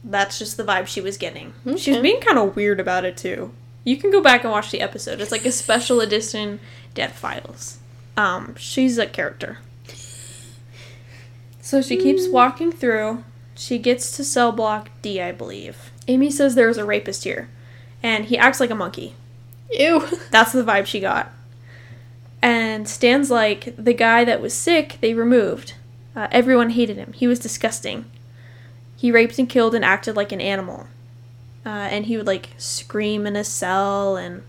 That's 0.03 0.38
just 0.38 0.57
the 0.57 0.64
vibe 0.64 0.86
she 0.86 1.01
was 1.01 1.16
getting. 1.18 1.53
She 1.76 1.93
was 1.93 2.01
being 2.01 2.20
kind 2.20 2.38
of 2.38 2.57
weird 2.57 2.80
about 2.80 3.05
it 3.05 3.16
too. 3.16 3.53
You 3.84 3.97
can 3.97 4.11
go 4.11 4.20
back 4.22 4.43
and 4.43 4.51
watch 4.51 4.70
the 4.70 4.80
episode. 4.80 5.20
It's 5.20 5.30
like 5.32 5.45
a 5.45 5.53
special 5.53 6.01
edition 6.01 6.61
Dead 6.95 7.12
Files. 7.12 7.78
Um, 8.16 8.55
she's 8.57 8.99
a 8.99 9.07
character. 9.07 9.59
So 11.61 11.83
she 11.83 11.97
keeps 11.97 12.29
walking 12.29 12.73
through. 12.73 13.25
She 13.55 13.79
gets 13.79 14.17
to 14.17 14.25
cell 14.25 14.53
block 14.53 14.91
D, 15.03 15.21
I 15.21 15.33
believe. 15.33 15.91
Amy 16.09 16.31
says 16.31 16.55
there's 16.55 16.79
a 16.79 16.85
rapist 16.85 17.25
here, 17.25 17.49
and 18.03 18.25
he 18.25 18.39
acts 18.39 18.61
like 18.61 18.71
a 18.71 18.75
monkey. 18.75 19.15
Ew. 19.73 20.07
That's 20.31 20.53
the 20.53 20.65
vibe 20.65 20.87
she 20.87 21.01
got. 21.01 21.31
And 22.43 22.89
Stan's 22.89 23.31
like, 23.31 23.75
the 23.77 23.93
guy 23.93 24.25
that 24.25 24.41
was 24.41 24.55
sick, 24.55 24.97
they 25.01 25.13
removed. 25.13 25.75
Uh, 26.17 26.29
everyone 26.33 26.71
hated 26.71 26.97
him. 26.97 27.13
He 27.13 27.27
was 27.27 27.39
disgusting. 27.39 28.07
He 28.97 29.13
raped 29.13 29.39
and 29.39 29.49
killed 29.49 29.75
and 29.75 29.85
acted 29.85 30.17
like 30.17 30.33
an 30.33 30.41
animal. 30.41 30.87
Uh, 31.65 31.69
and 31.69 32.07
he 32.07 32.17
would 32.17 32.27
like 32.27 32.51
scream 32.57 33.27
in 33.27 33.37
a 33.37 33.45
cell, 33.45 34.17
and 34.17 34.43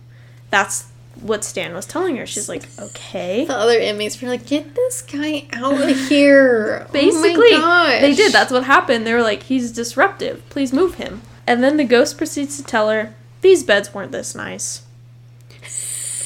that's 0.50 0.91
what 1.22 1.44
Stan 1.44 1.74
was 1.74 1.86
telling 1.86 2.18
her. 2.18 2.26
She's 2.26 2.50
like, 2.50 2.64
okay. 2.80 3.46
The 3.46 3.56
other 3.56 3.80
inmates 3.80 4.22
were 4.22 4.28
like, 4.28 4.46
"Get 4.46 4.76
this 4.76 5.02
guy 5.02 5.48
out 5.54 5.80
of 5.80 5.98
here!" 6.10 6.88
Basically, 6.92 7.50
oh 7.54 7.62
my 7.62 8.00
they 8.02 8.16
did. 8.16 8.32
That's 8.32 8.52
what 8.52 8.64
happened. 8.64 9.06
They 9.06 9.14
were 9.14 9.22
like, 9.22 9.44
he's 9.44 9.72
disruptive. 9.72 10.48
Please 10.50 10.74
move 10.74 10.96
him. 10.96 11.22
And 11.48 11.64
then 11.64 11.78
the 11.78 11.84
ghost 11.84 12.18
proceeds 12.18 12.58
to 12.58 12.64
tell 12.64 12.90
her, 12.90 13.14
these 13.42 13.64
beds 13.64 13.94
weren't 13.94 14.12
this 14.12 14.36
nice. 14.36 14.84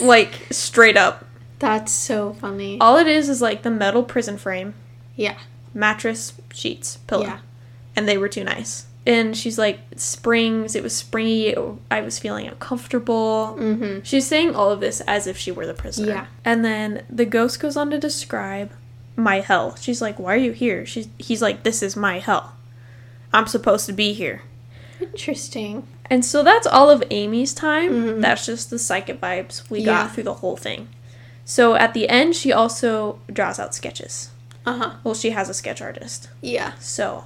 Like, 0.01 0.47
straight 0.51 0.97
up. 0.97 1.25
That's 1.59 1.91
so 1.91 2.33
funny. 2.33 2.77
All 2.81 2.97
it 2.97 3.07
is 3.07 3.29
is 3.29 3.41
like 3.41 3.63
the 3.63 3.71
metal 3.71 4.03
prison 4.03 4.37
frame, 4.37 4.73
yeah. 5.15 5.37
mattress, 5.73 6.33
sheets, 6.53 6.97
pillow. 7.07 7.23
Yeah. 7.23 7.39
And 7.95 8.07
they 8.07 8.17
were 8.17 8.27
too 8.27 8.43
nice. 8.43 8.87
And 9.05 9.35
she's 9.37 9.57
like 9.57 9.79
springs. 9.95 10.75
It 10.75 10.83
was 10.83 10.95
springy. 10.95 11.55
I 11.91 12.01
was 12.01 12.17
feeling 12.19 12.47
uncomfortable. 12.47 13.55
Mm-hmm. 13.59 13.99
She's 14.03 14.25
saying 14.27 14.55
all 14.55 14.71
of 14.71 14.79
this 14.79 15.01
as 15.01 15.27
if 15.27 15.37
she 15.37 15.51
were 15.51 15.65
the 15.67 15.73
prisoner. 15.73 16.07
Yeah. 16.07 16.25
And 16.43 16.65
then 16.65 17.05
the 17.09 17.25
ghost 17.25 17.59
goes 17.59 17.77
on 17.77 17.89
to 17.91 17.99
describe 17.99 18.71
my 19.15 19.39
hell. 19.41 19.75
She's 19.75 20.01
like, 20.01 20.17
"Why 20.19 20.33
are 20.33 20.37
you 20.37 20.51
here?" 20.51 20.85
She's 20.85 21.07
he's 21.17 21.41
like, 21.41 21.63
"This 21.63 21.81
is 21.83 21.95
my 21.95 22.19
hell. 22.19 22.53
I'm 23.33 23.47
supposed 23.47 23.85
to 23.85 23.93
be 23.93 24.13
here." 24.13 24.41
Interesting. 24.99 25.87
And 26.09 26.23
so 26.23 26.43
that's 26.43 26.67
all 26.67 26.89
of 26.89 27.03
Amy's 27.09 27.53
time. 27.53 27.91
Mhm. 27.91 28.21
That's 28.21 28.45
just 28.45 28.69
the 28.69 28.79
psychic 28.79 29.19
vibes 29.19 29.67
we 29.69 29.79
Yeah. 29.79 29.85
got 30.03 30.13
through 30.13 30.23
the 30.23 30.35
whole 30.35 30.55
thing. 30.57 30.87
So 31.45 31.75
at 31.75 31.93
the 31.93 32.09
end, 32.09 32.35
she 32.35 32.51
also 32.51 33.19
draws 33.31 33.59
out 33.59 33.75
sketches. 33.75 34.29
Uh 34.65 34.77
huh. 34.77 34.91
Well, 35.03 35.13
she 35.13 35.29
has 35.31 35.47
a 35.49 35.53
sketch 35.53 35.81
artist. 35.81 36.29
Yeah. 36.41 36.73
So 36.79 37.25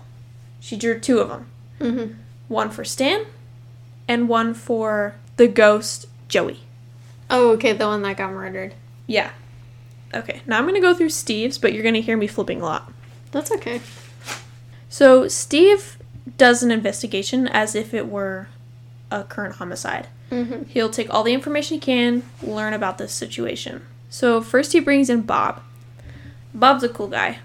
she 0.59 0.75
drew 0.77 0.99
two 0.99 1.19
of 1.19 1.29
them 1.29 1.47
Mm-hmm. 1.79 2.13
one 2.47 2.69
for 2.69 2.83
Stan 2.83 3.25
and 4.07 4.27
one 4.27 4.53
for 4.53 5.15
the 5.37 5.47
ghost 5.47 6.07
Joey. 6.27 6.61
Oh, 7.29 7.51
okay. 7.51 7.73
The 7.73 7.85
one 7.87 8.01
that 8.01 8.17
got 8.17 8.31
murdered. 8.31 8.73
Yeah. 9.07 9.31
Okay, 10.13 10.41
now 10.47 10.57
I'm 10.57 10.63
to 10.73 10.81
go 10.81 10.95
through 10.95 11.09
Steve's, 11.09 11.57
but 11.59 11.71
you're 11.71 11.83
to 11.93 12.01
hear 12.01 12.17
me 12.17 12.25
flipping 12.27 12.61
a 12.61 12.65
lot. 12.65 12.91
That's 13.31 13.51
okay. 13.51 13.81
So 14.89 15.27
Steve 15.27 15.97
does 16.37 16.63
an 16.63 16.71
investigation 16.71 17.47
as 17.47 17.75
if 17.75 17.93
it 17.93 18.07
were 18.07 18.47
a 19.11 19.23
current 19.23 19.55
homicide. 19.55 20.07
Mm-hmm. 20.31 20.63
He'll 20.63 20.89
take 20.89 21.13
all 21.13 21.23
the 21.23 21.33
information 21.33 21.75
he 21.75 21.79
can, 21.79 22.23
learn 22.41 22.73
about 22.73 22.97
this 22.97 23.13
situation. 23.13 23.85
So 24.09 24.41
first 24.41 24.73
he 24.73 24.79
brings 24.79 25.09
in 25.09 25.21
Bob. 25.21 25.61
Bob's 26.53 26.83
a 26.83 26.89
cool 26.89 27.07
guy. 27.07 27.39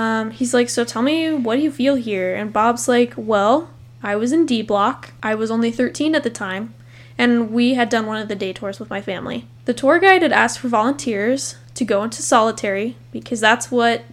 Um, 0.00 0.30
he's 0.30 0.54
like, 0.54 0.68
so 0.70 0.84
tell 0.84 1.02
me, 1.02 1.30
what 1.34 1.56
do 1.56 1.62
you 1.62 1.70
feel 1.70 1.96
here? 1.96 2.34
And 2.34 2.52
Bob's 2.52 2.88
like, 2.88 3.12
well, 3.16 3.68
I 4.02 4.16
was 4.16 4.32
in 4.32 4.46
D 4.46 4.62
block. 4.62 5.12
I 5.22 5.34
was 5.34 5.50
only 5.50 5.70
13 5.70 6.14
at 6.14 6.22
the 6.22 6.30
time, 6.30 6.72
and 7.18 7.50
we 7.50 7.74
had 7.74 7.88
done 7.90 8.06
one 8.06 8.20
of 8.22 8.28
the 8.28 8.34
day 8.34 8.52
tours 8.52 8.80
with 8.80 8.88
my 8.88 9.00
family. 9.02 9.46
The 9.66 9.74
tour 9.74 9.98
guide 9.98 10.22
had 10.22 10.32
asked 10.32 10.58
for 10.60 10.68
volunteers 10.68 11.56
to 11.74 11.84
go 11.84 12.02
into 12.02 12.22
solitary 12.22 12.96
because 13.12 13.40
that's 13.40 13.70
what 13.70 14.04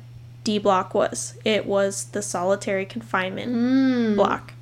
D 0.44 0.58
block 0.60 0.94
was. 0.94 1.36
It 1.46 1.66
was 1.66 2.06
the 2.06 2.22
solitary 2.22 2.86
confinement 2.86 3.54
Mm. 3.54 4.16
block, 4.16 4.54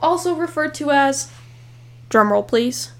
also 0.00 0.34
referred 0.34 0.74
to 0.74 0.90
as 0.90 1.30
drumroll, 2.10 2.46
please. 2.46 2.92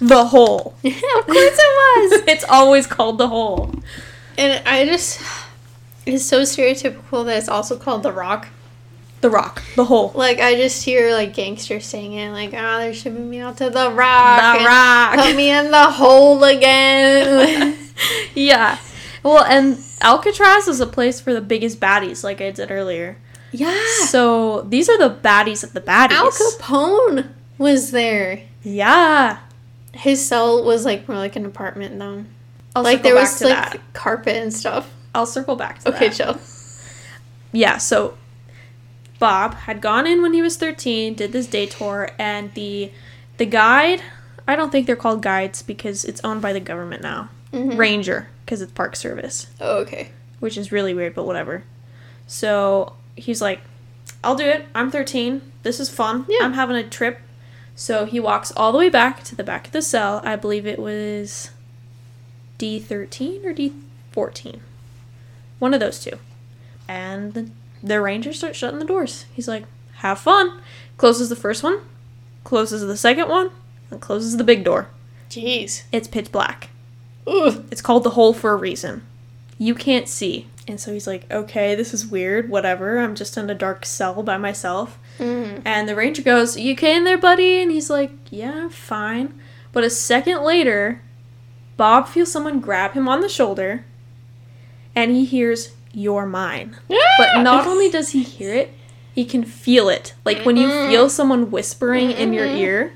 The 0.00 0.26
hole. 0.26 0.74
of 0.84 0.92
course 0.92 1.58
it 1.58 1.72
was. 2.12 2.22
it's 2.28 2.44
always 2.44 2.86
called 2.86 3.16
the 3.18 3.28
hole. 3.28 3.72
and 4.36 4.62
I 4.66 4.84
just, 4.84 5.20
it's 6.06 6.24
so 6.24 6.42
stereotypical 6.42 7.24
that 7.26 7.38
it's 7.38 7.48
also 7.48 7.76
called 7.78 8.02
the 8.02 8.12
Rock. 8.12 8.48
The 9.20 9.30
rock. 9.30 9.62
The 9.74 9.86
hole. 9.86 10.12
Like 10.14 10.38
I 10.40 10.54
just 10.54 10.84
hear 10.84 11.12
like 11.12 11.32
gangsters 11.32 11.86
saying 11.86 12.12
it, 12.12 12.30
like, 12.32 12.50
"Oh, 12.52 12.78
they're 12.78 12.92
shipping 12.92 13.30
me 13.30 13.38
out 13.40 13.56
to 13.56 13.70
the 13.70 13.90
Rock. 13.90 14.58
The 14.58 14.64
rock. 14.66 15.18
Put 15.18 15.34
me 15.36 15.50
in 15.50 15.70
the 15.70 15.90
hole 15.90 16.44
again." 16.44 17.74
yeah. 18.34 18.78
Well, 19.22 19.42
and 19.44 19.78
Alcatraz 20.02 20.68
is 20.68 20.80
a 20.80 20.86
place 20.86 21.20
for 21.20 21.32
the 21.32 21.40
biggest 21.40 21.80
baddies, 21.80 22.22
like 22.22 22.42
I 22.42 22.52
said 22.52 22.70
earlier. 22.70 23.16
yeah. 23.52 23.80
So 24.08 24.60
these 24.62 24.90
are 24.90 24.98
the 24.98 25.14
baddies 25.14 25.64
of 25.64 25.72
the 25.72 25.80
baddies. 25.80 26.12
Al 26.12 26.30
Capone 26.30 27.28
was 27.56 27.92
there. 27.92 28.42
Yeah. 28.62 29.38
His 29.94 30.26
cell 30.26 30.62
was 30.62 30.84
like 30.84 31.08
more 31.08 31.16
like 31.16 31.36
an 31.36 31.46
apartment 31.46 31.98
though. 31.98 32.24
I'll 32.76 32.82
like 32.82 33.02
there 33.02 33.14
was 33.14 33.40
like 33.40 33.54
that. 33.54 33.80
carpet 33.94 34.36
and 34.36 34.52
stuff. 34.52 34.90
I'll 35.14 35.26
circle 35.26 35.56
back 35.56 35.80
to 35.80 35.88
Okay, 35.94 36.08
that. 36.08 36.14
chill. 36.16 36.38
yeah, 37.52 37.78
so 37.78 38.16
Bob 39.18 39.54
had 39.54 39.80
gone 39.80 40.06
in 40.06 40.22
when 40.22 40.32
he 40.34 40.42
was 40.42 40.56
13, 40.56 41.14
did 41.14 41.32
this 41.32 41.46
day 41.46 41.66
tour, 41.66 42.10
and 42.18 42.52
the 42.54 42.90
the 43.36 43.46
guide, 43.46 44.00
I 44.46 44.54
don't 44.56 44.70
think 44.70 44.86
they're 44.86 44.94
called 44.96 45.22
guides 45.22 45.62
because 45.62 46.04
it's 46.04 46.20
owned 46.24 46.40
by 46.42 46.52
the 46.52 46.60
government 46.60 47.02
now. 47.02 47.30
Mhm. 47.52 47.76
Ranger, 47.78 48.28
because 48.44 48.60
it's 48.62 48.72
Park 48.72 48.94
Service, 48.96 49.46
Oh, 49.60 49.78
okay. 49.78 50.10
which 50.40 50.56
is 50.58 50.70
really 50.70 50.94
weird, 50.94 51.14
but 51.14 51.24
whatever. 51.24 51.62
So 52.26 52.92
he's 53.16 53.40
like, 53.42 53.60
I'll 54.22 54.34
do 54.36 54.44
it. 54.44 54.66
I'm 54.74 54.90
13. 54.90 55.40
This 55.62 55.78
is 55.80 55.88
fun. 55.90 56.26
Yeah. 56.28 56.38
I'm 56.42 56.52
having 56.54 56.76
a 56.76 56.82
trip. 56.88 57.20
So 57.76 58.04
he 58.06 58.20
walks 58.20 58.52
all 58.56 58.70
the 58.72 58.78
way 58.78 58.88
back 58.88 59.24
to 59.24 59.34
the 59.36 59.42
back 59.44 59.66
of 59.66 59.72
the 59.72 59.82
cell. 59.82 60.20
I 60.24 60.36
believe 60.36 60.66
it 60.66 60.78
was 60.78 61.50
D13 62.58 63.44
or 63.44 63.52
D14. 63.52 64.60
One 65.64 65.72
of 65.72 65.80
those 65.80 65.98
two. 65.98 66.18
And 66.86 67.32
the, 67.32 67.48
the 67.82 67.98
ranger 67.98 68.34
starts 68.34 68.58
shutting 68.58 68.80
the 68.80 68.84
doors. 68.84 69.24
He's 69.32 69.48
like, 69.48 69.64
have 69.94 70.18
fun. 70.18 70.60
Closes 70.98 71.30
the 71.30 71.36
first 71.36 71.62
one, 71.62 71.80
closes 72.44 72.86
the 72.86 72.98
second 72.98 73.28
one, 73.28 73.50
and 73.90 73.98
closes 73.98 74.36
the 74.36 74.44
big 74.44 74.62
door. 74.62 74.90
Jeez. 75.30 75.84
It's 75.90 76.06
pitch 76.06 76.30
black. 76.30 76.68
Ugh. 77.26 77.64
It's 77.70 77.80
called 77.80 78.04
the 78.04 78.10
hole 78.10 78.34
for 78.34 78.52
a 78.52 78.56
reason. 78.56 79.06
You 79.56 79.74
can't 79.74 80.06
see. 80.06 80.48
And 80.68 80.78
so 80.78 80.92
he's 80.92 81.06
like, 81.06 81.32
okay, 81.32 81.74
this 81.74 81.94
is 81.94 82.06
weird, 82.06 82.50
whatever. 82.50 82.98
I'm 82.98 83.14
just 83.14 83.38
in 83.38 83.48
a 83.48 83.54
dark 83.54 83.86
cell 83.86 84.22
by 84.22 84.36
myself. 84.36 84.98
Mm. 85.18 85.62
And 85.64 85.88
the 85.88 85.96
ranger 85.96 86.20
goes, 86.20 86.58
You 86.58 86.74
okay 86.74 86.94
in 86.94 87.04
there, 87.04 87.16
buddy? 87.16 87.62
And 87.62 87.70
he's 87.70 87.88
like, 87.88 88.10
Yeah, 88.28 88.68
fine. 88.68 89.40
But 89.72 89.82
a 89.82 89.88
second 89.88 90.42
later, 90.42 91.00
Bob 91.78 92.06
feels 92.06 92.30
someone 92.30 92.60
grab 92.60 92.92
him 92.92 93.08
on 93.08 93.22
the 93.22 93.30
shoulder 93.30 93.86
and 94.94 95.10
he 95.10 95.24
hears, 95.24 95.72
You're 95.92 96.26
mine. 96.26 96.76
But 97.18 97.42
not 97.42 97.66
only 97.66 97.90
does 97.90 98.10
he 98.10 98.22
hear 98.22 98.54
it, 98.54 98.72
he 99.14 99.24
can 99.24 99.44
feel 99.44 99.88
it. 99.88 100.14
Like 100.24 100.44
when 100.44 100.56
you 100.56 100.68
feel 100.68 101.08
someone 101.08 101.50
whispering 101.50 102.10
in 102.10 102.32
your 102.32 102.46
ear, 102.46 102.92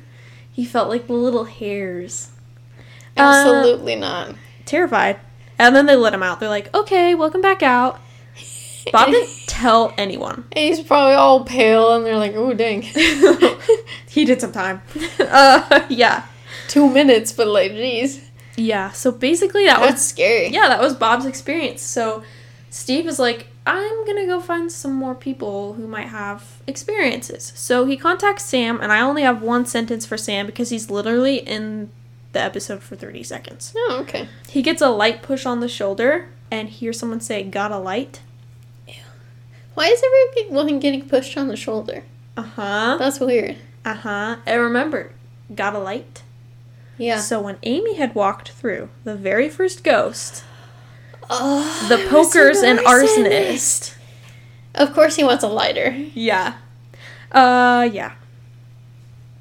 he 0.53 0.65
felt 0.65 0.89
like 0.89 1.07
the 1.07 1.13
little 1.13 1.45
hairs. 1.45 2.31
Uh, 3.17 3.23
Absolutely 3.23 3.95
not. 3.97 4.35
terrified. 4.65 5.19
And 5.59 5.75
then 5.75 5.87
they 5.87 5.97
let 5.97 6.15
him 6.15 6.23
out. 6.23 6.41
They're 6.41 6.49
like, 6.49 6.73
okay, 6.75 7.15
welcome 7.15 7.41
back 7.41 7.63
out. 7.63 8.01
Bob 8.93 9.11
didn't 9.11 9.31
tell 9.47 9.93
anyone. 9.99 10.45
And 10.53 10.65
he's 10.65 10.81
probably 10.81 11.15
all 11.15 11.45
pale, 11.45 11.95
and 11.95 12.07
they're 12.07 12.17
like, 12.17 12.35
"Oh, 12.35 12.55
dang." 12.55 12.83
he 14.09 14.25
did 14.25 14.41
some 14.41 14.53
time. 14.53 14.83
uh, 15.21 15.87
yeah. 15.89 16.27
Two 16.69 16.89
minutes, 16.89 17.33
but 17.33 17.49
like, 17.49 17.73
jeez, 17.73 18.21
Yeah. 18.59 18.91
So 18.93 19.13
basically, 19.13 19.65
that 19.67 19.81
that's 19.81 19.93
was 19.93 20.09
scary. 20.09 20.49
yeah, 20.49 20.69
that 20.69 20.81
was 20.81 20.95
Bob's 20.95 21.25
experience. 21.27 21.83
So 21.83 22.23
Steve 22.71 23.05
was 23.05 23.19
like, 23.19 23.47
I'm 23.67 24.07
gonna 24.07 24.27
go 24.27 24.41
find 24.41 24.71
some 24.73 24.93
more 24.93 25.15
people 25.15 25.75
who 25.75 25.87
might 25.87 26.09
have 26.09 26.61
experiences. 26.67 27.53
So 27.55 27.85
he 27.85 27.97
contacts 27.97 28.45
Sam, 28.45 28.81
and 28.81 28.93
I 28.93 29.01
only 29.01 29.23
have 29.23 29.43
one 29.43 29.67
sentence 29.67 30.07
for 30.07 30.17
Sam 30.17 30.47
because 30.47 30.71
he's 30.71 30.91
literally 30.91 31.37
in 31.37 31.91
the 32.33 32.41
episode 32.41 32.83
for 32.83 32.95
30 32.97 33.23
seconds. 33.23 33.73
Oh, 33.77 33.99
okay. 34.03 34.29
He 34.49 34.63
gets 34.63 34.83
a 34.83 34.89
light 34.89 35.23
push 35.23 35.47
on 35.47 35.61
the 35.61 35.69
shoulder 35.69 36.29
and 36.51 36.69
hears 36.69 36.99
someone 36.99 37.21
say, 37.21 37.43
Got 37.43 37.73
a 37.73 37.79
light? 37.79 38.21
Why 39.75 39.87
is 39.87 40.03
every 40.03 40.51
woman 40.51 40.81
getting 40.81 41.09
pushed 41.09 41.37
on 41.39 41.47
the 41.47 41.57
shoulder? 41.57 42.03
Uh 42.37 42.43
huh. 42.43 42.97
That's 42.99 43.21
weird. 43.21 43.57
Uh 43.85 43.95
huh. 43.95 44.37
And 44.45 44.61
remember, 44.61 45.13
got 45.55 45.77
a 45.77 45.79
light? 45.79 46.23
Yeah. 46.99 47.19
So 47.21 47.41
when 47.41 47.57
Amy 47.63 47.95
had 47.95 48.15
walked 48.15 48.51
through 48.51 48.89
the 49.05 49.15
very 49.15 49.49
first 49.49 49.83
ghost, 49.85 50.45
Oh, 51.31 51.87
the 51.89 51.99
pokers 52.09 52.59
and 52.63 52.79
arsonist. 52.81 53.17
arsonist. 53.19 53.95
Of 54.75 54.95
course, 54.95 55.17
he 55.17 55.25
wants 55.25 55.45
a 55.45 55.49
lighter. 55.49 55.91
Yeah. 56.15 56.55
Uh, 57.33 57.89
yeah. 57.93 58.13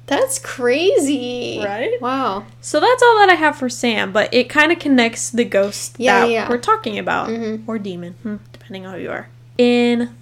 That's 0.06 0.38
crazy. 0.38 1.60
Right? 1.62 2.00
Wow. 2.00 2.44
So 2.60 2.80
that's 2.80 3.02
all 3.02 3.18
that 3.18 3.28
I 3.30 3.34
have 3.34 3.56
for 3.56 3.68
Sam, 3.68 4.10
but 4.12 4.32
it 4.32 4.48
kind 4.48 4.72
of 4.72 4.78
connects 4.78 5.28
the 5.30 5.44
ghost 5.44 5.96
Yeah, 5.98 6.20
that 6.20 6.30
yeah. 6.30 6.48
we're 6.48 6.56
talking 6.58 6.98
about, 6.98 7.28
Mhm. 7.28 7.64
or 7.66 7.78
demon, 7.78 8.14
hmm, 8.22 8.36
depending 8.52 8.86
on 8.86 8.94
who 8.94 9.00
you 9.00 9.10
are. 9.10 9.28
In 9.58 10.14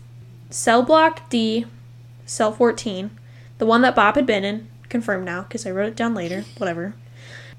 cell 0.51 0.83
block 0.83 1.29
D, 1.31 1.67
cell 2.25 2.51
14, 2.53 3.11
the 3.59 3.67
one 3.67 3.83
that 3.83 3.95
Bob 3.95 4.17
had 4.17 4.27
been 4.27 4.45
in, 4.45 4.67
confirmed 4.89 5.25
now 5.25 5.43
because 5.43 5.65
I 5.67 5.71
wrote 5.71 5.89
it 5.89 5.97
down 5.97 6.15
later, 6.15 6.45
whatever. 6.59 6.95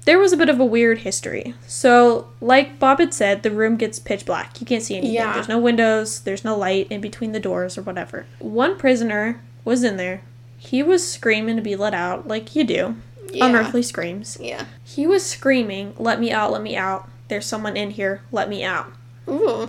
There 0.04 0.18
was 0.18 0.32
a 0.32 0.36
bit 0.38 0.48
of 0.48 0.58
a 0.58 0.64
weird 0.64 0.98
history. 0.98 1.54
So, 1.66 2.28
like 2.40 2.78
Bob 2.78 2.98
had 2.98 3.12
said, 3.12 3.42
the 3.42 3.50
room 3.50 3.76
gets 3.76 3.98
pitch 3.98 4.24
black. 4.24 4.58
You 4.60 4.66
can't 4.66 4.82
see 4.82 4.96
anything. 4.96 5.14
Yeah. 5.14 5.34
There's 5.34 5.48
no 5.48 5.58
windows, 5.58 6.20
there's 6.20 6.44
no 6.44 6.56
light 6.56 6.86
in 6.90 7.00
between 7.02 7.32
the 7.32 7.40
doors 7.40 7.76
or 7.76 7.82
whatever. 7.82 8.24
One 8.38 8.78
prisoner 8.78 9.40
was 9.64 9.82
in 9.84 9.96
there. 9.98 10.22
He 10.56 10.82
was 10.82 11.06
screaming 11.06 11.56
to 11.56 11.62
be 11.62 11.76
let 11.76 11.92
out, 11.94 12.26
like 12.26 12.56
you 12.56 12.64
do. 12.64 12.96
Yeah. 13.30 13.46
Unearthly 13.46 13.82
screams. 13.82 14.38
Yeah. 14.40 14.64
He 14.82 15.06
was 15.06 15.24
screaming, 15.26 15.92
Let 15.98 16.18
me 16.20 16.32
out, 16.32 16.52
let 16.52 16.62
me 16.62 16.74
out. 16.76 17.08
There's 17.28 17.44
someone 17.44 17.76
in 17.76 17.90
here, 17.90 18.22
let 18.32 18.48
me 18.48 18.64
out. 18.64 18.90
Ooh. 19.28 19.68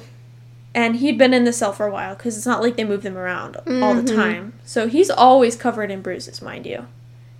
And 0.73 0.95
he'd 0.97 1.17
been 1.17 1.33
in 1.33 1.43
the 1.43 1.51
cell 1.51 1.73
for 1.73 1.85
a 1.85 1.91
while 1.91 2.15
because 2.15 2.37
it's 2.37 2.45
not 2.45 2.61
like 2.61 2.77
they 2.77 2.85
move 2.85 3.01
them 3.03 3.17
around 3.17 3.57
all 3.57 3.93
the 3.95 4.03
Mhm. 4.03 4.15
time. 4.15 4.53
So 4.63 4.87
he's 4.87 5.09
always 5.09 5.57
covered 5.57 5.91
in 5.91 6.01
bruises, 6.01 6.41
mind 6.41 6.65
you. 6.65 6.77
And 6.77 6.85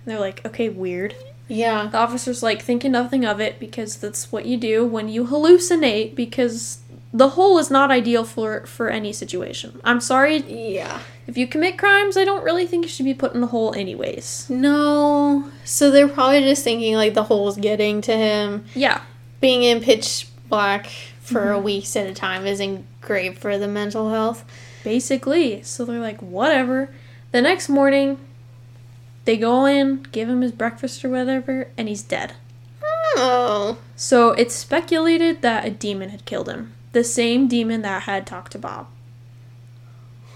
they're 0.04 0.20
like, 0.20 0.44
Okay, 0.44 0.68
weird. 0.68 1.14
Yeah. 1.50 1.88
The 1.90 1.98
officer's 1.98 2.42
like, 2.42 2.62
thinking 2.62 2.92
nothing 2.92 3.24
of 3.26 3.40
it 3.40 3.58
because 3.60 3.96
that's 3.96 4.30
what 4.32 4.46
you 4.46 4.56
do 4.56 4.86
when 4.86 5.08
you 5.08 5.26
hallucinate 5.26 6.14
because 6.14 6.78
the 7.12 7.30
hole 7.30 7.58
is 7.58 7.70
not 7.70 7.90
ideal 7.90 8.24
for 8.24 8.64
for 8.66 8.88
any 8.88 9.12
situation. 9.12 9.80
I'm 9.82 10.00
sorry 10.00 10.36
Yeah. 10.46 11.00
if 11.26 11.36
you 11.36 11.46
commit 11.48 11.76
crimes. 11.76 12.16
I 12.16 12.24
don't 12.24 12.44
really 12.44 12.66
think 12.68 12.84
you 12.84 12.88
should 12.88 13.04
be 13.04 13.14
put 13.14 13.34
in 13.34 13.40
the 13.40 13.48
hole 13.48 13.74
anyways. 13.74 14.46
No. 14.48 15.44
So 15.64 15.90
they're 15.90 16.06
probably 16.08 16.40
just 16.42 16.62
thinking 16.64 16.94
like 16.94 17.14
the 17.14 17.24
hole's 17.24 17.56
getting 17.56 18.00
to 18.02 18.16
him. 18.16 18.64
Yeah, 18.74 19.00
Being 19.40 19.64
in 19.64 19.80
pitch 19.80 20.28
black 20.48 20.86
for 21.20 21.50
a 21.52 21.56
mm-hmm. 21.56 21.64
weeks 21.64 21.96
at 21.96 22.06
a 22.06 22.14
time 22.14 22.46
isn't 22.46 22.84
great 23.00 23.38
for 23.38 23.58
the 23.58 23.68
mental 23.68 24.10
health. 24.10 24.44
basically. 24.84 25.62
So 25.62 25.84
they're 25.84 26.00
like, 26.00 26.20
whatever. 26.22 26.90
The 27.32 27.42
next 27.42 27.68
morning, 27.68 28.18
they 29.24 29.36
go 29.36 29.66
in, 29.66 30.02
give 30.12 30.28
him 30.28 30.40
his 30.40 30.52
breakfast 30.52 31.04
or 31.04 31.08
whatever, 31.10 31.68
and 31.76 31.88
he's 31.88 32.02
dead. 32.02 32.34
Oh. 33.16 33.78
So 33.96 34.30
it's 34.32 34.54
speculated 34.54 35.42
that 35.42 35.64
a 35.64 35.70
demon 35.70 36.10
had 36.10 36.24
killed 36.24 36.48
him. 36.48 36.72
The 36.92 37.04
same 37.04 37.46
demon 37.48 37.82
that 37.82 38.02
had 38.04 38.26
talked 38.26 38.52
to 38.52 38.58
Bob. 38.58 38.88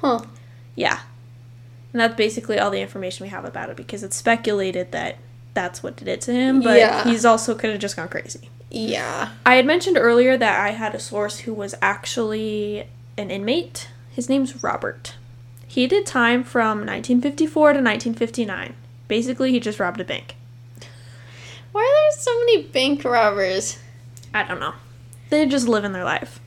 Huh. 0.01 0.21
Yeah. 0.75 1.01
And 1.93 2.01
that's 2.01 2.15
basically 2.17 2.59
all 2.59 2.71
the 2.71 2.81
information 2.81 3.25
we 3.25 3.31
have 3.31 3.45
about 3.45 3.71
it 3.71 3.77
because 3.77 4.03
it's 4.03 4.17
speculated 4.17 4.93
that 4.93 5.17
that's 5.55 5.83
what 5.83 5.97
did 5.97 6.09
it 6.09 6.21
to 6.23 6.33
him, 6.33 6.61
but 6.61 6.79
Yeah. 6.79 7.05
he's 7.05 7.25
also 7.25 7.55
could 7.55 7.71
have 7.71 7.79
just 7.81 7.97
gone 7.97 8.09
crazy. 8.09 8.51
Yeah. 8.71 9.31
I 9.47 9.55
had 9.55 9.67
mentioned 9.67 9.97
earlier 9.97 10.37
that 10.37 10.61
I 10.61 10.71
had 10.71 10.95
a 10.95 10.99
source 10.99 11.41
who 11.41 11.55
was 11.55 11.77
actually 11.81 12.89
an 13.17 13.31
inmate. 13.31 13.89
His 14.11 14.29
name's 14.29 14.63
Robert. 14.65 15.15
He 15.75 15.89
did 15.89 16.07
time 16.07 16.45
from 16.45 16.87
1954 16.87 17.73
to 17.73 17.79
1959. 17.81 18.77
Basically, 19.09 19.51
he 19.51 19.59
just 19.59 19.81
robbed 19.81 20.01
a 20.01 20.05
bank. 20.05 20.37
Why 21.73 21.81
are 21.81 22.13
there 22.13 22.23
so 22.23 22.39
many 22.39 22.63
bank 22.63 23.05
robbers? 23.05 23.81
I 24.33 24.45
don't 24.45 24.61
know. 24.61 24.75
They 25.31 25.45
just 25.47 25.67
living 25.67 25.91
their 25.91 26.05
life. 26.05 26.39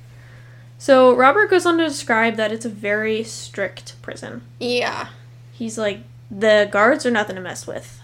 So, 0.77 1.13
Robert 1.13 1.49
goes 1.49 1.65
on 1.65 1.77
to 1.77 1.83
describe 1.83 2.37
that 2.37 2.53
it's 2.53 2.63
a 2.63 2.69
very 2.69 3.21
strict 3.25 4.01
prison. 4.01 4.43
Yeah. 4.61 5.09
He's 5.51 5.77
like, 5.77 6.03
the 6.31 6.69
guards 6.71 7.05
are 7.05 7.11
nothing 7.11 7.35
to 7.35 7.41
mess 7.41 7.67
with. 7.67 7.99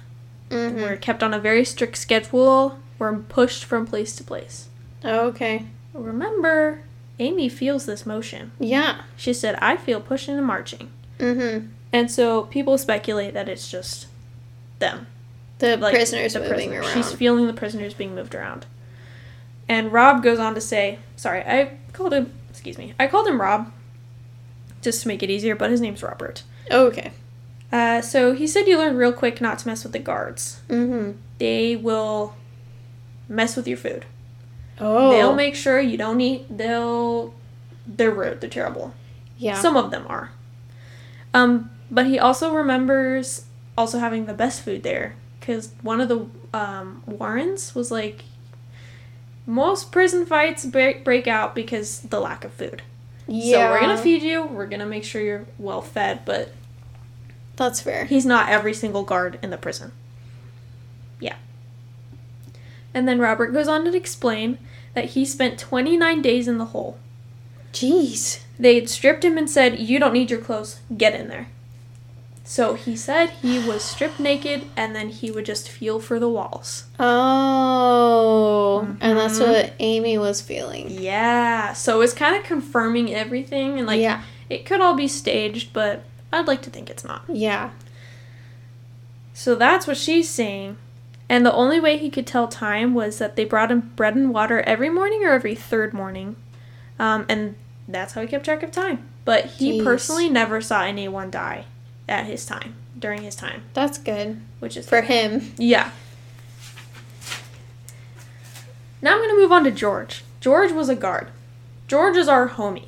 Mm-hmm. 0.49 0.76
We're 0.76 0.97
kept 0.97 1.24
on 1.24 1.34
a 1.34 1.39
very 1.39 1.63
strict 1.63 1.95
schedule. 1.99 2.80
We're 2.99 3.15
pushed 3.15 3.63
from 3.63 3.88
place 3.88 4.13
to 4.17 4.26
place. 4.26 4.67
Okay. 5.05 5.67
Remember, 5.93 6.82
Amy 7.17 7.47
feels 7.47 7.86
this 7.86 8.05
motion. 8.05 8.51
Yeah. 8.59 9.03
She 9.15 9.32
said, 9.32 9.55
I 9.61 9.78
feel 9.78 10.01
pushing 10.01 10.38
and 10.38 10.45
marching. 10.45 10.91
Mm-hmm. 11.24 11.67
And 11.91 12.11
so 12.11 12.43
people 12.43 12.78
speculate 12.78 13.34
that 13.34 13.47
it's 13.49 13.69
just 13.69 14.07
them. 14.80 15.07
The 15.59 15.78
Like, 15.78 15.93
prisoners 15.93 16.34
the 16.34 16.39
moving 16.39 16.69
prisoners. 16.71 16.86
around. 16.86 16.93
She's 16.93 17.13
feeling 17.13 17.47
the 17.47 17.53
prisoners 17.53 17.93
being 17.93 18.15
moved 18.15 18.34
around. 18.36 18.65
And 19.69 19.93
Rob 19.93 20.24
goes 20.24 20.39
on 20.39 20.55
to 20.55 20.61
say, 20.61 20.99
sorry, 21.15 21.41
I 21.41 21.78
called 21.93 22.13
him, 22.13 22.34
excuse 22.49 22.78
me, 22.78 22.93
I 22.99 23.07
called 23.07 23.28
him 23.28 23.39
Rob 23.39 23.71
just 24.82 25.01
to 25.03 25.07
make 25.07 25.24
it 25.24 25.30
easier, 25.30 25.55
but 25.55 25.69
his 25.71 25.80
name's 25.80 26.03
Robert. 26.03 26.43
Oh, 26.69 26.88
okay. 26.88 27.11
Uh, 27.71 28.01
so 28.01 28.34
he 28.34 28.45
said 28.45 28.67
you 28.67 28.78
learn 28.78 28.97
real 28.97 29.13
quick 29.13 29.39
not 29.39 29.59
to 29.59 29.67
mess 29.67 29.84
with 29.84 29.93
the 29.93 29.99
guards. 29.99 30.61
Mm-hmm. 30.67 31.17
They 31.38 31.76
will 31.76 32.36
mess 33.30 33.55
with 33.55 33.67
your 33.67 33.78
food. 33.78 34.05
Oh. 34.80 35.11
They'll 35.11 35.34
make 35.36 35.55
sure 35.55 35.80
you 35.80 35.97
don't 35.97 36.19
eat. 36.19 36.55
They'll, 36.57 37.34
they're 37.88 38.11
rude. 38.11 38.41
They're 38.41 38.49
terrible. 38.49 38.93
yeah. 39.38 39.59
Some 39.59 39.78
of 39.78 39.91
them 39.91 40.05
are. 40.09 40.32
Um, 41.34 41.69
but 41.89 42.05
he 42.07 42.19
also 42.19 42.53
remembers 42.53 43.45
also 43.77 43.99
having 43.99 44.25
the 44.25 44.34
best 44.34 44.61
food 44.61 44.84
there 44.84 45.15
because 45.39 45.71
one 45.81 45.99
of 45.99 46.09
the 46.09 46.27
um, 46.53 47.03
Warrens 47.05 47.73
was 47.75 47.91
like, 47.91 48.23
most 49.45 49.91
prison 49.91 50.25
fights 50.25 50.65
break, 50.65 51.03
break 51.03 51.27
out 51.27 51.53
because 51.55 52.01
the 52.01 52.19
lack 52.19 52.45
of 52.45 52.53
food. 52.53 52.81
yeah. 53.27 53.67
So 53.67 53.71
we're 53.71 53.79
gonna 53.81 53.97
feed 53.97 54.21
you. 54.23 54.45
We're 54.45 54.67
gonna 54.67 54.86
make 54.86 55.03
sure 55.03 55.21
you're 55.21 55.45
well 55.57 55.81
fed. 55.81 56.23
But 56.25 56.53
That's 57.57 57.81
fair. 57.81 58.05
he's 58.05 58.25
not 58.25 58.49
every 58.49 58.73
single 58.73 59.03
guard 59.03 59.39
in 59.41 59.49
the 59.49 59.57
prison. 59.57 59.91
Yeah. 61.19 61.36
And 62.93 63.07
then 63.07 63.19
Robert 63.19 63.47
goes 63.51 63.67
on 63.67 63.84
to 63.86 63.93
explain 63.95 64.59
that 64.93 65.05
he 65.11 65.25
spent 65.25 65.59
29 65.59 66.21
days 66.21 66.47
in 66.47 66.57
the 66.57 66.65
hole. 66.65 66.97
Jeez. 67.73 68.42
They'd 68.59 68.89
stripped 68.89 69.23
him 69.25 69.37
and 69.37 69.49
said, 69.49 69.79
You 69.79 69.99
don't 69.99 70.13
need 70.13 70.29
your 70.31 70.39
clothes, 70.41 70.79
get 70.95 71.13
in 71.19 71.27
there. 71.27 71.47
So 72.45 72.73
he 72.73 72.95
said 72.97 73.29
he 73.41 73.57
was 73.65 73.83
stripped 73.83 74.19
naked 74.19 74.65
and 74.75 74.93
then 74.95 75.09
he 75.09 75.31
would 75.31 75.45
just 75.45 75.69
feel 75.69 75.99
for 75.99 76.19
the 76.19 76.27
walls. 76.29 76.83
Oh. 76.99 78.85
And 78.99 79.17
that's 79.17 79.39
Mhm. 79.39 79.47
what 79.47 79.73
Amy 79.79 80.17
was 80.17 80.41
feeling. 80.41 80.87
Yeah, 80.89 81.73
so 81.73 82.01
it's 82.01 82.13
kind 82.13 82.35
of 82.35 82.43
confirming 82.43 83.13
everything 83.13 83.77
and 83.77 83.87
like 83.87 84.01
yeah. 84.01 84.23
it 84.49 84.65
could 84.65 84.81
all 84.81 84.93
be 84.93 85.07
staged, 85.07 85.71
but 85.73 86.03
I'd 86.31 86.47
like 86.47 86.61
to 86.63 86.69
think 86.69 86.89
it's 86.89 87.03
not. 87.05 87.23
Yeah. 87.29 87.69
So 89.33 89.55
that's 89.55 89.87
what 89.87 89.97
she's 89.97 90.29
saying. 90.29 90.77
And 91.29 91.45
the 91.45 91.53
only 91.53 91.79
way 91.79 91.97
he 91.97 92.09
could 92.09 92.27
tell 92.27 92.47
time 92.47 92.93
was 92.93 93.17
that 93.19 93.35
they 93.35 93.45
brought 93.45 93.71
him 93.71 93.91
bread 93.95 94.15
and 94.15 94.33
water 94.33 94.61
every 94.61 94.89
morning 94.89 95.23
or 95.23 95.31
every 95.31 95.55
third 95.55 95.93
morning. 95.93 96.35
Um, 96.99 97.25
and 97.29 97.55
that's 97.88 98.13
how 98.13 98.21
he 98.21 98.27
kept 98.27 98.45
track 98.45 98.63
of 98.63 98.71
time. 98.71 99.07
But 99.25 99.45
he 99.45 99.79
Jeez. 99.79 99.84
personally 99.84 100.29
never 100.29 100.61
saw 100.61 100.84
anyone 100.84 101.29
die 101.31 101.65
at 102.09 102.25
his 102.25 102.45
time, 102.45 102.75
during 102.97 103.21
his 103.23 103.36
time, 103.36 103.63
That's 103.73 103.97
good. 103.97 104.41
which 104.59 104.75
is 104.77 104.88
For 104.89 105.01
him. 105.01 105.53
Yeah. 105.57 105.91
Now 109.01 109.13
I'm 109.13 109.17
going 109.19 109.29
to 109.29 109.36
move 109.41 109.51
on 109.51 109.63
to 109.65 109.71
George. 109.71 110.23
George 110.39 110.71
was 110.71 110.89
a 110.89 110.95
guard. 110.95 111.27
George 111.88 112.15
is 112.17 112.27
our 112.27 112.49
homie. 112.49 112.86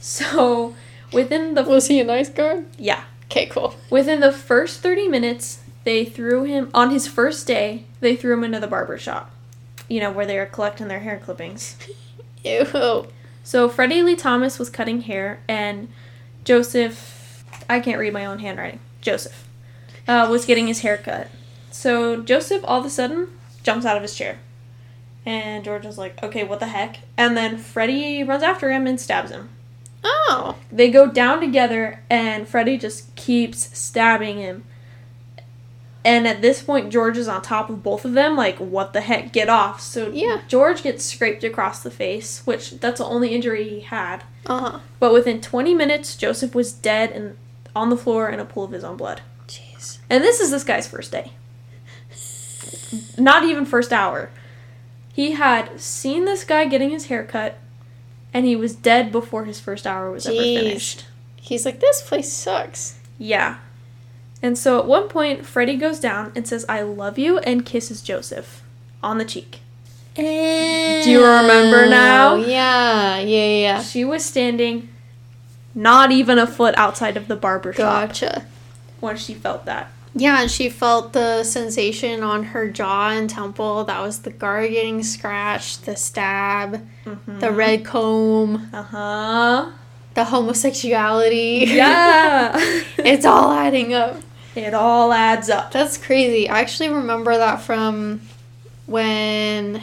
So, 0.00 0.74
within 1.12 1.54
the 1.54 1.62
Was 1.62 1.88
he 1.88 2.00
a 2.00 2.04
nice 2.04 2.28
guard? 2.30 2.66
yeah, 2.78 3.04
Okay, 3.30 3.46
cool. 3.46 3.74
within 3.90 4.20
the 4.20 4.32
first 4.32 4.80
30 4.80 5.08
minutes, 5.08 5.60
they 5.84 6.04
threw 6.04 6.44
him 6.44 6.70
on 6.72 6.90
his 6.90 7.06
first 7.06 7.46
day, 7.46 7.84
they 8.00 8.16
threw 8.16 8.34
him 8.34 8.44
into 8.44 8.60
the 8.60 8.66
barber 8.66 8.96
shop. 8.98 9.30
You 9.88 10.00
know, 10.00 10.10
where 10.12 10.26
they 10.26 10.38
were 10.38 10.46
collecting 10.46 10.88
their 10.88 11.00
hair 11.00 11.18
clippings. 11.22 11.76
Ew. 12.44 13.08
So, 13.48 13.66
Freddie 13.66 14.02
Lee 14.02 14.14
Thomas 14.14 14.58
was 14.58 14.68
cutting 14.68 15.00
hair 15.00 15.40
and 15.48 15.88
Joseph 16.44 17.46
I 17.66 17.80
can't 17.80 17.98
read 17.98 18.12
my 18.12 18.26
own 18.26 18.40
handwriting. 18.40 18.78
Joseph 19.00 19.48
uh, 20.06 20.28
was 20.30 20.44
getting 20.44 20.66
his 20.66 20.80
hair 20.80 20.98
cut. 20.98 21.28
So, 21.70 22.20
Joseph 22.20 22.62
all 22.64 22.80
of 22.80 22.84
a 22.84 22.90
sudden 22.90 23.28
jumps 23.62 23.86
out 23.86 23.96
of 23.96 24.02
his 24.02 24.14
chair. 24.14 24.40
And 25.24 25.64
George 25.64 25.86
is 25.86 25.96
like, 25.96 26.22
okay, 26.22 26.44
what 26.44 26.60
the 26.60 26.66
heck? 26.66 26.98
And 27.16 27.38
then 27.38 27.56
Freddie 27.56 28.22
runs 28.22 28.42
after 28.42 28.70
him 28.70 28.86
and 28.86 29.00
stabs 29.00 29.30
him. 29.30 29.48
Oh. 30.04 30.56
They 30.70 30.90
go 30.90 31.10
down 31.10 31.40
together, 31.40 32.02
and 32.10 32.46
Freddie 32.46 32.76
just 32.76 33.16
keeps 33.16 33.74
stabbing 33.78 34.36
him. 34.36 34.64
And 36.08 36.26
at 36.26 36.40
this 36.40 36.62
point, 36.62 36.90
George 36.90 37.18
is 37.18 37.28
on 37.28 37.42
top 37.42 37.68
of 37.68 37.82
both 37.82 38.06
of 38.06 38.14
them, 38.14 38.34
like, 38.34 38.56
what 38.56 38.94
the 38.94 39.02
heck, 39.02 39.30
get 39.30 39.50
off. 39.50 39.82
So 39.82 40.08
Yeah. 40.10 40.40
George 40.48 40.82
gets 40.82 41.04
scraped 41.04 41.44
across 41.44 41.82
the 41.82 41.90
face, 41.90 42.40
which 42.46 42.70
that's 42.80 42.96
the 42.96 43.04
only 43.04 43.34
injury 43.34 43.68
he 43.68 43.80
had. 43.80 44.24
Uh-huh. 44.46 44.78
But 44.98 45.12
within 45.12 45.42
20 45.42 45.74
minutes, 45.74 46.16
Joseph 46.16 46.54
was 46.54 46.72
dead 46.72 47.10
and 47.10 47.36
on 47.76 47.90
the 47.90 47.96
floor 47.96 48.30
in 48.30 48.40
a 48.40 48.46
pool 48.46 48.64
of 48.64 48.72
his 48.72 48.84
own 48.84 48.96
blood. 48.96 49.20
Jeez. 49.46 49.98
And 50.08 50.24
this 50.24 50.40
is 50.40 50.50
this 50.50 50.64
guy's 50.64 50.88
first 50.88 51.12
day. 51.12 51.32
Not 53.18 53.44
even 53.44 53.66
first 53.66 53.92
hour. 53.92 54.30
He 55.12 55.32
had 55.32 55.78
seen 55.78 56.24
this 56.24 56.42
guy 56.42 56.64
getting 56.64 56.88
his 56.88 57.08
hair 57.08 57.22
cut, 57.22 57.58
and 58.32 58.46
he 58.46 58.56
was 58.56 58.74
dead 58.74 59.12
before 59.12 59.44
his 59.44 59.60
first 59.60 59.86
hour 59.86 60.10
was 60.10 60.26
ever 60.26 60.36
finished. 60.36 61.04
He's 61.36 61.66
like, 61.66 61.80
this 61.80 62.00
place 62.00 62.32
sucks. 62.32 62.98
Yeah. 63.18 63.58
And 64.42 64.56
so 64.56 64.78
at 64.78 64.86
one 64.86 65.08
point, 65.08 65.44
Freddie 65.44 65.76
goes 65.76 65.98
down 66.00 66.32
and 66.36 66.46
says, 66.46 66.64
I 66.68 66.82
love 66.82 67.18
you, 67.18 67.38
and 67.38 67.66
kisses 67.66 68.02
Joseph 68.02 68.62
on 69.02 69.18
the 69.18 69.24
cheek. 69.24 69.60
Do 70.14 70.22
you 70.24 71.24
remember 71.24 71.88
now? 71.88 72.34
Yeah, 72.36 73.18
yeah, 73.18 73.46
yeah. 73.46 73.82
She 73.82 74.04
was 74.04 74.24
standing 74.24 74.88
not 75.74 76.10
even 76.10 76.38
a 76.38 76.46
foot 76.46 76.74
outside 76.76 77.16
of 77.16 77.28
the 77.28 77.36
barber 77.36 77.72
shop 77.72 78.08
Gotcha. 78.08 78.46
when 79.00 79.16
she 79.16 79.34
felt 79.34 79.64
that. 79.66 79.92
Yeah, 80.14 80.40
and 80.42 80.50
she 80.50 80.70
felt 80.70 81.12
the 81.12 81.44
sensation 81.44 82.24
on 82.24 82.42
her 82.44 82.68
jaw 82.68 83.10
and 83.10 83.30
temple. 83.30 83.84
That 83.84 84.00
was 84.02 84.22
the 84.22 84.30
guard 84.30 84.70
getting 84.70 85.02
scratched, 85.04 85.84
the 85.84 85.94
stab, 85.94 86.84
the 87.26 87.52
red 87.52 87.84
comb, 87.84 88.68
Uh 88.72 88.82
huh. 88.82 89.70
the 90.14 90.24
homosexuality. 90.24 91.64
Yeah. 91.68 92.56
it's 92.98 93.24
all 93.24 93.52
adding 93.52 93.94
up. 93.94 94.16
It 94.58 94.74
all 94.74 95.12
adds 95.12 95.48
up. 95.50 95.72
That's 95.72 95.96
crazy. 95.98 96.48
I 96.48 96.60
actually 96.60 96.88
remember 96.90 97.36
that 97.36 97.60
from 97.60 98.20
when 98.86 99.82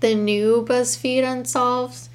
the 0.00 0.14
new 0.14 0.64
BuzzFeed 0.68 1.24
Unsolved, 1.24 2.08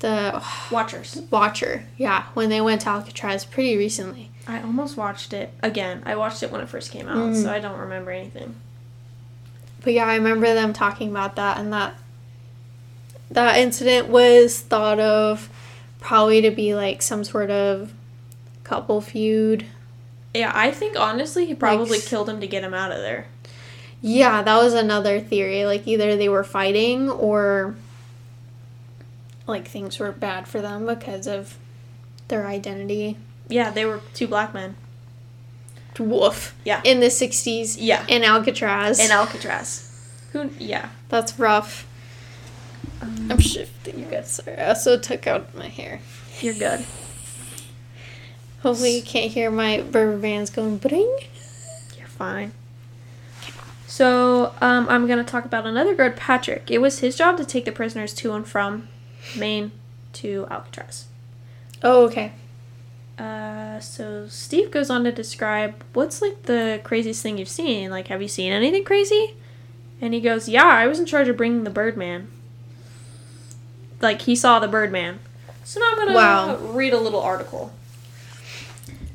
the 0.00 0.42
Watchers. 0.70 1.20
Watcher. 1.30 1.84
Yeah, 1.96 2.24
when 2.34 2.48
they 2.50 2.60
went 2.60 2.82
to 2.82 2.88
Alcatraz 2.90 3.44
pretty 3.44 3.76
recently. 3.76 4.30
I 4.46 4.60
almost 4.62 4.96
watched 4.96 5.32
it 5.32 5.52
again. 5.62 6.02
I 6.06 6.16
watched 6.16 6.42
it 6.42 6.50
when 6.50 6.60
it 6.60 6.68
first 6.68 6.90
came 6.90 7.08
out, 7.08 7.16
Mm. 7.16 7.42
so 7.42 7.50
I 7.52 7.58
don't 7.60 7.78
remember 7.78 8.10
anything. 8.10 8.54
But 9.82 9.92
yeah, 9.92 10.06
I 10.06 10.14
remember 10.16 10.52
them 10.54 10.72
talking 10.72 11.10
about 11.10 11.36
that 11.36 11.58
and 11.58 11.72
that 11.72 11.94
that 13.30 13.58
incident 13.58 14.08
was 14.08 14.58
thought 14.60 14.98
of 14.98 15.50
probably 16.00 16.40
to 16.40 16.50
be 16.50 16.74
like 16.74 17.02
some 17.02 17.24
sort 17.24 17.50
of 17.50 17.92
couple 18.64 19.00
feud. 19.00 19.66
Yeah, 20.34 20.52
I 20.54 20.70
think 20.70 20.98
honestly 20.98 21.46
he 21.46 21.54
probably 21.54 21.98
Like- 21.98 22.06
killed 22.06 22.28
him 22.28 22.40
to 22.40 22.46
get 22.46 22.62
him 22.62 22.74
out 22.74 22.92
of 22.92 22.98
there. 22.98 23.26
Yeah, 24.00 24.42
that 24.42 24.56
was 24.62 24.74
another 24.74 25.18
theory. 25.20 25.64
Like 25.64 25.86
either 25.88 26.16
they 26.16 26.28
were 26.28 26.44
fighting 26.44 27.10
or 27.10 27.74
like 29.46 29.66
things 29.66 29.98
were 29.98 30.12
bad 30.12 30.46
for 30.46 30.60
them 30.60 30.86
because 30.86 31.26
of 31.26 31.56
their 32.28 32.46
identity. 32.46 33.16
Yeah, 33.48 33.70
they 33.70 33.84
were 33.84 34.00
two 34.14 34.26
black 34.28 34.52
men. 34.54 34.76
Woof. 35.98 36.54
Yeah. 36.64 36.80
In 36.84 37.00
the 37.00 37.10
60s 37.10 37.76
Yeah. 37.76 38.04
in 38.06 38.22
Alcatraz. 38.22 39.00
In 39.00 39.10
Alcatraz. 39.10 39.90
Who? 40.32 40.50
Yeah. 40.56 40.90
That's 41.08 41.36
rough. 41.40 41.86
Um, 43.02 43.26
I'm 43.32 43.40
shifting 43.40 43.98
you 43.98 44.04
guys. 44.04 44.30
Sorry. 44.30 44.56
I 44.58 44.68
also 44.68 44.96
took 44.96 45.26
out 45.26 45.52
my 45.56 45.66
hair. 45.66 45.98
You're 46.40 46.54
good. 46.54 46.84
Hopefully 48.62 48.96
you 48.96 49.02
can't 49.02 49.30
hear 49.32 49.50
my 49.50 49.80
rubber 49.80 50.16
bands 50.16 50.50
going 50.50 50.78
bring. 50.78 51.18
You're 51.96 52.08
fine. 52.08 52.52
So, 53.86 54.52
um, 54.60 54.86
I'm 54.88 55.06
gonna 55.06 55.24
talk 55.24 55.44
about 55.44 55.66
another 55.66 55.94
guard, 55.94 56.16
Patrick. 56.16 56.70
It 56.70 56.78
was 56.78 56.98
his 56.98 57.16
job 57.16 57.36
to 57.38 57.44
take 57.44 57.64
the 57.64 57.72
prisoners 57.72 58.12
to 58.14 58.32
and 58.32 58.46
from 58.46 58.88
Maine 59.36 59.72
to 60.14 60.46
Alcatraz. 60.50 61.06
Oh, 61.82 62.04
okay. 62.06 62.32
Uh, 63.18 63.80
so 63.80 64.26
Steve 64.28 64.70
goes 64.70 64.90
on 64.90 65.04
to 65.04 65.10
describe 65.12 65.82
what's 65.92 66.20
like 66.22 66.42
the 66.44 66.80
craziest 66.84 67.22
thing 67.22 67.38
you've 67.38 67.48
seen. 67.48 67.90
Like, 67.90 68.08
have 68.08 68.22
you 68.22 68.28
seen 68.28 68.52
anything 68.52 68.84
crazy? 68.84 69.34
And 70.00 70.14
he 70.14 70.20
goes, 70.20 70.48
"Yeah, 70.48 70.66
I 70.66 70.86
was 70.86 71.00
in 71.00 71.06
charge 71.06 71.28
of 71.28 71.36
bringing 71.36 71.64
the 71.64 71.70
Birdman." 71.70 72.28
Like 74.00 74.22
he 74.22 74.36
saw 74.36 74.58
the 74.60 74.68
Birdman. 74.68 75.18
So 75.64 75.80
now 75.80 75.88
I'm 75.92 75.98
gonna 75.98 76.14
Wow. 76.14 76.56
read 76.56 76.92
a 76.92 76.98
little 77.00 77.20
article. 77.20 77.72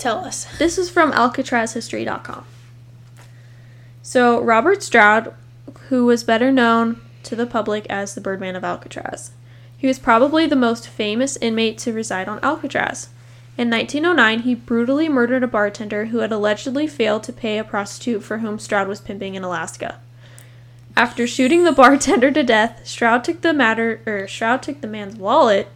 Tell 0.03 0.25
us. 0.25 0.47
This 0.57 0.77
is 0.77 0.89
from 0.89 1.13
AlcatrazHistory.com. 1.13 2.43
So, 4.01 4.41
Robert 4.41 4.83
Stroud, 4.83 5.33
who 5.87 6.05
was 6.05 6.25
better 6.25 6.51
known 6.51 6.99
to 7.23 7.37
the 7.37 7.45
public 7.45 7.85
as 7.89 8.13
the 8.13 8.19
Birdman 8.19 8.57
of 8.57 8.65
Alcatraz, 8.65 9.31
he 9.77 9.87
was 9.87 9.99
probably 9.99 10.45
the 10.45 10.57
most 10.57 10.89
famous 10.89 11.37
inmate 11.37 11.77
to 11.77 11.93
reside 11.93 12.27
on 12.27 12.43
Alcatraz. 12.43 13.11
In 13.57 13.69
1909, 13.69 14.39
he 14.39 14.55
brutally 14.55 15.07
murdered 15.07 15.41
a 15.41 15.47
bartender 15.47 16.07
who 16.07 16.17
had 16.17 16.33
allegedly 16.33 16.85
failed 16.85 17.23
to 17.23 17.31
pay 17.31 17.57
a 17.57 17.63
prostitute 17.63 18.25
for 18.25 18.39
whom 18.39 18.59
Stroud 18.59 18.89
was 18.89 18.99
pimping 18.99 19.35
in 19.35 19.45
Alaska. 19.45 20.01
After 20.97 21.25
shooting 21.25 21.63
the 21.63 21.71
bartender 21.71 22.29
to 22.29 22.43
death, 22.43 22.85
Stroud 22.85 23.23
took 23.23 23.39
the 23.39 23.53
matter 23.53 24.01
or 24.05 24.27
Stroud 24.27 24.63
took 24.63 24.81
the 24.81 24.87
man's 24.87 25.15
wallet 25.15 25.69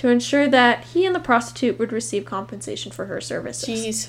to 0.00 0.08
ensure 0.08 0.48
that 0.48 0.82
he 0.84 1.04
and 1.04 1.14
the 1.14 1.20
prostitute 1.20 1.78
would 1.78 1.92
receive 1.92 2.24
compensation 2.24 2.90
for 2.90 3.04
her 3.04 3.20
services. 3.20 3.68
Jeez. 3.68 4.08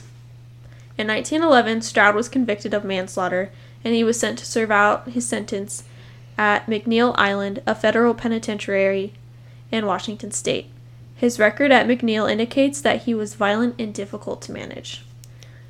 In 0.97 1.07
1911, 1.07 1.81
Stroud 1.81 2.15
was 2.15 2.29
convicted 2.29 2.73
of 2.73 2.85
manslaughter 2.85 3.51
and 3.83 3.93
he 3.93 4.01
was 4.03 4.17
sent 4.17 4.39
to 4.39 4.45
serve 4.45 4.71
out 4.71 5.09
his 5.09 5.27
sentence 5.27 5.83
at 6.37 6.65
McNeil 6.65 7.13
Island, 7.17 7.61
a 7.67 7.75
federal 7.75 8.13
penitentiary 8.13 9.11
in 9.69 9.85
Washington 9.85 10.31
state. 10.31 10.67
His 11.17 11.37
record 11.39 11.73
at 11.73 11.87
McNeil 11.87 12.31
indicates 12.31 12.79
that 12.81 13.03
he 13.03 13.13
was 13.13 13.35
violent 13.35 13.75
and 13.77 13.93
difficult 13.93 14.41
to 14.43 14.53
manage. 14.53 15.03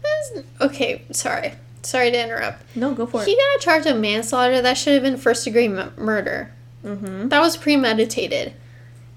That's- 0.04 0.44
Okay, 0.62 1.02
sorry. 1.12 1.54
Sorry 1.82 2.12
to 2.12 2.24
interrupt. 2.24 2.64
No, 2.76 2.94
go 2.94 3.08
for 3.08 3.24
it. 3.24 3.28
He 3.28 3.36
got 3.36 3.58
a 3.58 3.60
charge 3.60 3.86
of 3.88 3.98
manslaughter. 4.00 4.62
That 4.62 4.78
should 4.78 4.94
have 4.94 5.02
been 5.02 5.18
first 5.18 5.46
degree 5.46 5.66
m- 5.66 5.92
murder. 5.98 6.52
Mm-hmm. 6.86 7.30
That 7.30 7.40
was 7.42 7.58
premeditated. 7.58 8.54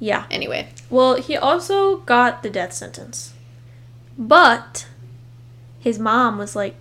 Yeah. 0.00 0.24
Anyway. 0.30 0.68
Well, 0.94 1.16
he 1.16 1.36
also 1.36 1.96
got 1.96 2.44
the 2.44 2.50
death 2.50 2.72
sentence. 2.72 3.34
But 4.16 4.86
his 5.80 5.98
mom 5.98 6.38
was 6.38 6.54
like, 6.54 6.76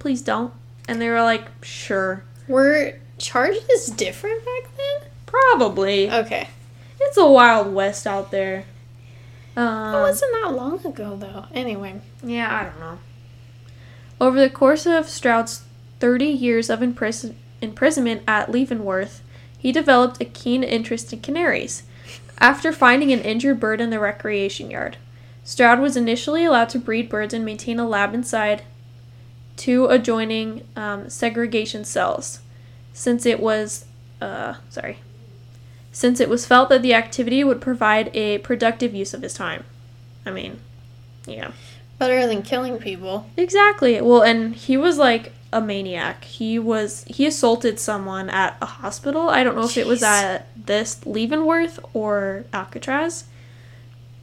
please 0.00 0.20
don't. 0.20 0.52
And 0.88 1.00
they 1.00 1.08
were 1.08 1.22
like, 1.22 1.44
sure. 1.64 2.24
Were 2.48 2.94
charges 3.18 3.86
different 3.86 4.44
back 4.44 4.76
then? 4.76 5.08
Probably. 5.26 6.10
Okay. 6.10 6.48
It's 7.00 7.16
a 7.16 7.24
wild 7.24 7.72
west 7.72 8.04
out 8.04 8.32
there. 8.32 8.64
Um, 9.56 9.94
It 9.94 10.00
wasn't 10.00 10.32
that 10.42 10.54
long 10.54 10.84
ago, 10.84 11.14
though. 11.14 11.44
Anyway. 11.54 12.00
Yeah, 12.20 12.52
I 12.52 12.64
don't 12.64 12.80
know. 12.80 12.98
Over 14.20 14.40
the 14.40 14.50
course 14.50 14.86
of 14.86 15.08
Stroud's 15.08 15.62
30 16.00 16.24
years 16.26 16.68
of 16.68 16.80
impris- 16.80 17.32
imprisonment 17.60 18.22
at 18.26 18.50
Leavenworth, 18.50 19.22
he 19.56 19.70
developed 19.70 20.20
a 20.20 20.24
keen 20.24 20.64
interest 20.64 21.12
in 21.12 21.20
canaries. 21.20 21.84
After 22.38 22.72
finding 22.72 23.12
an 23.12 23.20
injured 23.20 23.60
bird 23.60 23.80
in 23.80 23.90
the 23.90 24.00
recreation 24.00 24.70
yard, 24.70 24.96
Stroud 25.44 25.80
was 25.80 25.96
initially 25.96 26.44
allowed 26.44 26.68
to 26.70 26.78
breed 26.78 27.08
birds 27.08 27.34
and 27.34 27.44
maintain 27.44 27.78
a 27.78 27.88
lab 27.88 28.14
inside 28.14 28.62
two 29.56 29.86
adjoining 29.86 30.66
um, 30.76 31.08
segregation 31.08 31.84
cells, 31.84 32.40
since 32.92 33.26
it 33.26 33.40
was, 33.40 33.84
uh, 34.20 34.54
sorry, 34.70 34.98
since 35.92 36.20
it 36.20 36.28
was 36.28 36.46
felt 36.46 36.68
that 36.68 36.82
the 36.82 36.94
activity 36.94 37.44
would 37.44 37.60
provide 37.60 38.14
a 38.16 38.38
productive 38.38 38.94
use 38.94 39.14
of 39.14 39.22
his 39.22 39.34
time. 39.34 39.64
I 40.24 40.30
mean, 40.30 40.60
yeah. 41.26 41.52
Better 41.98 42.26
than 42.26 42.42
killing 42.42 42.78
people. 42.78 43.26
Exactly. 43.36 44.00
Well, 44.00 44.22
and 44.22 44.54
he 44.54 44.76
was 44.76 44.98
like 44.98 45.32
a 45.52 45.60
maniac. 45.60 46.24
He 46.24 46.58
was 46.58 47.04
he 47.06 47.26
assaulted 47.26 47.78
someone 47.78 48.30
at 48.30 48.56
a 48.62 48.66
hospital. 48.66 49.28
I 49.28 49.44
don't 49.44 49.54
know 49.54 49.64
if 49.64 49.76
it 49.76 49.86
was 49.86 50.02
at 50.02 50.48
this 50.56 51.04
Leavenworth 51.06 51.78
or 51.92 52.44
Alcatraz, 52.52 53.24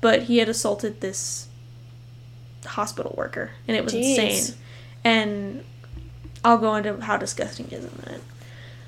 but 0.01 0.23
he 0.23 0.39
had 0.39 0.49
assaulted 0.49 1.01
this 1.01 1.47
hospital 2.65 3.13
worker, 3.17 3.51
and 3.67 3.77
it 3.77 3.83
was 3.83 3.93
Jeez. 3.93 4.17
insane. 4.17 4.55
And 5.03 5.63
I'll 6.43 6.57
go 6.57 6.75
into 6.75 6.99
how 7.01 7.17
disgusting 7.17 7.67
it 7.67 7.73
is 7.73 7.85
in 7.85 7.91
a 7.91 8.05
minute. 8.05 8.23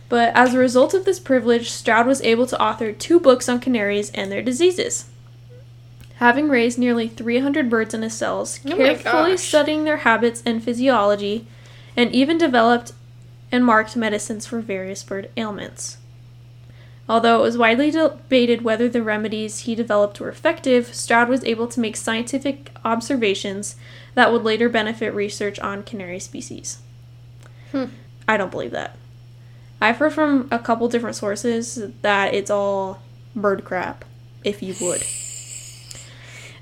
But 0.10 0.36
as 0.36 0.54
a 0.54 0.58
result 0.58 0.94
of 0.94 1.06
this 1.06 1.20
privilege, 1.20 1.70
Stroud 1.72 2.06
was 2.06 2.22
able 2.22 2.46
to 2.48 2.62
author 2.62 2.92
two 2.92 3.20
books 3.20 3.48
on 3.48 3.62
canaries 3.62 4.12
and 4.12 4.30
their 4.30 4.42
diseases. 4.42 5.06
Having 6.16 6.50
raised 6.50 6.78
nearly 6.78 7.08
300 7.08 7.70
birds 7.70 7.94
in 7.94 8.02
his 8.02 8.14
cells, 8.14 8.60
Oh 8.68 8.76
carefully 8.76 9.38
studying 9.38 9.86
their 9.86 9.98
habits 9.98 10.44
and 10.46 10.62
physiology, 10.62 11.48
and 11.96 12.14
even 12.14 12.38
developed 12.38 12.94
and 13.52 13.66
marked 13.66 13.96
medicines 13.96 14.46
for 14.46 14.60
various 14.62 15.04
bird 15.04 15.30
ailments. 15.36 15.98
Although 17.10 17.40
it 17.40 17.44
was 17.44 17.58
widely 17.58 17.92
debated 17.92 18.62
whether 18.62 18.88
the 18.88 19.04
remedies 19.04 19.60
he 19.60 19.76
developed 19.76 20.20
were 20.20 20.30
effective, 20.30 20.94
Stroud 20.94 21.28
was 21.28 21.44
able 21.44 21.68
to 21.68 21.80
make 21.80 21.98
scientific 21.98 22.72
observations 22.86 23.76
that 24.14 24.32
would 24.32 24.44
later 24.44 24.70
benefit 24.70 25.14
research 25.14 25.60
on 25.60 25.84
canary 25.84 26.20
species. 26.20 26.80
Hmm. 27.72 27.86
I 28.28 28.38
don't 28.38 28.52
believe 28.52 28.72
that. 28.72 28.98
I've 29.82 29.98
heard 29.98 30.14
from 30.14 30.48
a 30.52 30.60
couple 30.60 30.88
different 30.88 31.16
sources 31.16 31.82
that 32.02 32.34
it's 32.34 32.52
all 32.52 33.02
bird 33.36 33.66
crap, 33.66 34.06
if 34.44 34.62
you 34.64 34.76
would. 34.80 35.04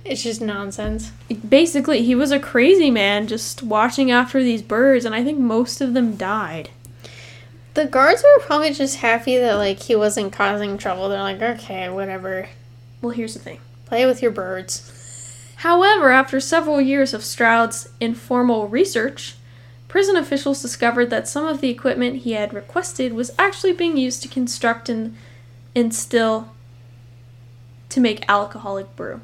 It's 0.09 0.23
just 0.23 0.41
nonsense. 0.41 1.11
Basically, 1.47 2.01
he 2.01 2.15
was 2.15 2.31
a 2.31 2.39
crazy 2.39 2.89
man 2.89 3.27
just 3.27 3.61
watching 3.61 4.09
after 4.09 4.41
these 4.41 4.63
birds, 4.63 5.05
and 5.05 5.13
I 5.13 5.23
think 5.23 5.37
most 5.37 5.81
of 5.81 5.93
them 5.93 6.15
died. 6.15 6.71
The 7.75 7.85
guards 7.85 8.23
were 8.23 8.43
probably 8.43 8.73
just 8.73 8.97
happy 8.97 9.37
that 9.37 9.53
like 9.53 9.83
he 9.83 9.95
wasn't 9.95 10.33
causing 10.33 10.79
trouble. 10.79 11.09
They're 11.09 11.21
like, 11.21 11.39
okay, 11.39 11.89
whatever. 11.89 12.49
Well, 13.03 13.11
here's 13.11 13.35
the 13.35 13.39
thing. 13.39 13.59
Play 13.85 14.07
with 14.07 14.23
your 14.23 14.31
birds. 14.31 14.91
However, 15.57 16.09
after 16.09 16.39
several 16.39 16.81
years 16.81 17.13
of 17.13 17.23
Stroud's 17.23 17.89
informal 17.99 18.67
research, 18.67 19.35
prison 19.87 20.15
officials 20.15 20.59
discovered 20.59 21.11
that 21.11 21.27
some 21.27 21.45
of 21.45 21.61
the 21.61 21.69
equipment 21.69 22.23
he 22.23 22.31
had 22.31 22.51
requested 22.51 23.13
was 23.13 23.29
actually 23.37 23.73
being 23.73 23.95
used 23.95 24.23
to 24.23 24.27
construct 24.27 24.89
and 24.89 25.15
instill 25.75 26.49
to 27.89 27.99
make 27.99 28.27
alcoholic 28.27 28.95
brew. 28.95 29.21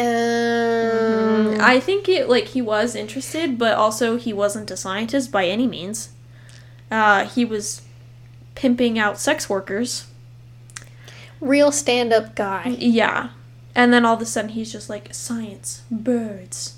Um, 0.00 1.60
I 1.60 1.78
think 1.78 2.08
it 2.08 2.28
like 2.28 2.48
he 2.48 2.62
was 2.62 2.94
interested, 2.94 3.58
but 3.58 3.74
also 3.74 4.16
he 4.16 4.32
wasn't 4.32 4.70
a 4.70 4.76
scientist 4.76 5.30
by 5.30 5.46
any 5.46 5.66
means. 5.66 6.08
Uh, 6.90 7.26
he 7.26 7.44
was 7.44 7.82
pimping 8.54 8.98
out 8.98 9.18
sex 9.18 9.48
workers. 9.48 10.06
real 11.40 11.72
stand-up 11.72 12.34
guy. 12.34 12.76
Yeah. 12.78 13.30
And 13.74 13.92
then 13.92 14.04
all 14.04 14.14
of 14.14 14.20
a 14.20 14.26
sudden 14.26 14.50
he's 14.50 14.72
just 14.72 14.88
like, 14.90 15.14
science, 15.14 15.82
birds. 15.90 16.76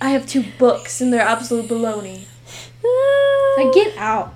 I 0.00 0.10
have 0.10 0.26
two 0.26 0.44
books 0.58 1.00
and 1.00 1.12
they're 1.12 1.20
absolute 1.20 1.68
baloney. 1.68 2.26
Like, 3.56 3.72
get 3.72 3.96
out. 3.96 4.34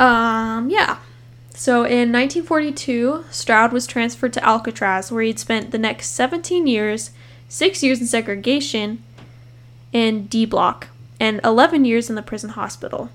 Um, 0.00 0.70
yeah. 0.70 0.98
So 1.62 1.84
in 1.84 2.10
1942, 2.10 3.26
Stroud 3.30 3.72
was 3.72 3.86
transferred 3.86 4.32
to 4.32 4.44
Alcatraz, 4.44 5.12
where 5.12 5.22
he'd 5.22 5.38
spent 5.38 5.70
the 5.70 5.78
next 5.78 6.08
17 6.08 6.66
years, 6.66 7.12
six 7.48 7.84
years 7.84 8.00
in 8.00 8.08
segregation 8.08 9.00
in 9.92 10.26
D 10.26 10.44
Block, 10.44 10.88
and 11.20 11.40
11 11.44 11.84
years 11.84 12.10
in 12.10 12.16
the 12.16 12.20
prison 12.20 12.50
hospital. 12.50 13.10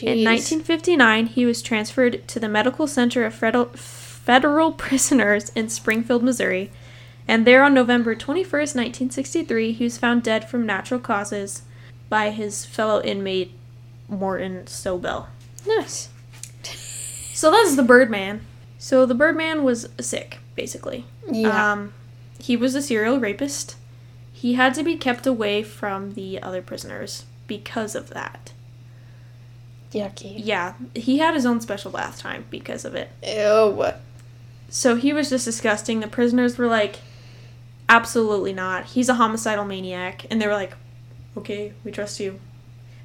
In 0.00 0.24
1959, 0.24 1.26
he 1.26 1.44
was 1.44 1.60
transferred 1.60 2.26
to 2.26 2.40
the 2.40 2.48
Medical 2.48 2.86
Center 2.86 3.26
of 3.26 3.34
Federal, 3.34 3.66
Federal 3.66 4.72
Prisoners 4.88 5.50
in 5.50 5.68
Springfield, 5.68 6.22
Missouri. 6.22 6.70
And 7.28 7.46
there 7.46 7.62
on 7.62 7.74
November 7.74 8.14
21st, 8.14 8.76
1963, 8.76 9.72
he 9.72 9.84
was 9.84 9.98
found 9.98 10.22
dead 10.22 10.48
from 10.48 10.64
natural 10.64 11.00
causes 11.00 11.64
by 12.08 12.30
his 12.30 12.64
fellow 12.64 13.02
inmate, 13.02 13.52
Morton 14.08 14.64
Sobell. 14.64 15.26
Nice. 15.66 16.08
So 17.40 17.50
that's 17.50 17.74
the 17.74 17.82
Birdman. 17.82 18.42
So 18.76 19.06
the 19.06 19.14
Birdman 19.14 19.64
was 19.64 19.88
sick, 19.98 20.40
basically. 20.54 21.06
Yeah. 21.26 21.72
Um, 21.72 21.94
he 22.38 22.54
was 22.54 22.74
a 22.74 22.82
serial 22.82 23.18
rapist. 23.18 23.76
He 24.30 24.56
had 24.56 24.74
to 24.74 24.82
be 24.82 24.98
kept 24.98 25.26
away 25.26 25.62
from 25.62 26.12
the 26.12 26.42
other 26.42 26.60
prisoners 26.60 27.24
because 27.46 27.94
of 27.94 28.10
that. 28.10 28.52
Yucky. 29.90 30.34
Yeah, 30.36 30.74
he 30.94 31.16
had 31.16 31.32
his 31.34 31.46
own 31.46 31.62
special 31.62 31.90
bath 31.90 32.18
time 32.18 32.44
because 32.50 32.84
of 32.84 32.94
it. 32.94 33.08
Ew. 33.26 33.86
So 34.68 34.96
he 34.96 35.14
was 35.14 35.30
just 35.30 35.46
disgusting. 35.46 36.00
The 36.00 36.08
prisoners 36.08 36.58
were 36.58 36.66
like, 36.66 36.96
absolutely 37.88 38.52
not. 38.52 38.84
He's 38.84 39.08
a 39.08 39.14
homicidal 39.14 39.64
maniac. 39.64 40.26
And 40.30 40.42
they 40.42 40.46
were 40.46 40.52
like, 40.52 40.74
okay, 41.38 41.72
we 41.84 41.90
trust 41.90 42.20
you. 42.20 42.38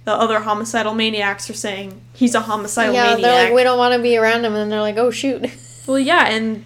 The 0.05 0.13
other 0.13 0.39
homicidal 0.39 0.93
maniacs 0.93 1.49
are 1.49 1.53
saying, 1.55 1.99
he's 2.13 2.35
a 2.35 2.41
homicidal 2.41 2.93
yeah, 2.93 3.03
maniac. 3.15 3.21
they're 3.21 3.43
like, 3.45 3.53
we 3.55 3.63
don't 3.63 3.77
want 3.79 3.93
to 3.95 3.99
be 4.01 4.15
around 4.17 4.45
him, 4.45 4.53
and 4.55 4.71
they're 4.71 4.81
like, 4.81 4.97
oh 4.97 5.09
shoot. 5.11 5.49
well, 5.87 5.99
yeah, 5.99 6.27
and 6.27 6.63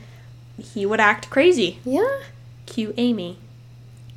he 0.61 0.85
would 0.85 0.99
act 0.99 1.29
crazy. 1.29 1.79
Yeah. 1.85 2.19
Cue 2.65 2.93
Amy. 2.97 3.37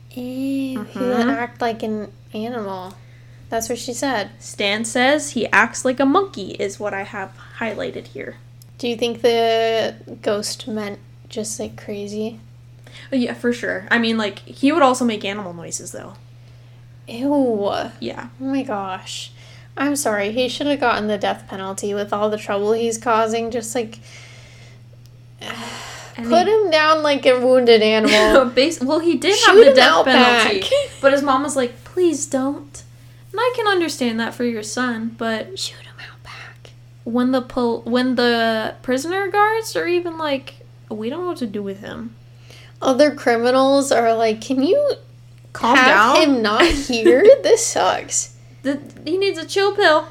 He 0.09 0.77
would 0.77 0.89
Mhm. 0.89 1.37
act 1.37 1.61
like 1.61 1.83
an 1.83 2.13
animal. 2.35 2.95
That's 3.49 3.69
what 3.69 3.79
she 3.79 3.93
said. 3.95 4.31
Stan 4.41 4.85
says 4.85 5.31
he 5.31 5.47
acts 5.49 5.85
like 5.85 6.01
a 6.01 6.05
monkey, 6.07 6.53
is 6.53 6.81
what 6.81 6.93
I 6.95 7.03
have 7.05 7.33
highlighted 7.59 8.09
here. 8.09 8.37
Do 8.79 8.89
you 8.89 8.97
think 8.97 9.23
the 9.23 9.95
ghost 10.23 10.67
meant 10.67 10.99
just 11.29 11.61
like 11.61 11.77
crazy? 11.83 12.41
Oh, 13.13 13.17
yeah, 13.17 13.35
for 13.35 13.53
sure. 13.53 13.87
I 13.91 13.99
mean, 13.99 14.19
like, 14.19 14.41
he 14.41 14.73
would 14.73 14.83
also 14.83 15.05
make 15.05 15.25
animal 15.25 15.55
noises, 15.55 15.93
though. 15.93 16.15
Ew. 17.09 17.73
Yeah. 18.01 18.29
Oh 18.41 18.45
my 18.45 18.63
gosh. 18.63 19.33
I'm 19.77 19.97
sorry. 19.97 20.33
He 20.33 20.49
should 20.49 20.67
have 20.67 20.81
gotten 20.81 21.07
the 21.09 21.19
death 21.19 21.47
penalty 21.49 21.95
with 21.95 22.13
all 22.13 22.29
the 22.31 22.37
trouble 22.37 22.73
he's 22.73 22.99
causing. 22.99 23.51
Just 23.51 23.75
like 23.75 23.99
And 26.17 26.29
put 26.29 26.47
he- 26.47 26.53
him 26.53 26.71
down 26.71 27.03
like 27.03 27.25
a 27.27 27.39
wounded 27.45 27.83
animal. 27.83 28.53
Well, 28.83 28.99
he 29.01 29.17
did 29.17 29.37
Shoot 29.37 29.47
have 29.57 29.67
the 29.67 29.73
death 29.75 30.05
penalty, 30.05 30.61
back. 30.61 30.71
but 31.01 31.13
his 31.13 31.23
mom 31.23 31.43
was 31.43 31.57
like, 31.57 31.85
"Please 31.85 32.27
don't." 32.27 32.83
And 33.33 33.41
I 33.41 33.53
can 33.57 33.67
understand 33.67 34.21
that 34.21 34.35
for 34.35 34.45
your 34.45 34.63
son, 34.63 35.15
but 35.17 35.59
Shoot 35.59 35.81
him 35.81 35.95
out 36.11 36.23
back. 36.23 36.71
when 37.05 37.33
the 37.33 37.41
pol- 37.41 37.81
when 37.83 38.17
the 38.17 38.75
prisoner 38.83 39.29
guards 39.29 39.75
are 39.75 39.87
even 39.89 40.19
like, 40.19 40.57
"We 40.91 41.09
don't 41.09 41.23
know 41.23 41.29
what 41.29 41.39
to 41.39 41.47
do 41.47 41.63
with 41.63 41.81
him," 41.81 42.15
Other 42.83 43.15
criminals 43.15 43.91
are 43.91 44.13
like, 44.15 44.41
can 44.43 44.63
you 44.63 44.95
calm 45.53 45.77
have 45.77 45.87
down. 46.17 46.17
him 46.37 46.43
not 46.43 46.65
here? 46.67 47.23
this 47.43 47.67
sucks. 47.67 48.37
The- 48.63 48.81
he 49.05 49.19
needs 49.19 49.39
a 49.39 49.47
chill 49.47 49.75
pill. 49.75 50.09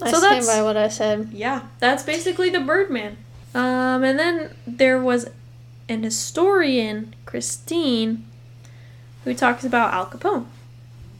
I 0.00 0.10
So 0.10 0.18
stand 0.18 0.22
that's- 0.42 0.46
by 0.46 0.62
what 0.62 0.76
I 0.76 0.88
said. 0.88 1.30
Yeah, 1.32 1.62
that's 1.78 2.02
basically 2.02 2.50
the 2.50 2.60
Birdman. 2.60 3.16
Um, 3.54 4.02
and 4.02 4.18
then 4.18 4.50
there 4.66 5.00
was 5.00 5.28
an 5.88 6.02
historian, 6.02 7.14
Christine, 7.26 8.24
who 9.24 9.34
talks 9.34 9.62
about 9.64 9.92
Al 9.92 10.06
Capone. 10.06 10.46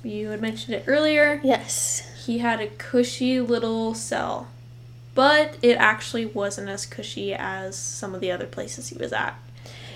You 0.03 0.31
had 0.31 0.41
mentioned 0.41 0.75
it 0.75 0.85
earlier. 0.87 1.41
Yes. 1.45 2.09
He 2.27 2.39
had 2.39 2.61
a 2.61 2.67
cushy 2.69 3.39
little 3.39 3.95
cell, 3.95 4.49
but 5.15 5.57
it 5.63 5.75
actually 5.77 6.25
wasn't 6.27 6.69
as 6.69 6.87
cushy 6.87 7.35
as 7.35 7.77
some 7.77 8.15
of 8.15 8.21
the 8.21 8.31
other 8.33 8.47
places 8.47 8.89
he 8.89 8.97
was 8.99 9.13
at. 9.13 9.35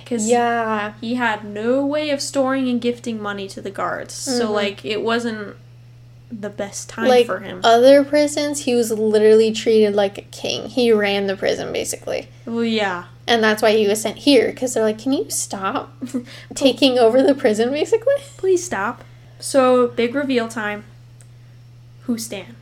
Because 0.07 0.29
Yeah. 0.29 0.93
he 1.01 1.17
had 1.17 1.45
no 1.45 1.85
way 1.85 2.11
of 2.11 2.21
storing 2.23 2.69
and 2.69 2.81
gifting 2.81 3.21
money 3.21 3.49
to 3.49 3.61
the 3.61 3.73
guards. 3.73 4.15
So, 4.15 4.47
Mhm. 4.49 4.53
like, 4.53 4.85
it 4.85 5.03
wasn't 5.03 5.57
the 6.31 6.49
best 6.49 6.89
time 6.89 7.09
like 7.09 7.27
for 7.27 7.41
him. 7.41 7.61
other 7.65 8.05
prisons, 8.05 8.61
he 8.61 8.75
was 8.77 8.93
literally 8.93 9.51
treated 9.51 9.95
like 9.97 10.17
a 10.17 10.23
king. 10.23 10.69
He 10.69 10.93
ran 10.93 11.27
the 11.27 11.37
prison 11.37 11.73
basically. 11.73 12.29
well, 12.47 12.63
yeah. 12.65 13.05
And 13.27 13.43
that's 13.43 13.61
why 13.63 13.73
he 13.77 13.89
was 13.89 14.01
sent 14.01 14.19
here 14.19 14.47
because 14.51 14.75
they're 14.75 14.85
like, 14.85 14.99
can 15.01 15.13
you 15.13 15.27
stop 15.29 15.93
taking 16.55 16.99
over 17.01 17.21
the 17.23 17.35
prison 17.35 17.71
basically? 17.73 18.15
Please 18.37 18.65
stop. 18.65 19.03
So, 19.41 19.89
big 19.89 20.15
reveal 20.15 20.47
time. 20.49 20.85
Who's 22.03 22.25
Stan? 22.27 22.55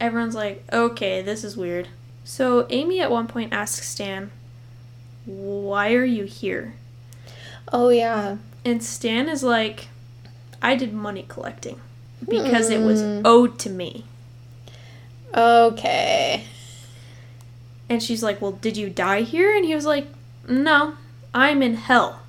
Everyone's 0.00 0.36
like, 0.36 0.62
okay, 0.72 1.22
this 1.22 1.42
is 1.42 1.56
weird. 1.56 1.88
So, 2.24 2.66
Amy 2.70 3.00
at 3.00 3.10
one 3.10 3.26
point 3.26 3.52
asks 3.52 3.88
Stan, 3.88 4.30
why 5.28 5.92
are 5.94 6.04
you 6.04 6.24
here? 6.24 6.74
Oh, 7.72 7.90
yeah. 7.90 8.38
And 8.64 8.82
Stan 8.82 9.28
is 9.28 9.42
like, 9.42 9.88
I 10.62 10.74
did 10.74 10.92
money 10.92 11.24
collecting 11.28 11.80
because 12.28 12.70
it 12.70 12.82
was 12.82 13.00
Hmm. 13.00 13.20
owed 13.24 13.58
to 13.60 13.70
me. 13.70 14.04
Okay. 15.36 16.44
And 17.88 18.02
she's 18.02 18.22
like, 18.22 18.40
Well, 18.40 18.52
did 18.52 18.76
you 18.76 18.88
die 18.90 19.22
here? 19.22 19.54
And 19.54 19.64
he 19.64 19.74
was 19.74 19.86
like, 19.86 20.06
No, 20.48 20.94
I'm 21.34 21.62
in 21.62 21.74
hell. 21.74 22.20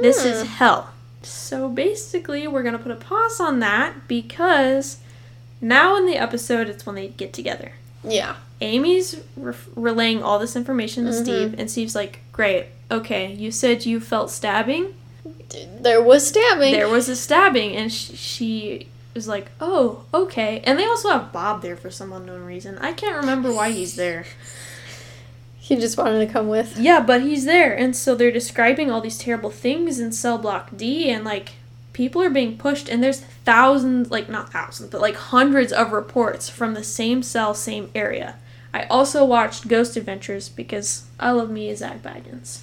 This 0.00 0.24
is 0.24 0.42
Hmm. 0.42 0.48
hell. 0.48 0.90
So 1.22 1.68
basically, 1.68 2.46
we're 2.46 2.62
going 2.62 2.76
to 2.76 2.82
put 2.82 2.92
a 2.92 2.96
pause 2.96 3.40
on 3.40 3.58
that 3.60 4.06
because 4.08 4.98
now 5.60 5.96
in 5.96 6.06
the 6.06 6.16
episode, 6.16 6.68
it's 6.68 6.86
when 6.86 6.94
they 6.94 7.08
get 7.08 7.32
together. 7.32 7.72
Yeah. 8.04 8.36
Amy's 8.60 9.20
re- 9.36 9.54
relaying 9.76 10.22
all 10.22 10.38
this 10.38 10.56
information 10.56 11.04
to 11.04 11.10
Mhm. 11.12 11.22
Steve, 11.22 11.54
and 11.58 11.70
Steve's 11.70 11.94
like, 11.94 12.20
Great, 12.32 12.66
okay, 12.90 13.32
you 13.32 13.50
said 13.50 13.84
you 13.86 14.00
felt 14.00 14.30
stabbing. 14.30 14.94
There 15.80 16.02
was 16.02 16.26
stabbing. 16.26 16.72
There 16.72 16.88
was 16.88 17.08
a 17.08 17.16
stabbing, 17.16 17.74
and 17.76 17.92
sh- 17.92 18.10
she 18.14 18.88
was 19.14 19.26
like, 19.28 19.50
Oh, 19.60 20.02
okay. 20.12 20.60
And 20.64 20.78
they 20.78 20.84
also 20.86 21.08
have 21.10 21.32
Bob 21.32 21.62
there 21.62 21.76
for 21.76 21.90
some 21.90 22.12
unknown 22.12 22.44
reason. 22.44 22.78
I 22.78 22.92
can't 22.92 23.16
remember 23.16 23.52
why 23.52 23.70
he's 23.70 23.96
there. 23.96 24.24
He 25.60 25.76
just 25.76 25.98
wanted 25.98 26.26
to 26.26 26.32
come 26.32 26.48
with. 26.48 26.78
Yeah, 26.78 27.00
but 27.00 27.20
he's 27.20 27.44
there, 27.44 27.74
and 27.76 27.94
so 27.94 28.14
they're 28.14 28.30
describing 28.32 28.90
all 28.90 29.02
these 29.02 29.18
terrible 29.18 29.50
things 29.50 30.00
in 30.00 30.12
cell 30.12 30.38
block 30.38 30.70
D, 30.74 31.10
and 31.10 31.26
like 31.26 31.50
people 31.92 32.22
are 32.22 32.30
being 32.30 32.56
pushed, 32.56 32.88
and 32.88 33.02
there's 33.04 33.20
thousands, 33.44 34.10
like 34.10 34.30
not 34.30 34.50
thousands, 34.50 34.88
but 34.88 35.02
like 35.02 35.16
hundreds 35.16 35.70
of 35.70 35.92
reports 35.92 36.48
from 36.48 36.72
the 36.72 36.82
same 36.82 37.22
cell, 37.22 37.52
same 37.52 37.90
area. 37.94 38.36
I 38.74 38.84
also 38.84 39.24
watched 39.24 39.66
Ghost 39.68 39.96
Adventures 39.96 40.48
because 40.48 41.04
I 41.18 41.30
love 41.30 41.50
me 41.50 41.74
Zak 41.74 42.02
Bagans. 42.02 42.60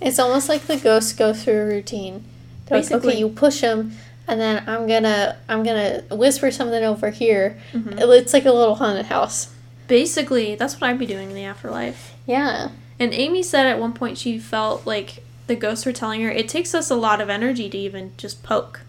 It's 0.00 0.18
almost 0.18 0.48
like 0.48 0.62
the 0.62 0.76
ghosts 0.76 1.12
go 1.12 1.32
through 1.32 1.60
a 1.60 1.66
routine. 1.66 2.24
They're 2.66 2.78
like, 2.78 2.88
Basically. 2.88 3.08
okay, 3.14 3.18
you 3.18 3.28
push 3.28 3.60
them, 3.62 3.96
and 4.28 4.40
then 4.40 4.62
I'm 4.68 4.86
gonna 4.86 5.36
I'm 5.48 5.62
gonna 5.64 6.02
whisper 6.10 6.50
something 6.50 6.84
over 6.84 7.10
here. 7.10 7.58
Mhm. 7.72 7.98
It's 8.12 8.32
like 8.32 8.44
a 8.46 8.52
little 8.52 8.76
haunted 8.76 9.06
house. 9.06 9.52
Basically, 9.88 10.54
that's 10.54 10.80
what 10.80 10.88
I'd 10.90 10.98
be 10.98 11.06
doing 11.06 11.30
in 11.30 11.34
the 11.34 11.44
afterlife. 11.44 12.14
Yeah. 12.26 12.68
And 13.00 13.12
Amy 13.14 13.42
said 13.42 13.66
at 13.66 13.80
one 13.80 13.92
point 13.92 14.18
she 14.18 14.38
felt 14.38 14.86
like 14.86 15.22
the 15.46 15.56
ghosts 15.56 15.86
were 15.86 15.92
telling 15.92 16.20
her 16.22 16.30
it 16.30 16.48
takes 16.48 16.74
us 16.74 16.90
a 16.90 16.94
lot 16.94 17.20
of 17.20 17.28
energy 17.30 17.68
to 17.70 17.78
even 17.78 18.12
just 18.16 18.42
poke. 18.42 18.82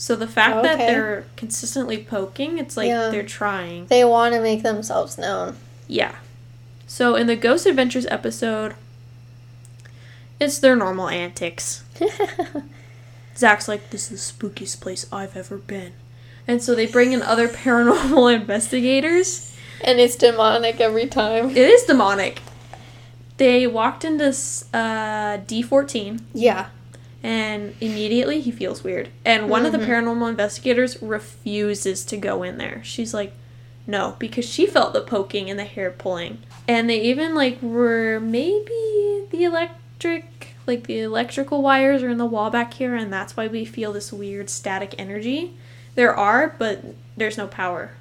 So 0.00 0.14
the 0.14 0.28
fact 0.28 0.62
that 0.62 0.78
they're 0.78 1.24
consistently 1.36 1.98
poking, 2.04 2.56
it's 2.58 2.76
like 2.76 2.86
Yeah. 2.86 3.08
they're 3.08 3.24
trying. 3.24 3.86
They 3.86 4.04
want 4.04 4.32
to 4.32 4.40
make 4.40 4.62
themselves 4.62 5.18
known. 5.18 5.56
Yeah. 5.88 6.14
So 6.86 7.16
in 7.16 7.26
the 7.26 7.34
Ghost 7.34 7.66
Adventures 7.66 8.06
episode, 8.06 8.74
it's 10.38 10.60
their 10.60 10.76
normal 10.76 11.08
antics. 11.08 11.82
Zak's 13.36 13.66
like, 13.66 13.90
this 13.90 14.12
is 14.12 14.30
the 14.30 14.48
spookiest 14.48 14.80
place 14.80 15.04
I've 15.12 15.36
ever 15.36 15.56
been. 15.58 15.92
And 16.46 16.62
so 16.62 16.76
they 16.76 16.86
bring 16.86 17.12
in 17.12 17.20
other 17.20 17.48
paranormal 17.64 18.32
investigators. 18.40 19.52
and 19.82 19.98
it's 19.98 20.14
demonic 20.14 20.80
every 20.80 21.06
time. 21.06 21.50
It 21.50 21.56
is 21.58 21.82
demonic. 21.84 22.40
They 23.36 23.66
walked 23.66 24.04
into 24.04 24.26
uh, 24.28 25.38
D14, 25.46 26.20
Yeah. 26.34 26.68
And 27.22 27.74
immediately 27.80 28.40
he 28.40 28.50
feels 28.50 28.84
weird. 28.84 29.08
And 29.24 29.48
one 29.48 29.66
of 29.66 29.72
the 29.72 29.78
Mhm. 29.78 29.86
paranormal 29.86 30.28
investigators 30.30 31.00
refuses 31.02 32.04
to 32.06 32.16
go 32.16 32.42
in 32.42 32.58
there. 32.58 32.80
She's 32.84 33.12
like, 33.12 33.32
no, 33.86 34.16
because 34.18 34.44
she 34.44 34.66
felt 34.66 34.92
the 34.92 35.00
poking 35.00 35.48
and 35.50 35.58
the 35.58 35.64
hair 35.64 35.90
pulling. 35.90 36.38
And 36.66 36.88
they 36.88 37.00
even 37.00 37.34
like 37.34 37.60
were 37.62 38.20
maybe 38.20 39.24
the 39.30 39.44
electric, 39.44 40.48
like 40.66 40.86
the 40.86 41.00
electrical 41.00 41.62
wires 41.62 42.02
are 42.02 42.10
in 42.10 42.18
the 42.18 42.26
wall 42.26 42.50
back 42.50 42.74
here, 42.74 42.94
and 42.94 43.12
that's 43.12 43.36
why 43.36 43.46
we 43.46 43.64
feel 43.64 43.92
this 43.92 44.12
weird 44.12 44.50
static 44.50 44.94
energy. 44.98 45.54
There 45.94 46.14
are, 46.14 46.54
but 46.58 46.84
there's 47.16 47.38
no 47.38 47.46
power. 47.46 47.92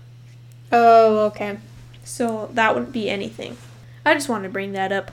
Oh, 0.72 1.20
okay. 1.28 1.58
So 2.04 2.50
that 2.54 2.74
wouldn't 2.76 2.92
be 2.94 3.10
anything. 3.10 3.58
I 4.06 4.14
just 4.14 4.30
wanted 4.30 4.44
to 4.50 4.54
bring 4.54 4.74
that 4.74 4.92
up. 4.92 5.12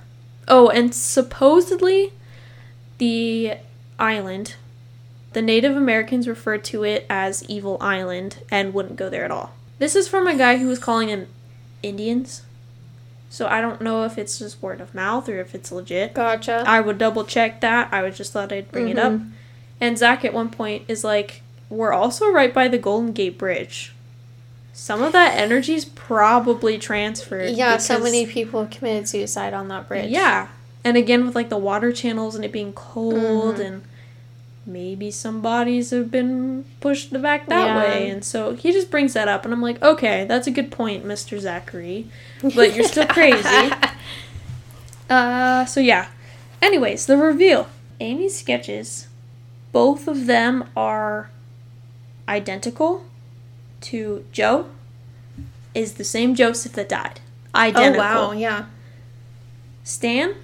Oh, 0.49 0.69
and 0.69 0.95
supposedly 0.95 2.13
the 2.99 3.55
island, 3.99 4.55
the 5.33 5.43
Native 5.43 5.77
Americans 5.77 6.29
referred 6.29 6.65
to 6.65 6.85
it 6.85 7.07
as 7.11 7.43
Evil 7.49 7.77
Island 7.81 8.39
and 8.51 8.73
wouldn't 8.75 8.97
go 8.97 9.09
there 9.11 9.25
at 9.25 9.31
all. 9.31 9.55
This 9.79 9.97
is 9.97 10.07
from 10.09 10.27
a 10.27 10.37
guy 10.37 10.59
who 10.59 10.69
was 10.69 10.79
calling 10.79 11.09
them 11.09 11.27
Indians. 11.83 12.43
So 13.31 13.47
I 13.49 13.61
don't 13.61 13.81
know 13.81 14.05
if 14.05 14.17
it's 14.17 14.39
just 14.39 14.63
word 14.63 14.81
of 14.81 14.95
mouth 14.95 15.29
or 15.29 15.41
if 15.41 15.55
it's 15.55 15.73
legit. 15.73 16.15
Gotcha. 16.15 16.63
I 16.67 16.81
would 16.81 16.99
double 16.99 17.25
check 17.25 17.61
that. 17.63 17.89
I 17.93 18.03
would 18.03 18.15
just 18.15 18.33
thought 18.33 18.53
I'd 18.53 18.71
bring 18.71 18.89
it 18.89 18.99
up. 18.99 19.13
Mhm. 19.13 19.31
And 19.81 19.99
Zak 19.99 20.25
at 20.25 20.33
one 20.33 20.51
point 20.51 20.85
is 20.89 21.03
like, 21.03 21.43
We're 21.71 21.93
also 21.93 22.31
right 22.31 22.55
by 22.55 22.69
the 22.69 22.79
Golden 22.79 23.11
Gate 23.13 23.37
Bridge. 23.39 23.93
Some 24.73 25.03
of 25.03 25.13
that 25.13 25.37
energy's 25.37 25.85
probably 25.85 26.79
transferred. 26.79 27.51
yeah, 27.51 27.79
so 27.79 27.99
many 27.99 28.27
people 28.27 28.69
committed 28.71 29.09
suicide 29.09 29.53
on 29.55 29.67
that 29.69 29.89
bridge. 29.89 30.11
Yeah. 30.11 30.49
And 30.85 30.97
again 30.97 31.25
with 31.27 31.35
like 31.35 31.49
the 31.49 31.57
water 31.59 31.93
channels 31.93 32.35
and 32.35 32.45
it 32.45 32.53
being 32.53 32.73
cold 32.75 33.57
Mhm. 33.57 33.67
and 33.67 33.83
maybe 34.67 35.11
some 35.11 35.41
bodies 35.41 35.91
have 35.91 36.11
been 36.11 36.65
pushed 36.81 37.11
back 37.23 37.47
that 37.49 37.67
Yeah. 37.67 37.79
way. 37.79 38.09
And 38.11 38.25
so 38.25 38.55
he 38.55 38.71
just 38.73 38.91
brings 38.91 39.13
that 39.15 39.29
up 39.29 39.45
and 39.45 39.53
I'm 39.55 39.63
like, 39.63 39.83
okay, 39.83 40.25
that's 40.27 40.47
a 40.47 40.51
good 40.51 40.71
point, 40.71 41.05
Mr. 41.07 41.39
Zachary. 41.39 42.07
But 42.43 42.75
you're 42.75 42.85
still 42.89 43.07
crazy. 43.19 43.71
Uh 45.09 45.65
so 45.67 45.81
yeah. 45.81 46.07
Anyways, 46.63 47.07
the 47.07 47.17
reveal. 47.17 47.69
Amy's 48.01 48.39
sketches, 48.39 49.07
both 49.73 50.09
of 50.09 50.27
them 50.27 50.69
are 50.77 51.31
identical 52.29 53.05
to 53.83 54.25
Joe 54.33 54.67
is 55.75 55.95
the 55.95 56.05
same 56.05 56.35
Joseph 56.35 56.73
that 56.73 56.89
died. 56.89 57.21
oh 57.55 57.61
Identical. 57.61 57.99
wow, 58.05 58.33
yeah. 58.33 58.67
Stan 59.83 60.35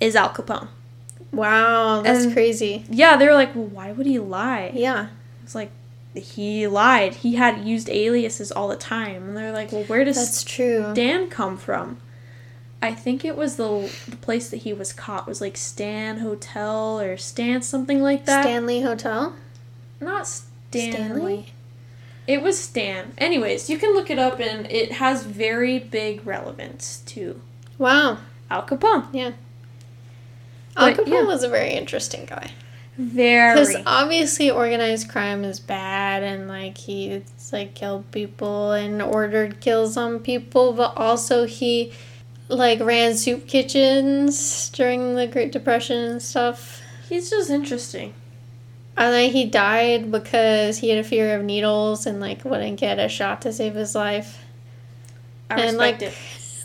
is 0.00 0.16
Al 0.16 0.30
Capone. 0.30 0.68
Wow, 1.32 2.02
that's 2.02 2.24
And- 2.24 2.32
crazy. 2.32 2.84
Yeah, 2.88 3.16
they 3.16 3.26
were 3.26 3.34
like, 3.34 3.54
well, 3.54 3.64
why 3.66 3.92
would 3.92 4.06
he 4.06 4.18
lie? 4.18 4.70
Yeah. 4.74 5.08
It's 5.42 5.54
like, 5.54 5.70
he 6.14 6.66
lied. 6.68 7.14
He 7.14 7.34
had 7.34 7.64
used 7.66 7.88
aliases 7.90 8.52
all 8.52 8.68
the 8.68 8.76
time. 8.76 9.28
And 9.28 9.36
they're 9.36 9.52
like, 9.52 9.72
well, 9.72 9.82
where 9.84 10.04
does 10.04 10.16
That's 10.16 10.44
true. 10.44 10.92
Dan 10.94 11.28
come 11.28 11.56
from? 11.56 11.98
I 12.80 12.92
think 12.92 13.24
it 13.24 13.36
was 13.36 13.56
the, 13.56 13.90
the 14.06 14.16
place 14.16 14.50
that 14.50 14.58
he 14.58 14.72
was 14.72 14.92
caught 14.92 15.26
was 15.26 15.40
like 15.40 15.56
Stan 15.56 16.18
Hotel 16.18 17.00
or 17.00 17.16
Stan 17.16 17.62
something 17.62 18.00
like 18.02 18.26
that. 18.26 18.42
Stanley 18.44 18.82
Hotel? 18.82 19.34
Not 20.00 20.26
Stanley. 20.28 20.92
Stanley? 20.92 21.46
It 22.26 22.42
was 22.42 22.58
Stan. 22.58 23.12
Anyways, 23.18 23.68
you 23.70 23.78
can 23.78 23.92
look 23.94 24.08
it 24.10 24.18
up 24.18 24.38
and 24.38 24.70
it 24.70 24.92
has 24.92 25.24
very 25.24 25.78
big 25.78 26.26
relevance 26.26 27.02
to 27.06 27.40
Wow. 27.78 28.18
Al 28.50 28.62
Capone. 28.62 29.06
Yeah. 29.12 29.32
Al 30.76 30.92
Capone 30.94 31.08
yeah. 31.08 31.22
was 31.24 31.42
a 31.42 31.48
very 31.48 31.72
interesting 31.72 32.24
guy. 32.24 32.50
Very. 32.96 33.60
Because 33.60 33.76
obviously 33.86 34.50
organized 34.50 35.08
crime 35.08 35.44
is 35.44 35.58
bad 35.58 36.22
and 36.22 36.46
like 36.46 36.78
he's 36.78 37.50
like 37.52 37.74
killed 37.74 38.10
people 38.12 38.72
and 38.72 39.02
ordered 39.02 39.60
kills 39.60 39.96
on 39.96 40.20
people, 40.20 40.72
but 40.72 40.96
also 40.96 41.44
he 41.44 41.92
like 42.48 42.80
ran 42.80 43.16
soup 43.16 43.48
kitchens 43.48 44.68
during 44.70 45.16
the 45.16 45.26
Great 45.26 45.50
Depression 45.50 45.98
and 45.98 46.22
stuff. 46.22 46.82
He's 47.08 47.30
just 47.30 47.50
interesting. 47.50 48.14
And 48.96 49.12
then 49.12 49.32
he 49.32 49.44
died 49.44 50.12
because 50.12 50.78
he 50.78 50.90
had 50.90 50.98
a 50.98 51.04
fear 51.04 51.36
of 51.36 51.44
needles 51.44 52.06
and 52.06 52.20
like 52.20 52.44
wouldn't 52.44 52.78
get 52.78 53.00
a 53.00 53.08
shot 53.08 53.42
to 53.42 53.52
save 53.52 53.74
his 53.74 53.94
life. 53.94 54.44
I 55.50 55.54
And, 55.54 55.78
respect 55.78 56.02
like, 56.02 56.12
it. 56.12 56.18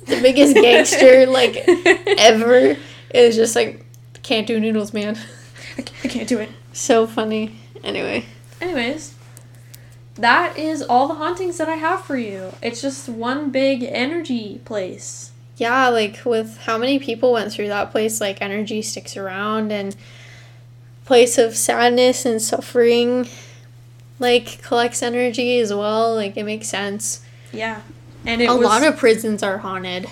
The 0.05 0.21
biggest 0.21 0.53
gangster 0.53 1.25
like 1.25 1.55
ever 2.17 2.77
is 3.13 3.35
just 3.35 3.55
like 3.55 3.85
can't 4.29 4.45
do 4.45 4.59
noodles, 4.59 4.93
man. 4.93 5.17
I 5.75 5.81
can't, 5.81 6.05
I 6.05 6.07
can't 6.07 6.29
do 6.29 6.37
it. 6.37 6.49
So 6.71 7.07
funny. 7.07 7.55
Anyway. 7.83 8.25
Anyways, 8.61 9.15
that 10.15 10.55
is 10.55 10.83
all 10.83 11.07
the 11.07 11.15
hauntings 11.15 11.57
that 11.57 11.67
I 11.67 11.75
have 11.75 12.05
for 12.05 12.15
you. 12.15 12.53
It's 12.61 12.79
just 12.79 13.09
one 13.09 13.49
big 13.49 13.81
energy 13.81 14.61
place. 14.65 15.31
Yeah, 15.57 15.89
like 15.89 16.25
with 16.25 16.59
how 16.59 16.77
many 16.77 16.99
people 16.99 17.33
went 17.33 17.51
through 17.51 17.69
that 17.69 17.89
place, 17.89 18.21
like 18.21 18.39
energy 18.39 18.83
sticks 18.83 19.17
around 19.17 19.71
and 19.71 19.95
place 21.05 21.39
of 21.39 21.55
sadness 21.55 22.23
and 22.23 22.39
suffering 22.39 23.27
like 24.19 24.61
collects 24.61 25.01
energy 25.01 25.59
as 25.59 25.73
well. 25.73 26.13
Like 26.13 26.37
it 26.37 26.43
makes 26.43 26.67
sense. 26.69 27.25
Yeah. 27.51 27.81
And 28.27 28.43
it 28.43 28.45
a 28.45 28.55
was, 28.55 28.63
lot 28.63 28.83
of 28.83 28.95
prisons 28.95 29.41
are 29.41 29.57
haunted. 29.57 30.07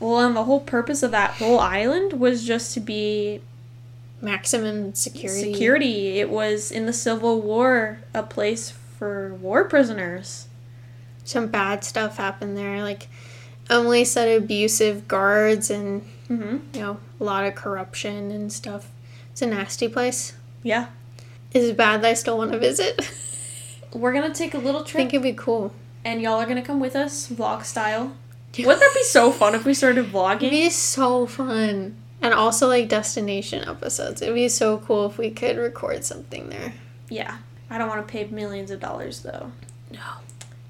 Well, 0.00 0.20
and 0.20 0.36
the 0.36 0.44
whole 0.44 0.60
purpose 0.60 1.02
of 1.02 1.10
that 1.12 1.32
whole 1.32 1.58
island 1.60 2.14
was 2.14 2.44
just 2.46 2.74
to 2.74 2.80
be 2.80 3.40
Maximum 4.20 4.94
security. 4.94 5.52
security. 5.52 6.18
It 6.18 6.30
was 6.30 6.70
in 6.70 6.86
the 6.86 6.92
Civil 6.92 7.40
War 7.42 7.98
a 8.14 8.22
place 8.22 8.70
for 8.70 9.34
war 9.34 9.64
prisoners. 9.64 10.46
Some 11.24 11.48
bad 11.48 11.84
stuff 11.84 12.16
happened 12.16 12.56
there. 12.56 12.82
Like 12.82 13.08
Emily 13.68 14.04
said 14.04 14.28
abusive 14.42 15.06
guards 15.08 15.70
and 15.70 16.02
Mm-hmm. 16.30 16.56
you 16.74 16.80
know, 16.80 16.98
a 17.20 17.24
lot 17.24 17.44
of 17.44 17.54
corruption 17.54 18.30
and 18.30 18.50
stuff. 18.50 18.88
It's 19.32 19.42
a 19.42 19.46
nasty 19.46 19.88
place. 19.88 20.32
Yeah. 20.62 20.86
Is 21.52 21.68
it 21.68 21.76
bad 21.76 22.00
that 22.00 22.08
I 22.08 22.14
still 22.14 22.38
want 22.38 22.52
to 22.52 22.58
visit? 22.58 23.10
We're 23.92 24.14
gonna 24.14 24.32
take 24.32 24.54
a 24.54 24.58
little 24.58 24.82
trip. 24.84 24.94
I 25.00 25.02
think 25.02 25.12
it'd 25.14 25.22
be 25.22 25.34
cool. 25.34 25.74
and 26.02 26.22
y'all 26.22 26.40
are 26.40 26.46
gonna 26.46 26.62
come 26.62 26.80
with 26.80 26.96
us, 26.96 27.28
vlog 27.28 27.64
style. 27.64 28.14
Wouldn't 28.58 28.80
that 28.80 28.94
be 28.94 29.02
so 29.04 29.30
fun 29.32 29.54
if 29.54 29.64
we 29.64 29.74
started 29.74 30.06
vlogging? 30.06 30.36
It'd 30.36 30.50
be 30.50 30.70
so 30.70 31.26
fun. 31.26 31.96
And 32.22 32.32
also 32.32 32.68
like 32.68 32.88
destination 32.88 33.68
episodes. 33.68 34.22
It'd 34.22 34.34
be 34.34 34.48
so 34.48 34.78
cool 34.78 35.06
if 35.06 35.18
we 35.18 35.30
could 35.30 35.56
record 35.56 36.04
something 36.04 36.48
there. 36.48 36.72
Yeah. 37.08 37.38
I 37.68 37.78
don't 37.78 37.88
want 37.88 38.06
to 38.06 38.10
pay 38.10 38.24
millions 38.26 38.70
of 38.70 38.80
dollars 38.80 39.20
though. 39.20 39.52
No. 39.90 40.00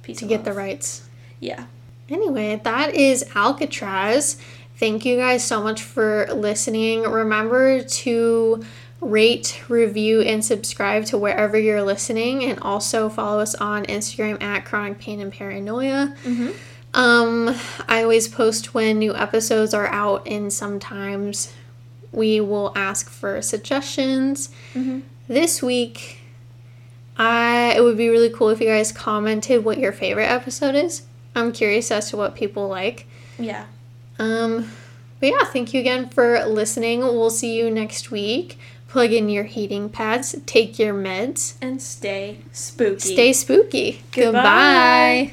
Peace 0.03 0.19
To 0.19 0.27
get 0.27 0.45
the 0.45 0.53
rights. 0.53 1.09
Yeah. 1.41 1.67
Anyway, 2.09 2.61
that 2.65 2.95
is 2.95 3.25
Alcatraz. 3.35 4.37
Thank 4.77 5.05
you 5.05 5.17
guys 5.17 5.45
so 5.45 5.63
much 5.63 5.83
for 5.83 6.27
listening. 6.35 7.03
Remember 7.03 7.83
to 7.83 8.65
rate, 9.01 9.63
review, 9.69 10.21
and 10.21 10.45
subscribe 10.45 11.05
to 11.07 11.19
wherever 11.19 11.59
you're 11.59 11.83
listening, 11.83 12.45
and 12.45 12.59
also 12.61 13.09
follow 13.09 13.41
us 13.41 13.55
on 13.55 13.85
Instagram 13.87 14.43
at 14.43 14.65
Chronic 14.65 14.99
Pain 14.99 15.21
and 15.21 15.33
Paranoia. 15.33 16.15
Mm-hmm. 16.25 16.51
Um, 16.95 17.55
I 17.89 18.03
always 18.03 18.29
post 18.29 18.73
when 18.75 18.99
new 18.99 19.15
episodes 19.15 19.75
are 19.75 19.89
out, 19.89 20.27
and 20.27 20.53
sometimes 20.53 21.53
we 22.13 22.41
will 22.41 22.73
ask 22.77 23.11
for 23.11 23.43
suggestions. 23.43 24.49
Mm-hmm. 24.75 25.01
This 25.27 25.63
week, 25.63 26.21
I 27.17 27.75
it 27.77 27.83
would 27.83 27.97
be 27.97 28.09
really 28.09 28.31
cool 28.31 28.51
if 28.51 28.61
you 28.61 28.67
guys 28.69 28.93
commented 28.93 29.65
what 29.65 29.79
your 29.79 29.93
favorite 29.93 30.31
episode 30.31 30.75
is. 30.75 31.03
I'm 31.35 31.51
curious 31.53 31.91
as 31.91 32.11
to 32.11 32.17
what 32.17 32.35
people 32.37 32.69
like. 32.69 33.07
Yeah. 33.39 33.67
Um, 34.19 34.71
but 35.19 35.31
yeah, 35.31 35.45
thank 35.47 35.75
you 35.75 35.81
again 35.81 36.09
for 36.11 36.45
listening. 36.47 37.01
We'll 37.01 37.31
see 37.31 37.57
you 37.57 37.71
next 37.71 38.11
week. 38.13 38.59
Plug 38.87 39.13
in 39.13 39.29
your 39.29 39.43
heating 39.45 39.89
pads, 39.89 40.37
take 40.47 40.79
your 40.79 40.95
meds, 40.95 41.57
And 41.61 41.83
stay 41.83 42.39
spooky. 42.53 43.01
stay 43.15 43.33
spooky. 43.33 44.03
Goodbye. 44.13 44.33